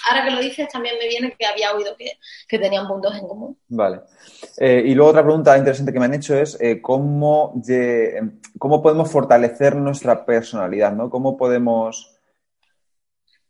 [0.09, 2.17] ahora que lo dices, también me viene que había oído que,
[2.57, 3.57] tenían puntos en común.
[3.67, 4.01] Vale.
[4.57, 7.61] Eh, y luego otra pregunta interesante que me han hecho es eh, ¿cómo,
[8.59, 11.09] cómo podemos fortalecer nuestra personalidad, ¿no?
[11.09, 12.12] ¿Cómo podemos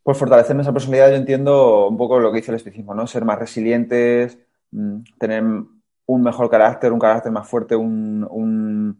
[0.03, 3.07] por fortalecer nuestra personalidad, yo entiendo un poco lo que dice el estoicismo, ¿no?
[3.07, 4.37] Ser más resilientes,
[4.71, 8.99] mm, tener un mejor carácter, un carácter más fuerte, un,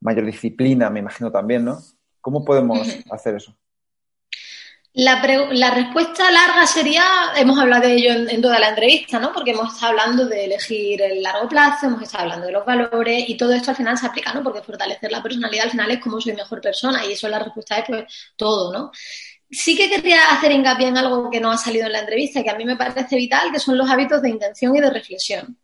[0.00, 1.78] mayor disciplina, me imagino también, ¿no?
[2.20, 2.78] ¿Cómo podemos
[3.10, 3.56] hacer eso?
[4.94, 7.04] La, respuesta larga sería,
[7.36, 9.32] hemos hablado de ello en, toda la entrevista, ¿no?
[9.32, 13.28] Porque hemos estado hablando de elegir el largo plazo, hemos estado hablando de los valores
[13.28, 14.42] y todo esto al final se aplica, ¿no?
[14.42, 17.78] Porque fortalecer la personalidad al final es cómo soy mejor persona y eso la respuesta
[17.78, 18.90] es pues todo, ¿no?
[19.50, 22.50] Sí que querría hacer hincapié en algo que no ha salido en la entrevista, que
[22.50, 25.58] a mí me parece vital, que son los hábitos de intención y de reflexión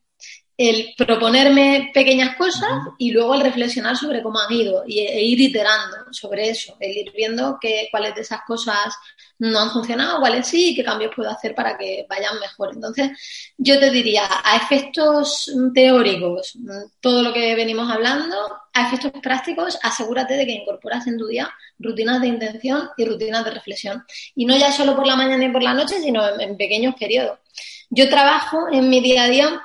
[0.56, 5.40] el proponerme pequeñas cosas y luego el reflexionar sobre cómo han ido y, e ir
[5.40, 8.94] iterando sobre eso, el ir viendo que, cuáles de esas cosas
[9.38, 12.70] no han funcionado, cuáles sí y qué cambios puedo hacer para que vayan mejor.
[12.72, 13.10] Entonces,
[13.58, 16.56] yo te diría, a efectos teóricos,
[17.00, 18.36] todo lo que venimos hablando,
[18.72, 23.44] a efectos prácticos, asegúrate de que incorporas en tu día rutinas de intención y rutinas
[23.44, 24.04] de reflexión.
[24.36, 26.94] Y no ya solo por la mañana y por la noche, sino en, en pequeños
[26.94, 27.40] periodos.
[27.90, 29.62] Yo trabajo en mi día a día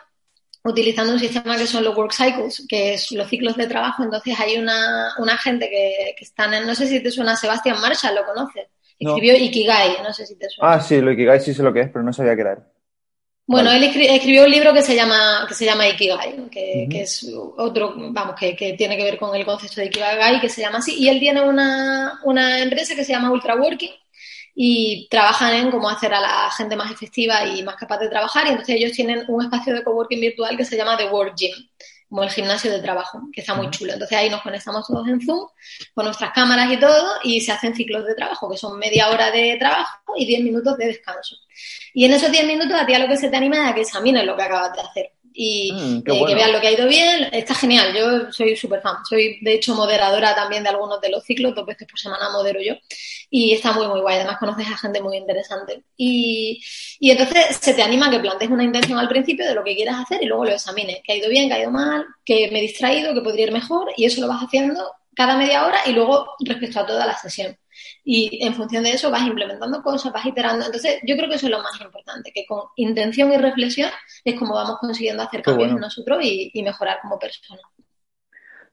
[0.63, 4.03] utilizando un sistema que son los work cycles, que es los ciclos de trabajo.
[4.03, 7.79] Entonces hay una, una gente que, que están en, no sé si te suena, Sebastián
[7.81, 8.67] Marshall, ¿lo conoces?
[8.99, 10.73] Escribió Ikigai, no sé si te suena.
[10.73, 12.67] Ah, sí, lo Ikigai sí sé lo que es, pero no sabía qué era.
[13.49, 17.27] Bueno, él escribió un libro que se llama, que se llama Ikigai, que, que es
[17.57, 20.77] otro, vamos, que, que, tiene que ver con el concepto de Ikigai, que se llama
[20.77, 20.95] así.
[20.99, 23.89] Y él tiene una, una empresa que se llama Ultra Working,
[24.55, 28.45] y trabajan en cómo hacer a la gente más efectiva y más capaz de trabajar.
[28.47, 31.53] Y entonces ellos tienen un espacio de coworking virtual que se llama The Work Gym,
[32.09, 33.93] como el gimnasio de trabajo, que está muy chulo.
[33.93, 35.47] Entonces ahí nos conectamos todos en Zoom
[35.93, 39.31] con nuestras cámaras y todo y se hacen ciclos de trabajo, que son media hora
[39.31, 41.35] de trabajo y 10 minutos de descanso.
[41.93, 43.75] Y en esos 10 minutos a ti a lo que se te anima es a
[43.75, 45.11] que examines lo que acabas de hacer
[45.41, 47.29] y mm, que vean lo que ha ido bien.
[47.31, 48.97] Está genial, yo soy súper fan.
[49.09, 52.59] Soy, de hecho, moderadora también de algunos de los ciclos, dos veces por semana modero
[52.61, 52.73] yo.
[53.29, 54.17] Y está muy, muy guay.
[54.17, 55.83] Además, conoces a gente muy interesante.
[55.95, 56.61] Y,
[56.99, 59.77] y entonces se te anima a que plantees una intención al principio de lo que
[59.77, 60.99] quieras hacer y luego lo examines.
[61.05, 63.53] Que ha ido bien, que ha ido mal, que me he distraído, que podría ir
[63.53, 63.93] mejor.
[63.95, 67.57] Y eso lo vas haciendo cada media hora y luego respecto a toda la sesión
[68.11, 70.65] y en función de eso vas implementando cosas, vas iterando.
[70.65, 73.91] Entonces, yo creo que eso es lo más importante, que con intención y reflexión
[74.25, 77.61] es como vamos consiguiendo hacer cambios en nosotros y, mejorar como persona.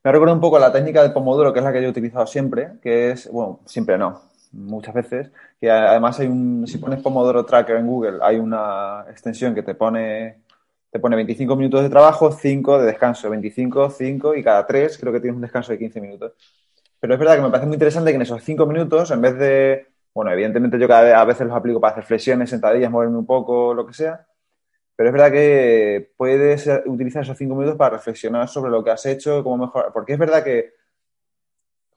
[0.03, 2.27] Me recuerda un poco la técnica del Pomodoro, que es la que yo he utilizado
[2.27, 4.23] siempre, que es, bueno, siempre no,
[4.53, 5.31] muchas veces,
[5.61, 9.75] que además hay un, si pones Pomodoro Tracker en Google, hay una extensión que te
[9.75, 10.45] pone,
[10.91, 15.13] te pone 25 minutos de trabajo, 5 de descanso, 25, 5 y cada 3 creo
[15.13, 16.33] que tienes un descanso de 15 minutos.
[17.01, 19.39] Pero es verdad que me parece muy interesante que en esos cinco minutos, en vez
[19.39, 23.19] de, bueno, evidentemente yo cada vez, a veces los aplico para hacer flexiones, sentadillas, moverme
[23.19, 24.27] un poco, lo que sea,
[24.97, 29.05] pero es verdad que puedes utilizar esos cinco minutos para reflexionar sobre lo que has
[29.07, 30.73] hecho, cómo mejorar, porque es verdad que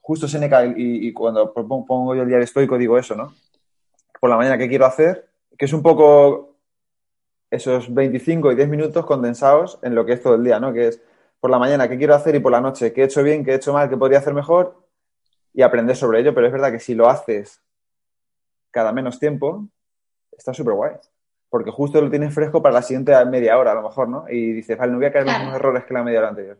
[0.02, 3.34] justo Seneca y, y cuando pongo yo el diario estoico digo eso, ¿no?
[4.20, 5.30] Por la mañana, ¿qué quiero hacer?
[5.56, 6.56] Que es un poco
[7.50, 10.72] esos 25 y 10 minutos condensados en lo que es todo el día, ¿no?
[10.72, 11.02] Que es
[11.40, 12.34] por la mañana, ¿qué quiero hacer?
[12.34, 13.44] Y por la noche, ¿qué he hecho bien?
[13.44, 13.88] ¿Qué he hecho mal?
[13.88, 14.76] ¿Qué podría hacer mejor?
[15.52, 17.60] Y aprender sobre ello, pero es verdad que si lo haces
[18.70, 19.66] cada menos tiempo,
[20.30, 20.92] está súper guay.
[21.48, 24.24] Porque justo lo tienes fresco para la siguiente media hora, a lo mejor, ¿no?
[24.28, 26.28] Y dices, vale, no voy a caer en los mismos errores que la media hora
[26.28, 26.58] anterior.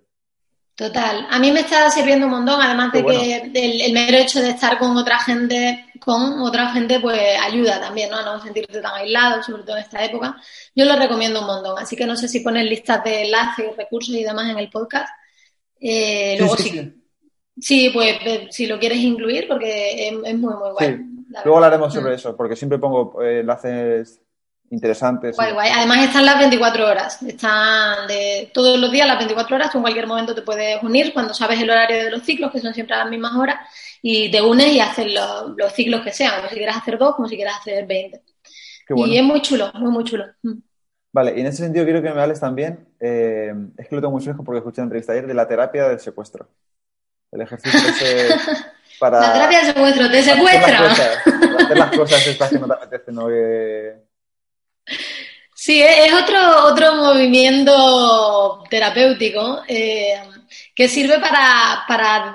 [0.75, 1.27] Total.
[1.31, 4.79] A mí me está sirviendo un montón, además de que el, mero hecho de estar
[4.79, 8.17] con otra gente, con otra gente, pues ayuda también, ¿no?
[8.17, 10.37] A no sentirte tan aislado, sobre todo en esta época.
[10.75, 11.79] Yo lo recomiendo un montón.
[11.79, 15.11] Así que no sé si pones listas de enlaces, recursos y demás en el podcast.
[15.79, 17.00] Eh, luego sí Sí,
[17.93, 18.19] pues
[18.51, 21.01] si lo quieres incluir, porque es, muy, muy guay.
[21.45, 22.15] Luego hablaremos sobre mm.
[22.15, 24.21] eso, porque siempre pongo eh, enlaces
[24.71, 25.37] interesantes.
[25.37, 25.71] Guay, guay.
[25.75, 27.23] Además están las 24 horas.
[27.23, 29.71] Están de todos los días las 24 horas.
[29.71, 32.61] Tú en cualquier momento te puedes unir cuando sabes el horario de los ciclos, que
[32.61, 33.57] son siempre a las mismas horas,
[34.03, 37.29] y te unes y haces los, ciclos que sean, como si quieras hacer dos, como
[37.29, 38.23] si quieras hacer 20.
[38.97, 40.27] Y es muy chulo, muy, muy chulo.
[40.43, 40.59] Mm.
[41.13, 44.13] Vale, y en ese sentido quiero que me hables también, eh, es que lo tengo
[44.13, 46.49] muy fresco porque escuché una entrevista ayer de la terapia del secuestro.
[47.33, 48.29] El ejercicio ese
[48.99, 49.21] para...
[49.21, 50.91] La terapia del secuestro, te secuestra.
[50.91, 53.29] Hacer las cosas, estas que no te apetecen, ¿no?
[55.55, 60.21] Sí, es otro, otro movimiento terapéutico eh,
[60.75, 62.35] que sirve para, para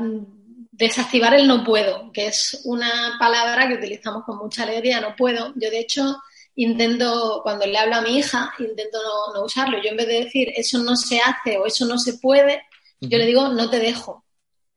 [0.78, 5.54] desactivar el no puedo, que es una palabra que utilizamos con mucha alegría, no puedo.
[5.56, 6.18] Yo, de hecho,
[6.56, 9.00] intento, cuando le hablo a mi hija, intento
[9.34, 9.78] no, usarlo.
[9.82, 12.62] Yo en vez de decir eso no se hace o eso no se puede,
[13.00, 14.25] yo le digo no te dejo,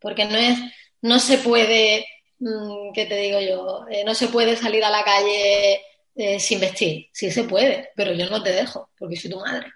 [0.01, 0.59] porque no es,
[1.03, 2.07] no se puede,
[2.39, 3.85] mm, ¿qué te digo yo?
[3.91, 5.81] Eh, no se puede salir a la calle
[6.15, 7.09] eh, sin vestir.
[7.13, 9.73] Sí se puede, pero yo no te dejo, porque soy tu madre.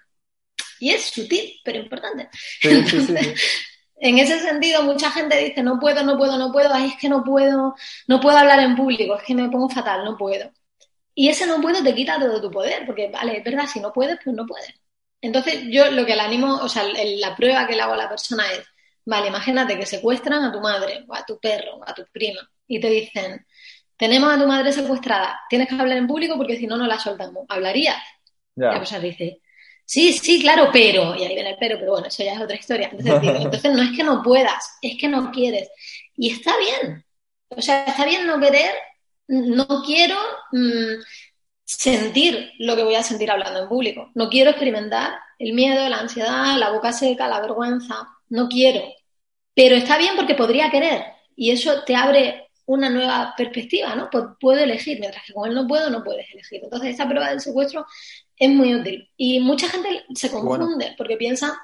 [0.79, 2.29] Y es sutil, pero importante.
[3.95, 7.09] en ese sentido, mucha gente dice, no puedo, no puedo, no puedo, ay, es que
[7.09, 7.75] no puedo,
[8.07, 10.51] no puedo hablar en público, es que me pongo fatal, no puedo.
[11.15, 13.93] Y ese no puedo te quita todo tu poder, porque vale, es verdad, si no
[13.93, 14.73] puedes, pues no puedes.
[15.21, 18.09] Entonces yo lo que le animo, o sea, la prueba que le hago a la
[18.09, 18.65] persona es,
[19.05, 22.39] vale, imagínate que secuestran a tu madre, o a tu perro, o a tu prima,
[22.67, 23.45] y te dicen,
[23.97, 26.99] tenemos a tu madre secuestrada, tienes que hablar en público porque si no, no la
[26.99, 27.45] soltamos.
[27.49, 28.01] ¿Hablarías?
[28.55, 29.41] La persona dice,
[29.85, 32.55] sí, sí, claro, pero, y ahí viene el pero, pero bueno, eso ya es otra
[32.55, 32.89] historia.
[32.91, 35.69] Entonces, entonces no es que no puedas, es que no quieres.
[36.15, 37.03] Y está bien.
[37.49, 38.73] O sea, está bien no querer
[39.27, 40.17] no quiero
[40.51, 41.01] mm,
[41.63, 44.11] sentir lo que voy a sentir hablando en público.
[44.15, 48.07] No quiero experimentar el miedo, la ansiedad, la boca seca, la vergüenza.
[48.29, 48.81] No quiero.
[49.53, 51.03] Pero está bien porque podría querer.
[51.35, 54.09] Y eso te abre una nueva perspectiva, ¿no?
[54.09, 56.61] Pues puedo elegir, mientras que con él no puedo, no puedes elegir.
[56.63, 57.85] Entonces, esta prueba del secuestro
[58.37, 59.09] es muy útil.
[59.17, 61.59] Y mucha gente se confunde porque piensa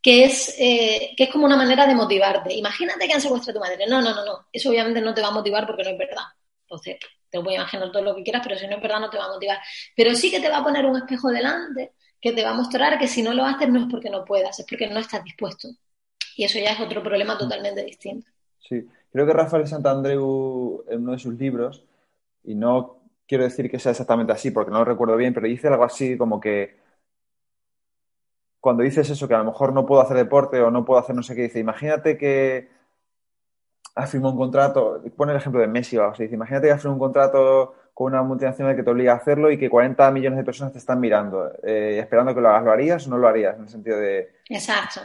[0.00, 2.54] que es, eh, que es como una manera de motivarte.
[2.54, 3.86] Imagínate que han secuestrado a tu madre.
[3.88, 4.46] No, no, no, no.
[4.52, 6.24] Eso obviamente no te va a motivar porque no es verdad.
[6.62, 6.98] Entonces,
[7.30, 9.18] te voy a imaginar todo lo que quieras, pero si no es verdad no te
[9.18, 9.58] va a motivar.
[9.96, 12.98] Pero sí que te va a poner un espejo delante que te va a mostrar
[12.98, 15.68] que si no lo haces no es porque no puedas, es porque no estás dispuesto.
[16.36, 18.26] Y eso ya es otro problema totalmente distinto.
[18.60, 21.84] Sí, creo que Rafael Santandreu en uno de sus libros,
[22.42, 25.68] y no quiero decir que sea exactamente así porque no lo recuerdo bien, pero dice
[25.68, 26.76] algo así como que
[28.60, 31.14] cuando dices eso, que a lo mejor no puedo hacer deporte o no puedo hacer
[31.14, 32.70] no sé qué, dice, imagínate que
[33.94, 36.80] has firmado un contrato, pone el ejemplo de Messi, o sea, dice, imagínate que has
[36.80, 40.38] firmado un contrato con una multinacional que te obliga a hacerlo y que 40 millones
[40.38, 43.28] de personas te están mirando, eh, esperando que lo hagas, ¿lo harías o no lo
[43.28, 43.54] harías?
[43.56, 44.32] En el sentido de...
[44.48, 45.02] Exacto.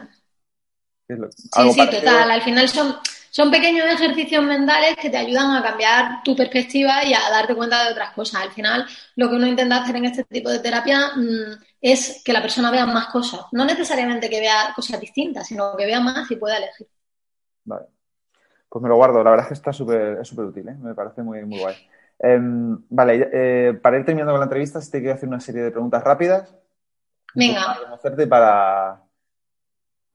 [1.15, 2.31] Sí, sí, total.
[2.31, 2.95] Al final son,
[3.29, 7.85] son pequeños ejercicios mentales que te ayudan a cambiar tu perspectiva y a darte cuenta
[7.85, 8.43] de otras cosas.
[8.43, 12.33] Al final, lo que uno intenta hacer en este tipo de terapia mm, es que
[12.33, 13.41] la persona vea más cosas.
[13.51, 16.87] No necesariamente que vea cosas distintas, sino que vea más y pueda elegir.
[17.65, 17.85] Vale.
[18.69, 20.75] Pues me lo guardo, la verdad es que está súper súper útil, ¿eh?
[20.79, 21.75] me parece muy, muy guay.
[22.19, 25.71] Em, vale, eh, para ir terminando con la entrevista, te quiero hacer una serie de
[25.71, 26.53] preguntas rápidas.
[27.33, 27.65] Venga.
[27.65, 29.01] Para conocerte para,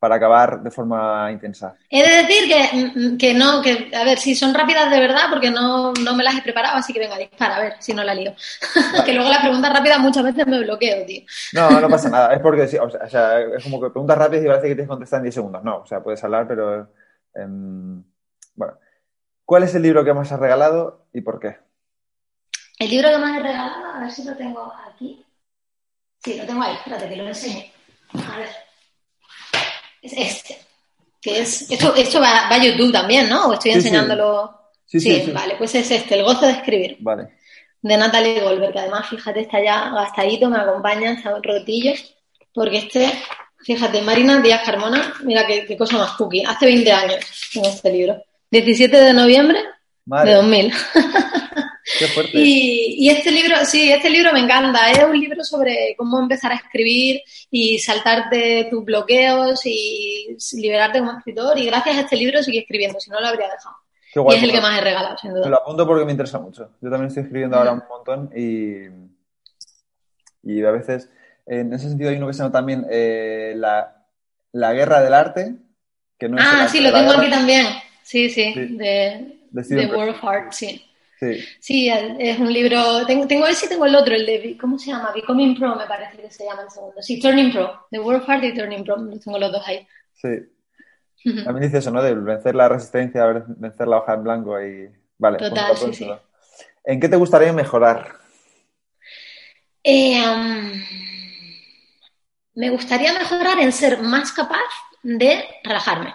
[0.05, 1.77] para acabar de forma intensa.
[1.89, 5.51] He de decir que, que, no, que, a ver, si son rápidas de verdad, porque
[5.51, 8.15] no, no, me las he preparado, así que venga, dispara, a ver si no la
[8.15, 8.35] lío.
[9.07, 11.23] que luego las preguntas rápidas muchas veces me bloqueo, tío.
[11.55, 14.69] no, no pasa nada, es porque, o sea, es como que preguntas rápidas y parece
[14.69, 15.65] que tienes que contestar en 10 segundos.
[15.65, 16.93] No, o sea, puedes hablar, pero...
[17.35, 18.05] Em,
[18.57, 18.75] bueno,
[19.47, 21.57] ¿cuál es el libro que más has regalado y por qué?
[22.79, 25.25] El libro que más he regalado, a ver si lo tengo aquí.
[26.23, 27.73] Sí, lo tengo ahí, espérate que lo enseñe.
[28.13, 28.64] A ver.
[30.05, 30.59] Es este.
[31.21, 33.49] Que es, esto esto va, a YouTube también, ¿no?
[33.49, 34.61] O estoy enseñándolo.
[34.85, 35.01] Sí.
[35.01, 36.99] Sí, vale, pues es este, El gozo de escribir.
[37.01, 37.29] Vale.
[37.83, 42.15] De Natalie Goldberg, que además, fíjate, está ya gastadito, me acompaña, está rotillos,
[42.53, 43.11] porque este
[43.65, 46.45] Fíjate, Marina Díaz Carmona, mira qué, cosa más cookie.
[46.47, 48.23] Hace 20 años en este libro.
[48.51, 49.59] 17 de noviembre
[50.05, 50.73] de 2000.
[51.99, 52.33] Qué fuerte.
[52.35, 54.91] Y, este libro, sí, este libro me encanta.
[54.91, 61.19] Es un libro sobre cómo empezar a escribir y saltarte tus bloqueos y liberarte como
[61.19, 61.59] escritor.
[61.59, 63.77] Y gracias a este libro sigo escribiendo, si no lo habría dejado.
[64.31, 65.49] y es el que más he regalado, sin duda.
[65.49, 66.71] lo apunto porque me interesa mucho.
[66.81, 68.87] Yo también estoy escribiendo ahora un montón y,
[70.43, 71.11] y a veces,
[71.47, 74.05] en ese sentido, hay uno que se llama también eh, la,
[74.53, 75.55] la, guerra del arte.
[76.19, 77.67] Que no ah, sí, lo tengo aquí también.
[78.03, 80.85] Sí, sí, de, de, World of Art, sí.
[81.33, 81.45] Sí.
[81.61, 81.89] sí.
[81.89, 83.07] es un libro.
[83.07, 84.57] Tengo, tengo ese y tengo el otro, el de.
[84.61, 85.13] ¿Cómo se llama?
[85.15, 87.01] Becoming Pro, me parece que se llama el segundo.
[87.03, 87.87] Sí, Turning Pro.
[87.91, 88.97] The World of Art y Turning Pro.
[89.23, 89.87] Tengo los dos ahí.
[90.13, 90.29] Sí.
[91.45, 92.03] También dice eso, ¿no?
[92.03, 94.91] De vencer la resistencia, vencer la hoja en blanco y.
[95.19, 95.39] Vale.
[95.39, 96.11] Total, sí, sí.
[96.85, 98.19] ¿En qué te gustaría mejorar?
[99.83, 100.83] Eh, um,
[102.55, 104.59] me gustaría mejorar en ser más capaz
[105.03, 106.15] de relajarme.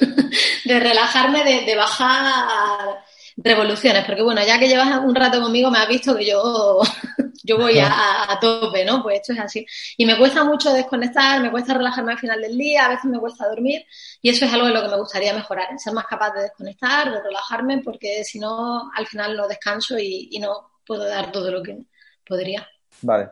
[0.64, 3.04] de relajarme, de, bajar.
[3.42, 6.80] Revoluciones, porque bueno, ya que llevas un rato conmigo me has visto que yo,
[7.44, 9.02] yo voy a, tope, ¿no?
[9.02, 9.66] Pues esto es así.
[9.96, 13.18] Y me cuesta mucho desconectar, me cuesta relajarme al final del día, a veces me
[13.18, 13.84] cuesta dormir
[14.20, 17.12] y eso es algo de lo que me gustaría mejorar, ser más capaz de desconectar,
[17.12, 21.62] de relajarme, porque si no, al final no descanso y, no puedo dar todo lo
[21.62, 21.78] que
[22.26, 22.66] podría.
[23.02, 23.28] Vale.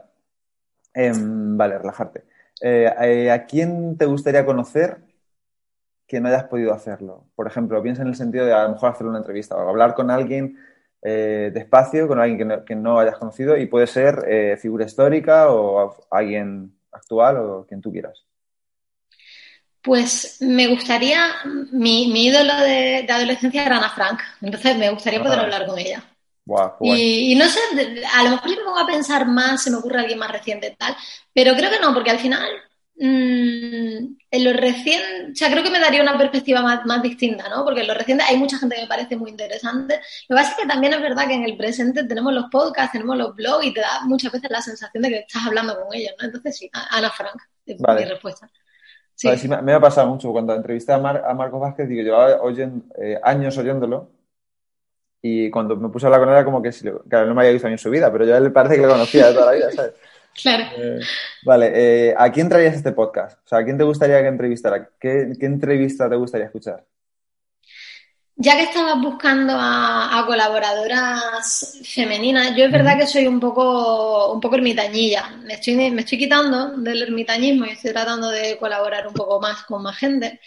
[0.93, 2.25] Em, vale, relajarte.
[2.61, 5.06] Eh, eh, ¿A quién te gustaría conocer
[6.07, 7.25] que no hayas podido hacerlo.
[7.35, 9.95] Por ejemplo, piensa en el sentido de a lo mejor hacer una entrevista o hablar
[9.95, 10.59] con alguien
[11.03, 15.97] eh, despacio, con alguien que no, hayas conocido y puede ser eh, figura histórica o
[16.11, 18.25] alguien actual o quien tú quieras.
[19.83, 21.33] Pues me gustaría,
[21.71, 25.43] mi, ídolo de, adolescencia era Ana Frank, entonces me gustaría poder ah.
[25.43, 26.03] hablar con ella.
[26.81, 27.61] y, y, no sé,
[28.13, 30.97] a lo mejor me pongo a pensar más, se me ocurre alguien más reciente tal,
[31.33, 32.49] pero creo que no, porque al final
[32.99, 37.63] Mm, en lo recién, o sea, creo que me daría una perspectiva más, distinta, ¿no?
[37.63, 40.01] Porque en lo reciente hay mucha gente que me parece muy interesante.
[40.29, 42.93] Lo que pasa es que también es verdad que en el presente tenemos los podcasts,
[42.93, 45.95] tenemos los blogs y te da muchas veces la sensación de que estás hablando con
[45.95, 46.27] ellos, ¿no?
[46.27, 47.37] Entonces sí, Ana Frank,
[47.67, 48.51] es mi respuesta.
[49.15, 49.29] Sí.
[49.49, 50.33] me, ha pasado mucho.
[50.33, 52.39] Cuando entrevisté a, a Marcos Vázquez, digo, llevaba
[52.99, 54.11] eh, años oyéndolo
[55.21, 56.71] y cuando me puse a hablar con él era como que,
[57.09, 58.83] claro, no me había visto ni en su vida, pero yo a él parece que
[58.83, 59.95] le conocía de toda la vida, ¿sabes?
[60.41, 60.65] Claro.
[60.77, 61.01] Eh,
[61.45, 63.39] vale, eh, ¿a quién traías este podcast?
[63.45, 64.91] O sea, ¿a quién te gustaría que entrevistara?
[65.01, 66.85] ¿Qué, entrevista te gustaría escuchar?
[68.39, 74.41] Ya que estabas buscando a, colaboradoras femeninas, yo es verdad que soy un poco, un
[74.41, 75.31] poco ermitañilla.
[75.43, 79.63] Me estoy, me estoy quitando del ermitañismo y estoy tratando de colaborar un poco más
[79.63, 80.41] con más gente.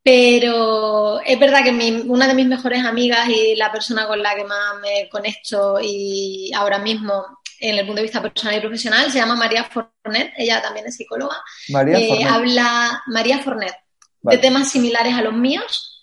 [0.00, 4.44] Pero es verdad que una de mis mejores amigas y la persona con la que
[4.44, 7.40] más me conecto y ahora mismo
[7.70, 10.96] en el punto de vista personal y profesional, se llama María Fornet, ella también es
[10.96, 11.42] psicóloga.
[11.70, 13.74] María eh, Habla María Fornet
[14.22, 16.02] de temas similares a los míos,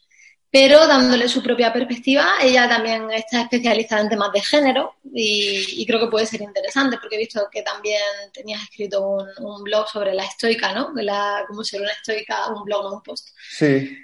[0.49, 2.33] pero dándole su propia perspectiva.
[2.41, 7.15] Ella también está especializada en temas de género y, creo que puede ser interesante porque
[7.15, 8.01] he visto que también
[8.33, 10.91] tenías escrito un, blog sobre la estoica, ¿no?
[10.95, 13.29] La, cómo ser una estoica, un blog, no un post.
[13.49, 13.97] Sí.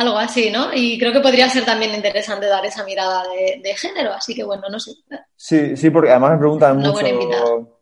[0.00, 0.72] Algo así, ¿no?
[0.72, 3.22] Y creo que podría ser también interesante dar esa mirada
[3.62, 4.92] de, género, así que bueno, no sé.
[5.36, 7.80] Sí, sí, porque además me preguntan mucho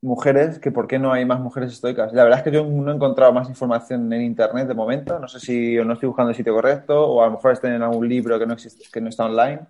[0.00, 2.14] mujeres que por qué no hay más mujeres estoicas.
[2.14, 5.18] La verdad es que yo no he encontrado más información en internet de momento.
[5.18, 7.82] No sé si no estoy buscando el sitio correcto o a lo mejor estén en
[7.82, 9.60] algún libro que no existe, que no está online,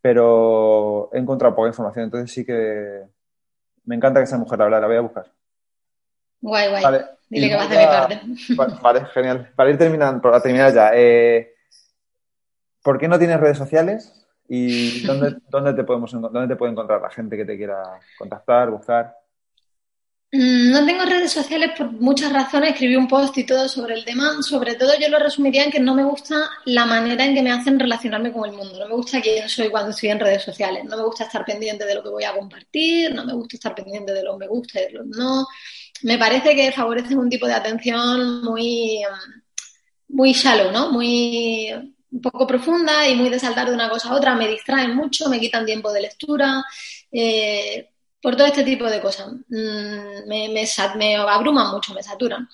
[0.00, 2.04] pero he encontrado poca información.
[2.04, 3.02] Entonces sí que
[3.84, 5.37] me encanta que sea mujer, la verdad, la voy a buscar.
[6.40, 7.04] Guay, guay.
[7.28, 8.80] Dile que vas de mi parte.
[8.82, 9.52] Vale, genial.
[9.54, 11.54] Para ir terminando, para terminar ya, eh,
[12.82, 14.26] ¿por qué no tienes redes sociales?
[14.48, 18.70] ¿Y dónde, dónde, te podemos, dónde te puede encontrar la gente que te quiera contactar,
[18.70, 19.14] buscar?
[20.30, 22.72] Mm, no tengo redes sociales por muchas razones.
[22.72, 24.42] Escribí un post y todo sobre el tema.
[24.42, 27.50] Sobre todo yo lo resumiría en que no me gusta la manera en que me
[27.50, 28.78] hacen relacionarme con el mundo.
[28.78, 30.84] No me gusta quién soy cuando estoy en redes sociales.
[30.84, 33.14] No me gusta estar pendiente de lo que voy a compartir.
[33.14, 35.46] No me gusta estar pendiente de los me gusta y de los no
[36.02, 39.02] me parece que favorece un tipo de atención muy,
[40.08, 40.90] muy shallow, ¿no?
[40.92, 41.70] Muy
[42.22, 44.34] poco profunda y muy de saltar de una cosa a otra.
[44.34, 46.62] Me distraen mucho, me quitan tiempo de lectura,
[47.10, 49.32] eh, por todo este tipo de cosas.
[49.48, 50.48] Mm, me,
[50.96, 52.48] me, abruman mucho, me saturan.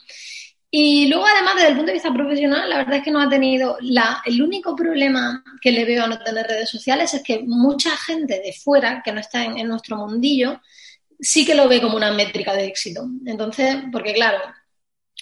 [0.71, 3.29] Y luego, además, desde el punto de vista profesional, la verdad es que no ha
[3.29, 3.77] tenido.
[3.81, 7.97] La, el único problema que le veo a no tener redes sociales es que mucha
[7.97, 10.61] gente de fuera, que no está en nuestro mundillo,
[11.21, 13.07] sí que lo ve como una métrica de éxito.
[13.27, 14.39] Entonces, porque claro,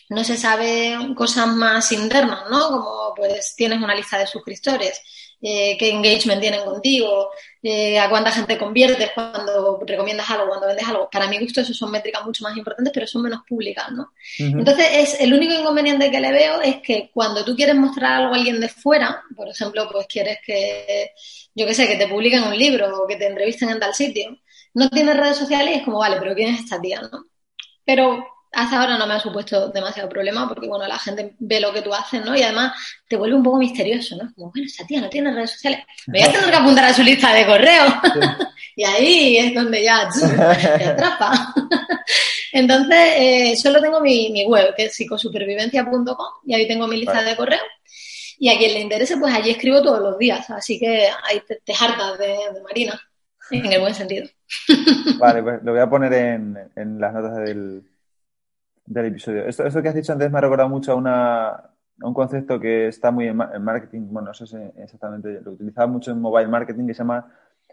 [0.09, 2.69] no se sabe cosas más internas, ¿no?
[2.69, 5.01] Como pues tienes una lista de suscriptores,
[5.45, 10.87] eh, qué engagement tienen contigo, eh, a cuánta gente conviertes cuando recomiendas algo, cuando vendes
[10.87, 11.11] algo.
[11.11, 14.13] Para mi gusto, eso son métricas mucho más importantes, pero son menos públicas, ¿no?
[14.39, 18.35] Entonces, es, el único inconveniente que le veo es que cuando tú quieres mostrar algo
[18.35, 21.11] a alguien de fuera, por ejemplo, pues quieres que,
[21.57, 24.39] yo qué sé, que te publiquen un libro o que te entrevisten en tal sitio,
[24.75, 27.01] no tienes redes sociales y es como, vale, pero ¿quién es esta tía?
[27.01, 27.25] ¿no?
[27.85, 31.73] Pero hasta ahora no me ha supuesto demasiado problema porque, bueno, la gente ve lo
[31.73, 32.37] que tú haces, ¿no?
[32.37, 32.73] Y además
[33.09, 34.33] te vuelve un poco misterioso, ¿no?
[34.35, 35.81] Como, bueno, esta tía no tiene redes sociales.
[36.07, 37.85] Me voy a tener que apuntar a su lista de correo.
[38.77, 40.09] y ahí es donde ya
[40.79, 41.55] te atrapa.
[42.53, 47.35] Entonces, eh, solo tengo mi, web, que es psicosupervivencia.com, y ahí tengo mi lista de
[47.35, 47.63] correo.
[48.39, 50.51] Y a quien le interese, pues allí escribo todos los días.
[50.51, 53.01] Así que ahí te, te hartas de Marina,
[53.51, 54.29] en el buen sentido.
[55.19, 57.83] Vale, pues lo voy a poner en, las notas del,
[58.93, 59.47] del episodio.
[59.47, 61.71] Esto, que has dicho antes me ha recordado mucho a, una,
[62.01, 66.21] un concepto que está muy en, marketing, bueno, no sé exactamente, lo utilizaba mucho en
[66.21, 67.27] mobile marketing que se llama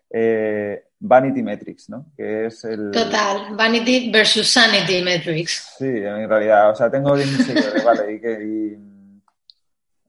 [0.10, 2.06] eh, Vanity Metrics, ¿no?
[2.16, 2.92] Que es el...
[2.92, 5.76] Total, Vanity versus Sanity Metrics.
[5.78, 8.80] Sí, en realidad, o sea, tengo 10 seguidores, vale, y que...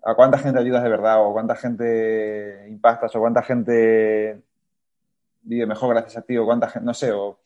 [0.04, 4.40] a cuánta gente ayudas de verdad o cuánta gente impactas o cuánta gente
[5.42, 7.40] vive mejor gracias a ti o cuánta gente, no sé, o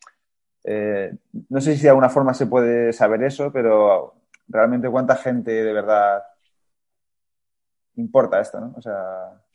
[0.65, 1.13] eh,
[1.51, 4.15] no sé si de alguna forma se puede saber eso, pero
[4.49, 6.23] realmente cuánta gente de verdad
[7.97, 8.75] importa esto, ¿no?
[8.77, 8.95] O sea...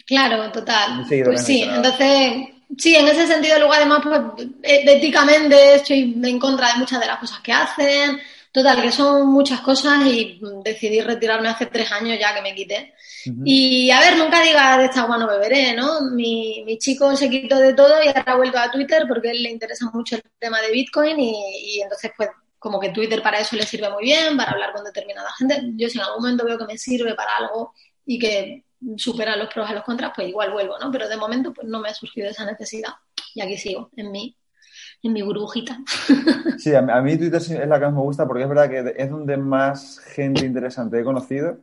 [0.05, 1.05] Claro, total.
[1.07, 6.73] Pues sí, entonces, sí, en ese sentido, luego además, pues, eh, éticamente estoy en contra
[6.73, 8.19] de muchas de las cosas que hacen,
[8.51, 12.95] Total, que son muchas cosas y decidí retirarme hace tres años ya que me quité.
[13.45, 16.01] Y a ver, nunca diga de esta agua no beberé, ¿no?
[16.11, 19.31] Mi, mi, chico se quitó de todo y ahora ha vuelto a Twitter porque a
[19.31, 23.21] él le interesa mucho el tema de Bitcoin y, y entonces pues como que Twitter
[23.21, 25.61] para eso le sirve muy bien, para hablar con determinada gente.
[25.75, 27.73] Yo si en algún momento veo que me sirve para algo
[28.05, 28.65] y que
[28.97, 30.91] supera los pros a los contras, pues igual vuelvo, ¿no?
[30.91, 32.93] Pero de momento pues no me ha surgido esa necesidad
[33.35, 34.35] y aquí sigo, en mi
[35.03, 35.79] en mi burbujita.
[36.57, 39.09] Sí, a mí, Twitter es la que más me gusta porque es verdad que es
[39.09, 41.57] donde más gente interesante he conocido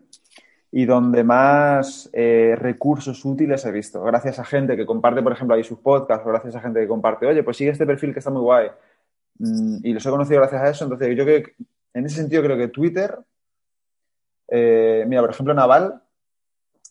[0.73, 4.03] y donde más eh, recursos útiles he visto.
[4.03, 6.89] Gracias a gente que comparte, por ejemplo, ahí sus podcasts o gracias a gente que
[6.89, 8.71] comparte, oye, pues sigue este perfil que está muy guay.
[9.39, 10.85] Mm, y los he conocido gracias a eso.
[10.85, 11.55] Entonces, yo creo que
[11.93, 13.19] en ese sentido creo que Twitter,
[14.49, 16.03] eh, mira, por ejemplo, Naval,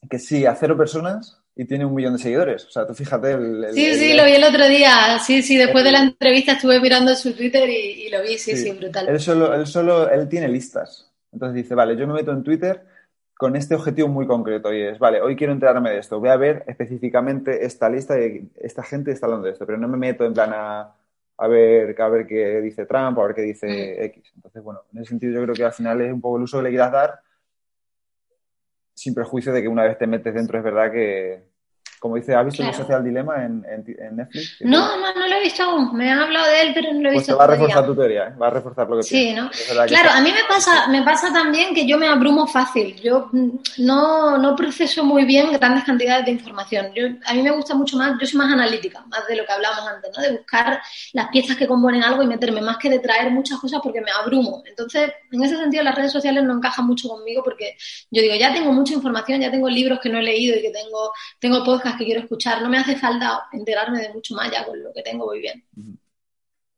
[0.09, 2.65] que sigue a cero personas y tiene un millón de seguidores.
[2.65, 3.31] O sea, tú fíjate.
[3.31, 5.19] El, sí, sí, lo vi el otro día.
[5.19, 8.71] Sí, sí, después de la entrevista estuve mirando su Twitter y, lo vi, sí, sí,
[8.71, 9.07] brutal.
[9.07, 11.09] Él solo, él solo, él tiene listas.
[11.31, 12.85] Entonces dice, vale, yo me meto en Twitter
[13.37, 16.37] con este objetivo muy concreto y es, vale, hoy quiero enterarme de esto, voy a
[16.37, 20.23] ver específicamente esta lista y esta gente está hablando de esto, pero no me meto
[20.23, 20.95] en plan a,
[21.37, 24.03] a ver, a ver qué dice Trump, a ver qué dice mm.
[24.03, 24.31] X.
[24.35, 26.59] Entonces, bueno, en ese sentido yo creo que al final es un poco el uso
[26.59, 27.19] que le quieras dar
[28.95, 31.43] sin prejuicio de que una vez te metes dentro es verdad que,
[31.99, 34.57] como dice, ¿has visto el social dilema en, en, Netflix?
[34.61, 35.95] No, no, no lo he visto aún.
[35.95, 37.37] Me han hablado de él, pero no lo he pues visto.
[37.37, 38.33] Pues va a reforzar tu teoría, ¿eh?
[38.41, 39.49] va a reforzar lo que Sí, ¿no?
[39.87, 42.95] Claro, a mí me pasa, me pasa también que yo me abrumo fácil.
[43.01, 43.49] Yo mm,
[43.79, 46.87] no, no proceso muy bien grandes cantidades de información.
[46.93, 49.51] Yo, a mí me gusta mucho más, yo soy más analítica, más de lo que
[49.51, 50.21] hablábamos antes, ¿no?
[50.21, 50.81] De buscar
[51.13, 54.11] las piezas que componen algo y meterme, más que de traer muchas cosas porque me
[54.11, 54.63] abrumo.
[54.65, 57.75] Entonces, en ese sentido, las redes sociales no encajan mucho conmigo porque
[58.11, 60.71] yo digo, ya tengo mucha información, ya tengo libros que no he leído y que
[60.71, 62.61] tengo, tengo podcasts que quiero escuchar.
[62.61, 65.63] No me hace falta enterarme de mucho más, ya con lo que tengo voy bien.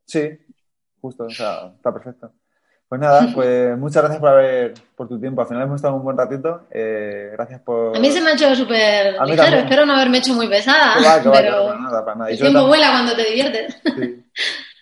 [0.06, 0.30] Sí,
[1.02, 2.32] justo, o sea, está perfecto.
[2.88, 5.42] Pues nada, pues muchas gracias por haber, por tu tiempo.
[5.42, 6.68] Al final hemos estado un buen ratito.
[6.72, 7.96] Eh, gracias por.
[7.96, 9.58] A mí se me ha hecho súper ligero.
[9.58, 10.96] Espero no haberme hecho muy pesada.
[11.24, 12.32] pero nada, para nada.
[12.32, 13.82] El tiempo vuela cuando te diviertes.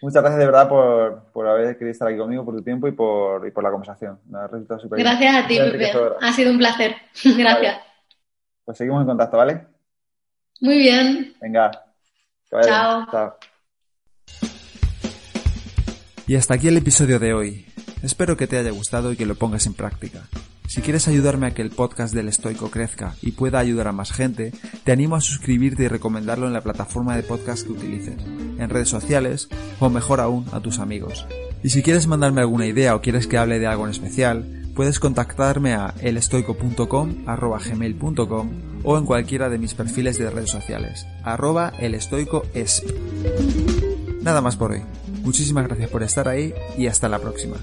[0.01, 2.91] Muchas gracias de verdad por, por haber querido estar aquí conmigo, por tu tiempo y
[2.91, 4.19] por, y por la conversación.
[4.29, 5.91] Me ha resultado súper Gracias a ti, Pepe.
[6.21, 6.95] Ha sido un placer.
[7.37, 7.79] Gracias.
[8.65, 9.65] Pues seguimos en contacto, ¿vale?
[10.61, 11.33] Muy bien.
[11.41, 11.71] Venga.
[12.49, 13.05] Chao.
[13.11, 13.37] Chao.
[16.27, 17.65] Y hasta aquí el episodio de hoy.
[18.01, 20.27] Espero que te haya gustado y que lo pongas en práctica.
[20.67, 24.11] Si quieres ayudarme a que el podcast del estoico crezca y pueda ayudar a más
[24.11, 24.51] gente,
[24.83, 28.89] te animo a suscribirte y recomendarlo en la plataforma de podcast que utilices, en redes
[28.89, 29.47] sociales
[29.79, 31.27] o mejor aún a tus amigos.
[31.63, 34.99] Y si quieres mandarme alguna idea o quieres que hable de algo en especial, puedes
[34.99, 42.85] contactarme a elestoico.com, gmail.com o en cualquiera de mis perfiles de redes sociales, arroba elestoicoesp.
[44.21, 44.81] Nada más por hoy.
[45.23, 47.57] Muchísimas gracias por estar ahí y hasta la próxima.